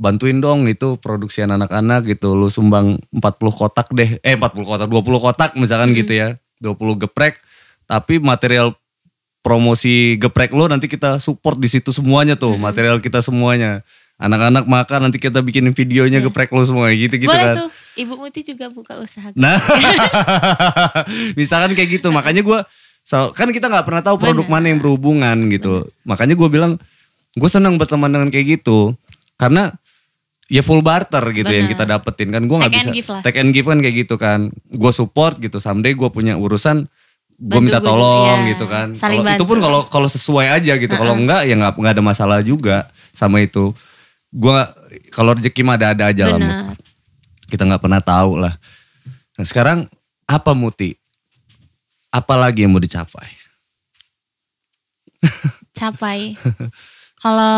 [0.00, 2.32] Bantuin dong itu produksian anak-anak gitu.
[2.32, 6.38] Lu sumbang 40 kotak deh eh 40 kotak 20 kotak misalkan gitu ya.
[6.62, 7.36] 20 geprek
[7.84, 8.76] tapi material
[9.40, 13.80] promosi geprek lo nanti kita support di situ semuanya tuh material kita semuanya
[14.20, 17.70] anak-anak makan nanti kita bikinin videonya geprek lo semua gitu gitu Boleh kan tuh.
[17.98, 19.32] Ibu Muti juga buka usaha.
[19.34, 19.58] Nah,
[21.40, 22.58] misalkan kayak gitu, makanya gue
[23.34, 25.88] kan kita nggak pernah tahu produk mana yang berhubungan gitu.
[26.06, 26.78] Makanya gue bilang
[27.34, 28.94] gue senang berteman dengan kayak gitu,
[29.40, 29.74] karena
[30.46, 32.46] ya full barter gitu yang kita dapetin kan.
[32.46, 33.20] Gue nggak bisa and give lah.
[33.24, 34.54] take and give kan kayak gitu kan.
[34.70, 36.86] Gue support gitu, someday gue punya urusan
[37.40, 38.50] gue minta juga, tolong ya.
[38.52, 38.88] gitu kan.
[38.92, 40.92] Saling Kalau itu pun kalau kalau sesuai aja gitu.
[40.92, 43.72] Kalau enggak ya nggak nggak ada masalah juga sama itu.
[44.28, 44.52] Gue
[45.10, 46.36] kalau rezeki mah ada-ada aja lah.
[46.36, 46.76] Mut Benar.
[47.48, 48.54] kita nggak pernah tahu lah.
[49.40, 49.88] Nah sekarang
[50.28, 50.92] apa Muti?
[52.12, 53.26] Apa lagi yang mau dicapai?
[55.72, 56.36] Capai.
[57.24, 57.56] Kalau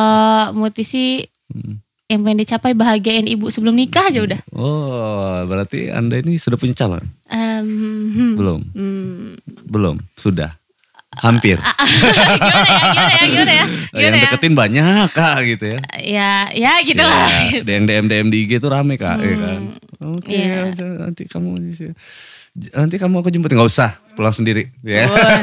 [0.54, 1.10] Muti sih
[1.52, 1.81] Hmm.
[2.06, 4.40] Yang pengen dicapai bahagiain ibu sebelum nikah aja udah.
[4.52, 7.02] Oh berarti anda ini sudah punya calon?
[7.26, 7.64] Em,
[8.12, 8.32] hmm.
[8.34, 9.38] Belum, Hmm.
[9.64, 10.52] belum, sudah,
[11.16, 11.56] hampir.
[11.62, 14.22] gimana ya, gimana ya, gimana ya, yang gimana ya.
[14.26, 15.78] deketin banyak kak gitu ya.
[15.98, 17.26] Ya, ya gitulah.
[17.48, 19.60] Ya, DM DM DM di IG tuh rame kak, ya kan.
[20.02, 20.74] Oke, Iya.
[20.98, 21.62] nanti kamu
[22.52, 25.08] nanti kamu aku jemput nggak usah pulang sendiri, ya.
[25.08, 25.40] Wah,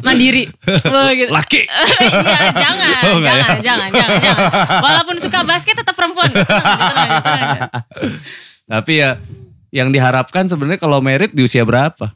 [0.06, 0.50] Mandiri.
[0.90, 1.30] Wah, gitu.
[1.30, 1.62] Laki.
[1.98, 3.42] Iya, jangan, Oh, enggak ya?
[3.42, 4.46] jangan, jangan, jangan, jangan.
[4.82, 6.30] Walaupun suka basket tetap perempuan.
[6.34, 7.66] Gitu gitu gitu.
[8.66, 9.10] Tapi ya
[9.70, 12.12] yang diharapkan sebenarnya kalau merit di usia berapa?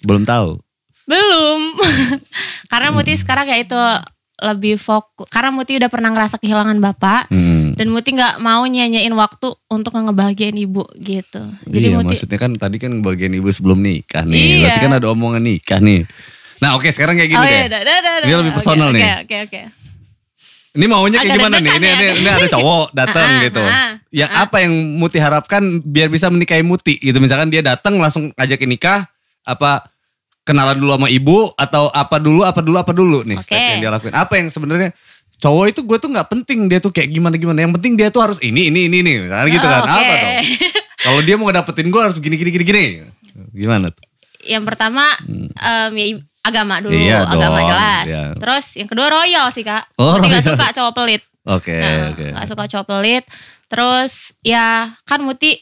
[0.00, 0.58] Belum tahu.
[1.04, 1.76] Belum.
[2.66, 3.80] Karena Muti sekarang kayak itu
[4.38, 5.26] lebih fokus.
[5.28, 7.30] Karena Muti udah pernah ngerasa kehilangan bapak.
[7.30, 7.55] Hmm.
[7.76, 11.44] Dan Muti nggak mau nyanyain waktu untuk ngebahagiain ibu gitu.
[11.68, 14.40] Jadi iya, Muti maksudnya kan tadi kan bagian ibu sebelum nikah nih.
[14.40, 14.56] Iya.
[14.64, 16.08] Berarti kan ada omongan nikah nih.
[16.56, 17.52] Nah oke sekarang kayak gini Oh deh.
[17.52, 19.04] iya, dah, dah, dah, Ini lebih personal oke, nih.
[19.28, 19.60] Oke, oke.
[20.76, 21.64] Ini maunya kayak Agak gimana nih?
[21.68, 21.96] deg-degan Ini, ya.
[21.96, 23.62] ini, ini ada cowok datang Ah, gitu.
[23.64, 27.16] ah, Yang apa yang Muti harapkan biar bisa menikahi Muti gitu.
[27.16, 29.04] Misalkan dia datang langsung ajakin nikah,
[29.44, 29.88] apa
[30.44, 33.90] kenalan dulu sama ibu atau apa dulu, apa dulu, apa dulu nih step yang dia
[33.90, 34.14] lakuin.
[34.14, 34.96] Apa yang sebenarnya
[35.36, 37.58] cowok itu gue tuh nggak penting dia tuh kayak gimana gimana.
[37.60, 39.16] Yang penting dia tuh harus ini ini ini nih.
[39.24, 39.80] Misalkan gitu kan.
[39.80, 39.92] Oke.
[39.92, 40.36] Apa dong?
[41.04, 42.84] Kalau dia mau dapetin gue harus gini gini gini gini.
[43.52, 44.04] Gimana tuh?
[44.42, 48.04] Yang pertama em, ya i- agama dulu, Iya agama dong, jelas.
[48.06, 48.22] iya.
[48.32, 49.90] Terus yang kedua royal sih kak.
[49.96, 50.46] Oh, Muti royal.
[50.46, 51.22] suka cowok pelit.
[51.44, 52.26] Oke Nah, oke.
[52.30, 53.24] nggak suka cowok pelit.
[53.66, 54.66] Terus ya
[55.02, 55.58] kan Muti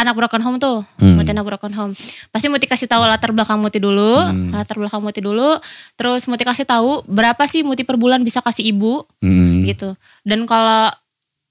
[0.00, 1.14] anak broken home tuh, Hmm.
[1.14, 1.92] Muti anak broken home.
[2.28, 4.50] Pasti Muti kasih tahu latar belakang Muti dulu, Hmm.
[4.50, 5.60] latar belakang Muti dulu.
[5.94, 9.62] Terus Muti kasih tahu berapa sih Muti per bulan bisa kasih ibu Hmm.
[9.62, 9.92] gitu.
[10.22, 10.88] Dan kalau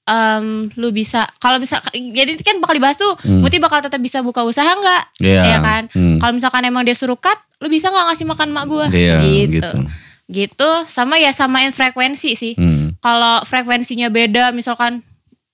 [0.03, 3.45] em, lu bisa, kalau bisa, jadi kan bakal dibahas tuh, Hmm.
[3.45, 5.21] Muti bakal tetap bisa buka usaha nggak?
[5.21, 5.41] Iya.
[5.45, 5.83] Ya kan?
[5.93, 6.17] Hmm.
[6.17, 8.85] Kalau misalkan emang dia suruh cut, lu bisa nggak ngasih makan mak gue?
[8.89, 9.61] Iya, gitu.
[9.61, 9.79] gitu.
[10.25, 10.71] Gitu.
[10.85, 12.97] Sama ya samain frekuensi sih Hmm.
[13.01, 15.05] kalau frekuensinya beda misalkan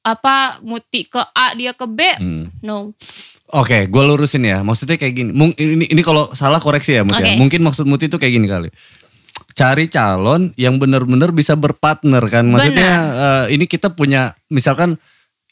[0.05, 2.45] apa muti ke A dia ke B Hmm.
[2.61, 2.93] no
[3.47, 4.61] Oke, gue lurusin ya.
[4.61, 5.29] Maksudnya kayak gini.
[5.29, 7.13] Mung- ini, ini kalau salah koreksi ya, Muti.
[7.15, 7.29] ya.
[7.29, 7.37] Oke.
[7.37, 8.69] Mungkin maksud Muti itu kayak gini kali.
[9.53, 12.43] Cari calon yang benar-benar bisa berpartner kan.
[12.43, 12.91] Maksudnya
[13.47, 14.97] eh, ini kita punya, misalkan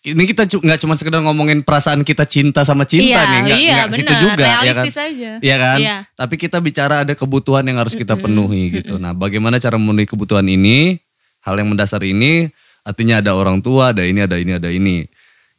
[0.02, 3.60] ini kita cu- nggak cuma sekedar ngomongin perasaan kita cinta sama cinta Iya, nih, nggak
[3.62, 4.86] iya, situ juga, ya kan?
[4.86, 5.32] Aja.
[5.40, 5.78] Iya kan?
[5.80, 5.96] Iya.
[6.12, 8.98] Tapi kita bicara ada kebutuhan yang harus kita penuhi gitu.
[8.98, 11.00] Nah, bagaimana cara memenuhi kebutuhan ini?
[11.40, 12.52] Hal yang mendasar ini,
[12.84, 15.08] artinya ada orang tua, ada ini, ada ini, ada ini.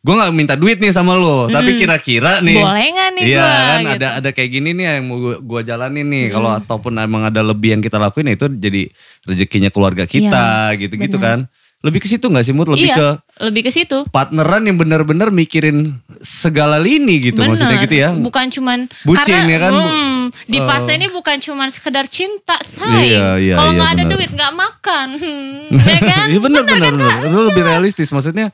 [0.04, 2.60] Gue nggak minta duit nih sama lo, tapi kira-kira nih.
[2.60, 3.96] Boleh nggak nih Iya gua, kan, gitu.
[3.96, 6.28] ada ada kayak gini nih yang mau gua, gua jalanin nih.
[6.28, 8.82] Kalau ataupun emang ada lebih yang kita lakuin, ya itu jadi
[9.24, 11.48] rezekinya keluarga kita, gitu-gitu kan.
[11.84, 12.64] Lebih ke situ nggak sih, Mut?
[12.66, 13.08] Lebih iya ke
[13.44, 17.84] lebih ke situ partneran yang benar-benar mikirin segala lini gitu, maksudnya Benar.
[17.84, 18.08] gitu ya.
[18.16, 19.72] bukan cuman Bucin karena ya kan?
[19.76, 20.64] hmm, di Oh.
[20.64, 24.52] fase ini bukan cuman sekedar cinta say Iya, iya, kalau iya, nggak ada duit nggak
[24.54, 25.60] makan hmm,
[25.92, 27.18] ya kan Iya benar benar kan.
[27.22, 28.48] Itu lebih realistis maksudnya.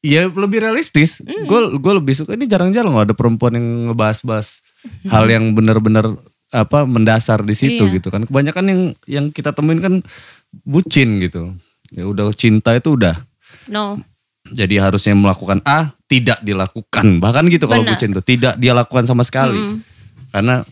[0.00, 1.20] Iya lebih realistis.
[1.44, 4.64] Gue gue lebih suka ini jarang-jarang ada perempuan yang ngebahas-bahas
[5.04, 6.16] hal yang benar-benar
[6.50, 8.00] apa mendasar di situ Iya.
[8.00, 8.24] gitu kan.
[8.24, 9.94] Kebanyakan yang yang kita temuin kan
[10.64, 11.52] bucin gitu.
[11.90, 13.18] Ya udah cinta itu udah.
[13.68, 13.98] no
[14.46, 17.20] Jadi harusnya melakukan A tidak dilakukan.
[17.20, 19.54] Bahkan gitu kalau bucin tuh tidak dia lakukan sama sekali.
[19.54, 19.78] Mm-mm.
[20.32, 20.64] Karena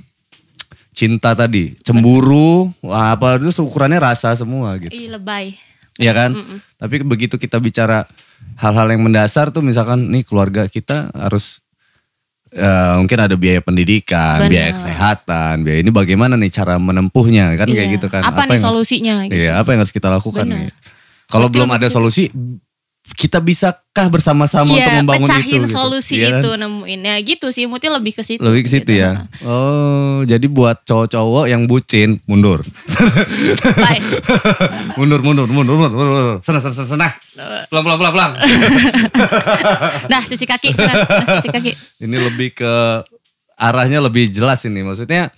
[0.90, 4.90] cinta tadi, cemburu, wah, apa itu ukurannya rasa semua gitu.
[4.90, 5.54] Ih, lebay
[5.94, 6.30] Iya kan?
[6.74, 8.06] Tapi begitu kita bicara
[8.56, 11.58] hal-hal yang mendasar tuh misalkan nih keluarga kita harus
[12.48, 14.50] eh, mungkin ada biaya pendidikan, Benar.
[14.50, 17.94] biaya kesehatan, biaya ini bagaimana nih cara menempuhnya kan kayak Iya.
[18.00, 18.22] gitu kan.
[18.24, 20.58] apa, nih yang harus- solusinya gitu Iya, apa yang harus kita lakukan Benar.
[20.64, 20.70] nih?
[21.28, 22.32] Kalau belum ada solusi
[23.08, 25.72] kita bisakah bersama-sama untuk Iya, membangun pecahin itu gitu?
[25.72, 26.40] solusi Iya kan?
[26.44, 29.00] itu nemuin ya gitu sih Muti lebih ke situ Lebih ke situ gitu.
[29.00, 29.24] ya.
[29.40, 32.60] Oh, jadi buat cowok-cowok yang bucin mundur.
[34.98, 36.36] Mundur, mundur, mundur, mundur, mundur.
[36.44, 37.08] Sana, sana, sana, sana.
[37.68, 38.30] Pelan, pelan, pelan, pelan.
[40.12, 40.92] Nah cuci kaki, sana.
[41.00, 41.70] Nah, cuci kaki.
[42.02, 42.72] ini lebih ke
[43.56, 44.82] arahnya lebih jelas ini.
[44.82, 45.30] Maksudnya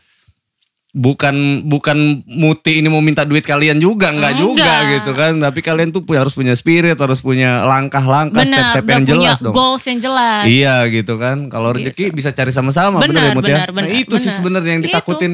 [0.90, 5.38] bukan bukan muti ini mau minta duit kalian juga nggak juga gitu kan.
[5.38, 9.38] Tapi kalian tuh punya, harus punya spirit, harus punya langkah-langkah, Benar, step-step yang punya jelas
[9.38, 9.54] dong.
[9.54, 10.44] goals yang jelas.
[10.44, 11.46] Iya gitu kan.
[11.46, 13.48] Kalau rezeki bisa cari sama-sama bener, Benar, ya Mut ya.
[13.62, 14.36] benar, nah benar, itu sih benar.
[14.42, 14.88] sebenarnya yang Itu.
[14.90, 15.32] ditakutin.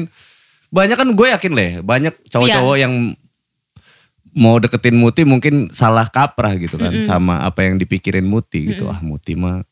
[0.67, 2.83] Banyak kan gue yakin leh, banyak cowok-cowok Iya.
[2.85, 2.93] yang
[4.37, 8.85] mau deketin Muti mungkin salah kaprah gitu kan sama apa yang dipikirin Muti gitu.
[8.85, 9.65] Ah Muti mah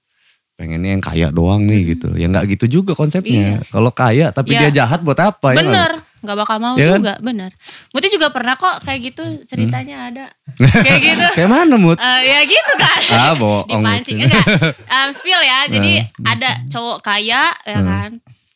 [0.56, 2.16] pengennya yang kaya doang nih gitu.
[2.16, 3.60] Ya nggak gitu juga konsepnya.
[3.66, 4.68] Kalau kaya tapi Iya.
[4.68, 5.60] dia jahat buat apa ya?
[5.60, 5.68] nggak?
[5.68, 5.92] Bener,
[6.24, 7.00] nggak bakal mau Iya kan?
[7.00, 7.52] juga, bener.
[7.92, 10.10] Muti juga pernah kok kayak gitu ceritanya Hmm.
[10.10, 10.26] ada.
[10.86, 11.26] Kayak gitu.
[11.36, 11.98] Kayak mana Mut?
[11.98, 13.00] Eh, ya gitu kan.
[13.12, 13.68] Ah, bohong.
[13.84, 14.18] Dipancing.
[14.22, 14.46] Enggak.
[14.86, 15.60] Um, spill ya.
[15.68, 15.92] Jadi
[16.24, 17.86] ada cowok kaya ya Hmm.
[17.86, 18.10] kan.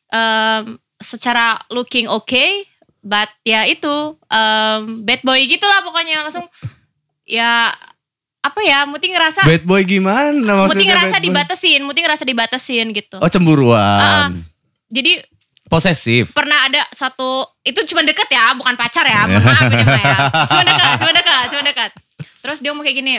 [0.09, 0.63] Em,
[0.97, 2.63] secara looking okay.
[2.99, 4.15] But ya itu.
[4.25, 6.19] em, bad boy gitu lah pokoknya.
[6.21, 6.47] Langsung
[7.23, 7.69] ya
[8.39, 10.71] apa ya Muti ngerasa Bad boy gimana maksudnya?
[10.71, 13.17] Muti ngerasa dibatasin Muti ngerasa dibatasin gitu.
[13.19, 13.99] Oh cemburuan.
[13.99, 14.29] Ah,
[14.87, 15.19] jadi
[15.69, 16.33] Posesif.
[16.33, 20.17] pernah ada satu itu cuma deket ya bukan pacar ya maaf ini mah ya.
[20.49, 21.91] Cuma dekat cuma dekat cuma dekat
[22.39, 23.13] terus dia mau kayak gini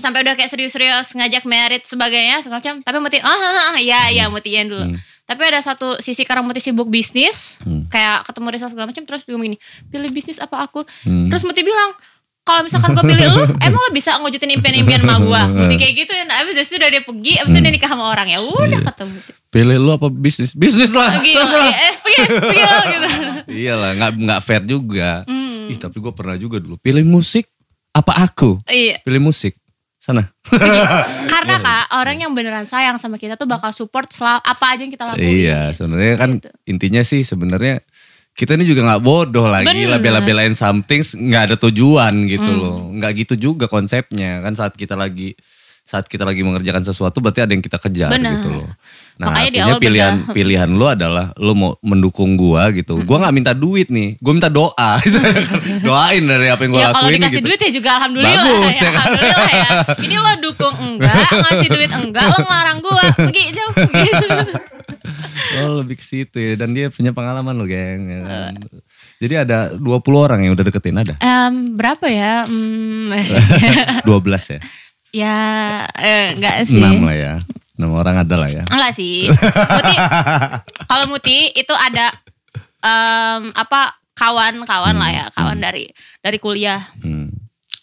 [0.00, 4.08] sampai udah kayak serius-serius ngajak merit sebagainya segala macam tapi Muti ah ah, ah, ya
[4.08, 4.96] ya Muti dulu.
[5.30, 9.38] Tapi ada satu sisi karena Muti sibuk bisnis kayak ketemu Risa segala macam terus dia
[9.38, 9.58] ngomong gini
[9.94, 10.82] pilih bisnis apa aku?
[11.06, 11.94] Terus Muti bilang
[12.40, 15.42] kalau misalkan gue pilih lu, emang lo bisa ngewujudin impian-impian sama gue?
[15.54, 18.26] Muti kayak gitu ya, abis itu udah dia pergi, abis itu dia nikah sama orang
[18.26, 19.18] ya, udah ketemu.
[19.48, 20.50] Pilih lu apa bisnis?
[20.52, 21.16] Bisnis lah.
[21.16, 21.70] Pergi, Terserah.
[21.70, 23.08] eh, pergi, pergi lo gitu.
[23.60, 25.10] Iyalah, nggak nggak fair juga.
[25.26, 25.68] Hmm.
[25.68, 26.74] Ih, tapi gue pernah juga dulu.
[26.76, 27.46] Pilih musik
[27.90, 28.62] apa aku?
[28.66, 29.02] Iya.
[29.02, 29.54] Pilih musik.
[30.00, 30.24] Sana.
[31.28, 34.88] Karena kak orang yang beneran sayang sama kita tuh bakal support selalu apa aja yang
[34.88, 35.20] kita lakuin.
[35.20, 36.48] iya, sebenarnya kan Gitu.
[36.64, 37.84] intinya sih sebenarnya
[38.40, 42.56] kita ini juga nggak bodoh lagi lah bela-belain something nggak ada tujuan gitu Hmm.
[42.58, 45.36] loh nggak gitu juga konsepnya kan saat kita lagi
[45.82, 48.32] saat kita lagi mengerjakan sesuatu berarti ada yang kita kejar Bener.
[48.34, 48.68] gitu loh
[49.16, 50.32] nah Makanya artinya pilihan beda.
[50.32, 54.48] pilihan lu adalah lu mau mendukung gua gitu gua nggak minta duit nih gua minta
[54.48, 54.90] doa
[55.84, 58.64] doain dari apa yang gua ya kalau lakuin dikasih gitu duit ya juga alhamdulillah Bagus,
[58.72, 59.00] ya, ya kan?
[59.02, 59.68] alhamdulillah ya.
[60.00, 64.26] Ini lo dukung enggak, ngasih duit enggak, lo ngelarang gua pergi jauh gitu.
[65.60, 68.52] Oh lebih ke situ ya dan dia punya pengalaman loh geng ya kan?
[69.20, 69.82] Jadi ada 20
[70.14, 72.44] orang yang udah deketin ada Em, berapa ya?
[72.50, 73.10] Hmm,
[74.06, 74.06] 12
[74.54, 74.58] ya
[75.10, 75.36] ya
[75.98, 76.78] eh, enggak sih.
[76.78, 77.34] 6 lah ya
[77.74, 79.26] 6 orang ada lah ya Enggak sih.
[79.26, 79.94] Muti,
[80.86, 82.14] kalau Muti itu ada
[82.80, 85.88] em, apa kawan-kawan lah ya, kawan dari
[86.20, 86.92] dari kuliah.
[87.00, 87.32] Hmm.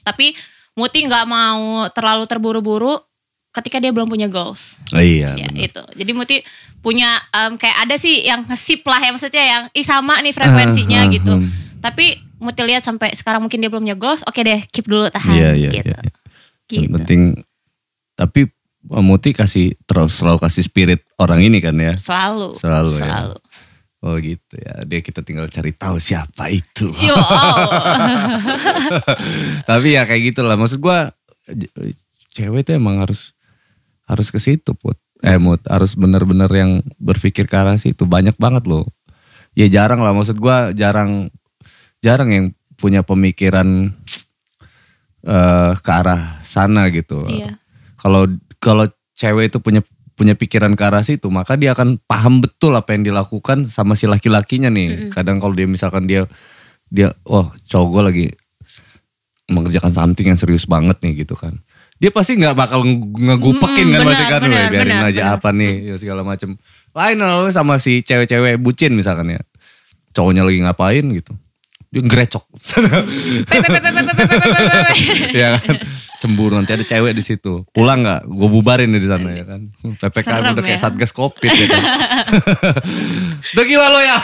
[0.06, 0.38] Tapi
[0.78, 2.94] Muti nggak mau terlalu terburu-buru
[3.58, 4.78] ketika dia belum punya goals.
[4.90, 5.68] Oh iya Ya, bener.
[5.68, 5.84] itu.
[5.96, 6.36] Jadi Muti
[6.78, 11.00] punya em, kayak ada sih yang ngesip lah ya maksudnya yang ih sama nih frekuensinya
[11.00, 11.34] Ah, ah, gitu.
[11.36, 11.50] hmm.
[11.80, 12.06] Tapi
[12.38, 15.50] Muti lihat sampai sekarang mungkin dia belum punya goals, oke deh keep dulu tahan Iya
[15.54, 15.90] iya gitu.
[15.90, 16.00] iya.
[16.64, 16.80] Gitu.
[16.80, 17.22] Yang penting
[18.14, 18.42] tapi
[18.88, 21.98] uh, Muti kasih terus selalu kasih spirit orang ini kan ya.
[21.98, 22.54] Selalu.
[22.56, 23.02] Selalu, ya.
[23.04, 23.38] Selalu.
[23.98, 24.86] Oh gitu ya.
[24.86, 26.94] Dia kita tinggal cari tahu siapa itu.
[27.02, 27.26] Yo, oh.
[29.64, 30.56] tapi ya kayak gitu lah.
[30.56, 31.12] Maksud gua
[31.48, 31.72] j-
[32.32, 33.34] cewek itu emang harus
[34.08, 34.98] harus ke situ put.
[35.22, 38.08] Eh Mut, harus bener-bener yang berpikir ke arah situ.
[38.08, 38.88] Banyak banget loh.
[39.58, 41.34] Ya jarang lah maksud gua jarang
[42.02, 42.46] jarang yang
[42.78, 43.94] punya pemikiran
[45.28, 47.22] eh ke arah sana gitu.
[47.28, 47.60] Iya.
[47.98, 48.30] Kalau
[48.62, 48.86] kalau
[49.18, 49.82] cewek itu punya
[50.18, 54.10] punya pikiran ke arah situ, maka dia akan paham betul apa yang dilakukan sama si
[54.10, 55.14] laki-lakinya nih.
[55.14, 56.26] Kadang kalau dia misalkan dia
[56.90, 58.26] dia oh cowok gue lagi
[59.52, 61.62] mengerjakan something yang serius banget nih gitu kan.
[61.98, 65.22] Dia pasti nggak bakal nge- ngegupekin Mm-mm, kan pasti kan benar, "Weh, biarin benar, aja
[65.26, 65.38] benar.
[65.42, 66.50] apa nih ya segala macem.
[66.94, 67.18] Lain
[67.50, 69.42] sama si cewek-cewek bucin misalkan ya.
[70.14, 71.34] Cowoknya lagi ngapain gitu
[71.88, 72.44] dia ngerecok.
[75.40, 75.80] ya kan?
[76.18, 77.64] Cemburu nanti ada cewek di situ.
[77.72, 78.28] Pulang nggak?
[78.28, 79.72] Gue bubarin di sana ya kan.
[80.02, 80.84] PPK Serem udah kayak ya?
[80.84, 81.84] satgas covid ya kan.
[83.56, 84.18] udah gila lo ya.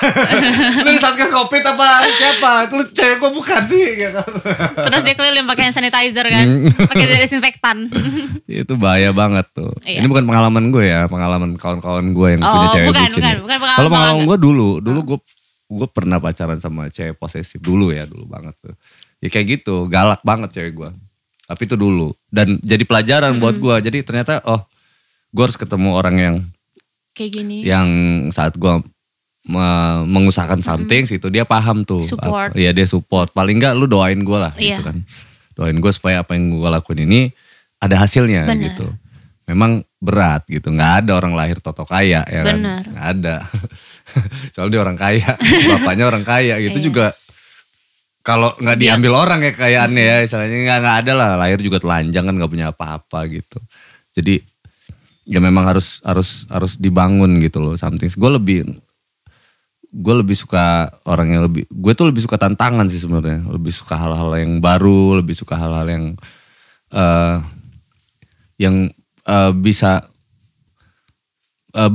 [0.84, 2.52] lu di satgas covid apa siapa?
[2.76, 4.27] Lu cewek gue bukan sih ya kan.
[4.90, 6.45] Terus dia keliling pakai hand sanitizer kan.
[6.49, 6.88] Hmm.
[6.91, 7.88] pakai desinfektan.
[8.44, 9.72] Itu bahaya banget tuh.
[9.88, 10.03] Iya.
[10.03, 13.22] Ini bukan pengalaman gue ya, pengalaman kawan-kawan gue yang oh, punya cewek bukan, bucin.
[13.23, 15.06] Bukan, bukan pengalaman Kalau pengalaman gue dulu, dulu ah.
[15.07, 15.19] gue
[15.76, 18.76] gue pernah pacaran sama cewek posesif dulu ya dulu banget tuh.
[19.18, 20.90] Ya kayak gitu galak banget cewek gue
[21.44, 22.16] tapi itu dulu.
[22.26, 24.64] Dan jadi pelajaran buat gue jadi ternyata oh
[25.30, 26.36] gue harus ketemu orang yang
[27.12, 27.58] Kayak gini.
[27.62, 27.88] yang
[28.30, 28.74] saat gue
[29.45, 32.02] me- mengusahakan something situ dia paham tuh.
[32.02, 32.56] Support.
[32.56, 33.30] Iya dia support.
[33.30, 34.80] Paling enggak lu doain gue lah Iya.
[34.80, 34.98] gitu kan.
[35.54, 37.30] Doain gue supaya apa yang gue lakuin ini
[37.78, 38.64] ada hasilnya Benar.
[38.72, 38.88] gitu.
[39.44, 40.72] Memang berat gitu.
[40.72, 42.58] Nggak ada orang lahir toto kaya ya kan?
[42.64, 43.36] Nggak ada
[44.53, 45.31] soalnya dia orang kaya.
[45.73, 46.56] Bapaknya orang kaya.
[46.60, 46.85] Gitu Iya.
[46.85, 47.06] juga
[48.23, 51.30] kalau nggak Dia- diambil orang ya kekayaannya ya istilahnya nggak nggak ada lah.
[51.35, 53.60] Lahir juga telanjang kan nggak punya apa-apa gitu.
[54.15, 54.40] Jadi
[55.27, 58.76] ya memang harus harus harus dibangun gitu loh something gue lebih
[59.94, 63.44] gue lebih suka orang yang lebih gue tuh lebih suka tantangan sih sebenarnya.
[63.48, 66.06] Lebih suka hal-hal yang baru lebih suka hal-hal yang
[66.94, 67.38] eh
[68.61, 68.88] yang
[69.26, 70.06] eh, bisa
[71.73, 71.91] eh,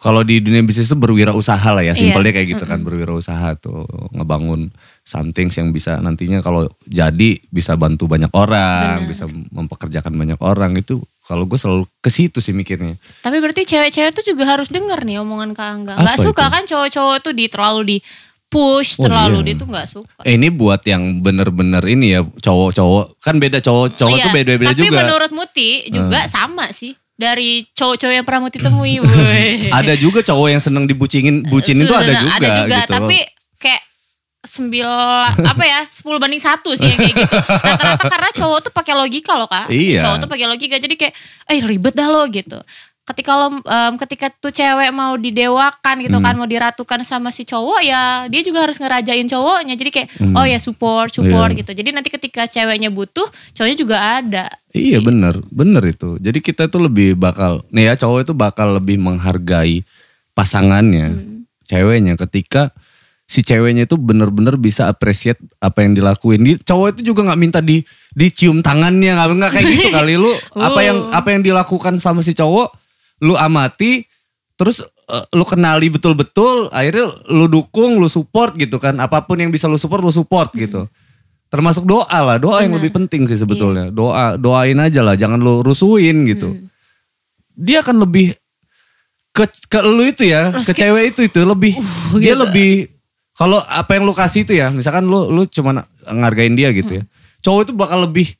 [0.00, 1.94] kalau di dunia bisnis itu berwirausaha lah ya Iya.
[1.94, 4.72] simpelnya kayak gitu kan berwirausaha tuh ngebangun
[5.02, 9.08] something yang bisa nantinya kalau jadi bisa bantu banyak orang Benar.
[9.08, 14.12] bisa mempekerjakan banyak orang itu kalau gue selalu ke situ sih mikirnya Tapi berarti cewek-cewek
[14.12, 15.94] tuh juga harus denger nih omongan Kak Angga.
[15.94, 16.50] Apa Gak suka itu?
[16.50, 17.96] kan cowok-cowok tuh di terlalu di
[18.48, 19.46] push, Oh, terlalu iya.
[19.46, 20.20] di tuh gak suka.
[20.24, 24.80] Eh, ini buat yang bener-bener ini ya cowok-cowok kan beda cowok-cowok Iya, tuh beda-beda Tapi
[24.80, 24.90] juga.
[24.90, 24.98] Eh.
[25.00, 26.90] menurut Muti juga sama sih.
[27.20, 28.96] Dari cowok-cowok yang pernah Muti temui.
[29.04, 29.68] woi.
[29.68, 32.92] Ada juga cowok yang seneng dibucinin, bucinin tuh ada juga, Ada juga, gitu.
[32.96, 33.18] tapi
[33.60, 33.82] kayak
[34.40, 39.36] sembilan apa ya 10 banding satu sih kayak gitu rata-rata karena cowok tuh pakai logika
[39.36, 40.00] loh kak Iya.
[40.00, 41.14] cowok tuh pakai logika jadi kayak
[41.44, 42.56] eh ribet dah lo gitu
[43.10, 46.24] ketika lo em, ketika tuh cewek mau didewakan gitu Hmm.
[46.24, 50.44] kan mau diratukan sama si cowok ya dia juga harus ngerajain cowoknya jadi kayak oh
[50.44, 51.54] ya support support Hmm.
[51.54, 51.60] Iya.
[51.60, 56.14] gitu jadi nanti ketika ceweknya butuh cowoknya juga ada Iya bener, bener itu.
[56.16, 59.82] Jadi kita tuh lebih bakal, nih ya cowok itu bakal lebih menghargai
[60.30, 61.42] pasangannya, Hmm.
[61.66, 62.70] ceweknya ketika
[63.26, 66.40] si ceweknya itu bener-bener bisa appreciate apa yang dilakuin.
[66.40, 70.30] Di, cowok itu juga nggak minta di dicium tangannya, nggak nggak kayak gitu kali lu.
[70.52, 71.14] Apa yang Uh.
[71.14, 72.70] apa yang dilakukan sama si cowok,
[73.20, 74.04] lu amati,
[74.56, 78.96] terus eh, lu kenali betul-betul, akhirnya lu dukung, lu support gitu kan.
[79.00, 80.88] Apa pun yang bisa lu support, lu support gitu.
[81.50, 82.82] Termasuk doa lah, doa yang Benar.
[82.82, 83.90] lebih penting sih sebetulnya.
[83.90, 86.54] Doa, doain aja lah, jangan lu rusuhin gitu.
[87.58, 88.38] Dia akan lebih
[89.34, 92.42] ke ke lu itu ya, Terus ke cewek itu itu lebih Uh, dia gitu.
[92.46, 92.70] lebih
[93.34, 97.04] kalau apa yang lu kasih itu ya, misalkan lu lu cuma ngargain dia gitu ya.
[97.42, 98.30] Cowok itu bakal lebih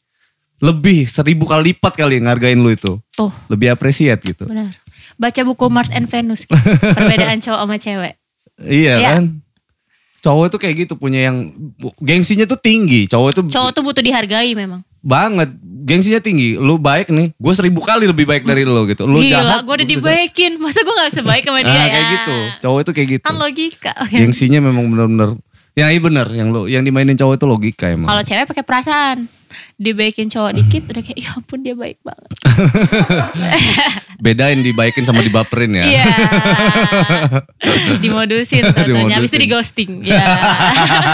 [0.61, 3.01] lebih seribu kali lipat kali ngargain lu itu.
[3.11, 4.45] Tuh, Lebih appreciate gitu.
[4.45, 4.73] benar.
[5.17, 6.45] Baca buku Mars and Venus.
[6.97, 8.15] Perbedaan cowok sama cewek.
[8.59, 9.09] Iya Iya.
[9.11, 9.25] kan?
[10.21, 11.49] Cowok itu kayak gitu punya yang
[11.99, 13.05] gengsinya tuh tinggi.
[13.05, 14.85] Cowok itu Cowok tuh butuh dihargai memang.
[15.01, 15.49] banget
[15.81, 16.55] gengsinya tinggi.
[16.55, 19.09] Lu baik nih, gue seribu kali lebih baik dari lu gitu.
[19.09, 20.61] Lu Gila, jahat, gue udah dibaikin.
[20.61, 21.89] Masa gue gak bisa baik sama dia Nah, ya?
[21.91, 22.37] kayak gitu.
[22.61, 23.25] Cowok itu kayak gitu.
[23.25, 23.93] Kan logika.
[23.97, 24.13] Oke.
[24.21, 25.41] Gengsinya memang benar-benar.
[25.73, 28.05] Ya iya benar, yang lu yang dimainin cowok itu logika emang.
[28.05, 29.25] Kalau cewek pakai perasaan.
[29.81, 32.31] Dibaikin cowok dikit udah kayak ya ampun dia baik banget.
[34.25, 35.85] Bedain dibaikin sama dibaperin ya.
[35.89, 36.05] Iya.
[38.05, 39.17] Dimodusin tentunya.
[39.17, 39.91] Habis itu di ghosting.
[40.05, 40.25] Ya.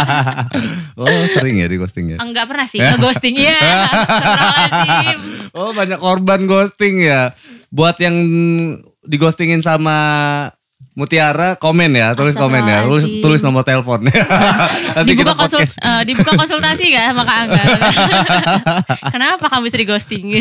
[1.01, 2.19] oh sering ya di ghosting ya.
[2.19, 3.35] Enggak pernah sih nge-ghosting.
[3.39, 3.59] Iya.
[3.63, 5.19] Astagfirullahaladzim.
[5.55, 7.31] Oh banyak korban ghosting ya.
[7.71, 8.17] Buat yang
[9.07, 9.97] di ghostingin sama
[10.97, 14.01] Mutiara komen ya, tulis komen ya, tulis, tulis nomor telepon.
[14.97, 15.77] Nanti kita dibuka, konsul, podcast.
[15.81, 17.65] eh, dibuka konsultasi gak sama Kak Angga?
[19.13, 20.25] Kenapa kamu bisa di ghosting?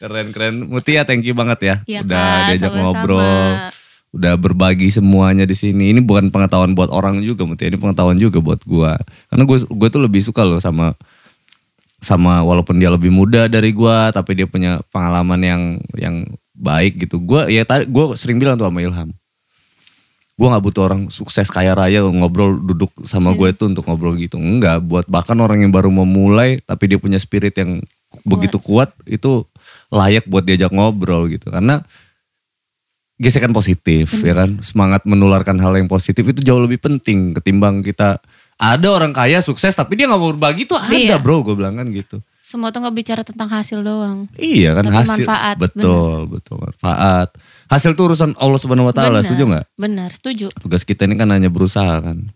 [0.00, 0.54] Keren keren.
[0.72, 1.74] Mutia thank you banget ya.
[1.84, 2.80] Iya, udah Kak, diajak sama-sama.
[2.80, 3.50] ngobrol.
[4.16, 5.92] Udah berbagi semuanya di sini.
[5.92, 8.96] Ini bukan pengetahuan buat orang juga Mutia, ini pengetahuan juga buat gua.
[9.28, 10.96] Karena gue gue tuh lebih suka loh sama
[12.00, 15.62] sama walaupun dia lebih muda dari gua tapi dia punya pengalaman yang
[15.92, 16.24] yang
[16.60, 17.16] baik gitu.
[17.18, 19.10] Gua ya tadi gua sering bilang tuh sama Ilham.
[20.36, 24.40] Gua nggak butuh orang sukses kaya raya ngobrol duduk sama gue itu untuk ngobrol gitu.
[24.40, 27.84] Enggak, buat bahkan orang yang baru memulai tapi dia punya spirit yang
[28.24, 29.44] begitu kuat itu
[29.92, 31.52] layak buat diajak ngobrol gitu.
[31.52, 31.84] Karena
[33.20, 38.16] gesekan positif ya kan, semangat menularkan hal yang positif itu jauh lebih penting ketimbang kita
[38.56, 41.16] ada orang kaya sukses tapi dia nggak mau berbagi tuh ada Iya.
[41.20, 42.24] bro gue bilang kan gitu.
[42.40, 44.24] Semua tuh gak bicara tentang hasil doang.
[44.40, 47.28] Iya kan Tapi hasil manfaat, betul betul manfaat.
[47.68, 49.64] Hasil itu urusan Allah Subhanahu wa taala, setuju nggak?
[49.76, 50.48] Benar, setuju.
[50.56, 52.32] Tugas kita ini kan hanya berusaha kan.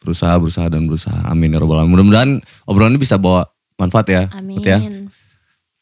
[0.00, 1.28] Berusaha, berusaha dan berusaha.
[1.28, 1.92] Amin ya robbal alamin.
[1.92, 2.30] Mudah-mudahan
[2.64, 3.44] obrolan ini bisa bawa
[3.76, 4.22] manfaat ya.
[4.32, 4.58] Amin.
[4.58, 4.80] Mut ya.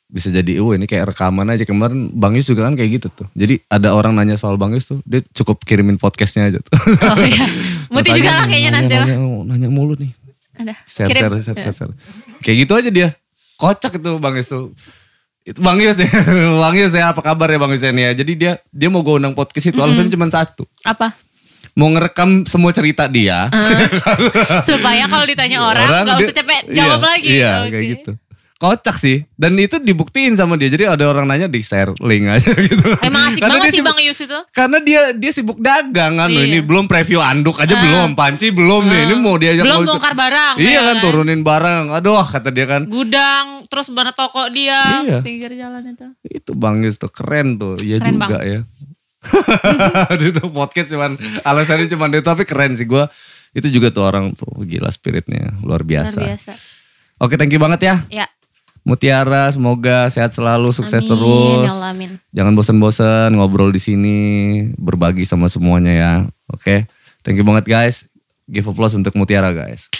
[0.06, 1.62] Bisa jadi, oh ini kayak rekaman aja.
[1.62, 3.28] Kemarin Bang Yus juga kan kayak gitu tuh.
[3.38, 6.72] Jadi ada orang nanya soal Bang Yus tuh, dia cukup kirimin podcastnya aja tuh.
[6.78, 7.46] Oh iya.
[7.92, 9.06] Muti juga lah kayaknya nanti lah.
[9.06, 9.18] nanya,
[9.54, 10.10] nanya mulu nih.
[10.56, 10.74] Ada.
[10.88, 11.94] Share, share, share, share, share.
[12.40, 13.08] Kayak gitu aja dia.
[13.56, 14.72] Kocak itu Bang Yus tuh.
[15.46, 16.10] Itu Bang Yus ya.
[16.62, 18.12] Bang Yus ya apa kabar ya Bang Yus ini ya.
[18.12, 20.66] Jadi dia dia mau gue undang podcast itu alasannya cuma satu.
[20.82, 21.14] Apa?
[21.76, 23.52] Mau ngerekam semua cerita dia.
[24.68, 27.28] Supaya kalau ditanya orang, gak dia- usah capek jawab iya, lagi.
[27.28, 27.70] Iya Oke.
[27.70, 28.10] kayak gitu.
[28.56, 29.28] Kocak sih.
[29.32, 30.66] Dan itu dibuktiin sama dia.
[30.66, 32.88] Jadi ada orang nanya di share link aja gitu.
[33.00, 34.38] Emang asik Karena banget sih sibuk- Bang Yus itu.
[34.50, 36.28] Karena dia dia sibuk dagang kan.
[36.28, 36.42] Iya.
[36.42, 38.16] Ini belum preview anduk aja belum.
[38.16, 39.00] Panci belum nih.
[39.04, 41.02] Ini mau diajak Belum mau- bongkar barang, Iya ya kan kan?
[41.02, 41.84] turunin barang.
[41.92, 42.82] Aduh kata dia kan.
[42.86, 45.20] Gudang, terus mana toko dia, Iya.
[45.20, 46.06] pinggir jalan itu.
[46.24, 47.76] Itu Bang Yus tuh keren tuh.
[47.76, 48.60] Iya Keren, juga ya.
[50.08, 51.12] Aduh udah podcast cuman
[51.42, 53.10] alasannya cuman itu tapi keren sih gua.
[53.52, 56.20] Itu juga tuh orang tuh gila spiritnya luar Luar biasa.
[56.22, 56.52] biasa.
[57.16, 57.94] Oke thank you banget ya.
[58.08, 58.26] Ya.
[58.86, 61.66] Mutiara semoga sehat selalu, sukses Amin, terus.
[61.66, 62.10] ya Allah, amin.
[62.30, 64.18] Jangan bosan-bosan ngobrol di sini,
[64.78, 66.12] berbagi sama semuanya ya.
[66.54, 66.86] Oke.
[67.26, 68.06] Thank you banget guys.
[68.46, 69.90] Give applause untuk Mutiara guys.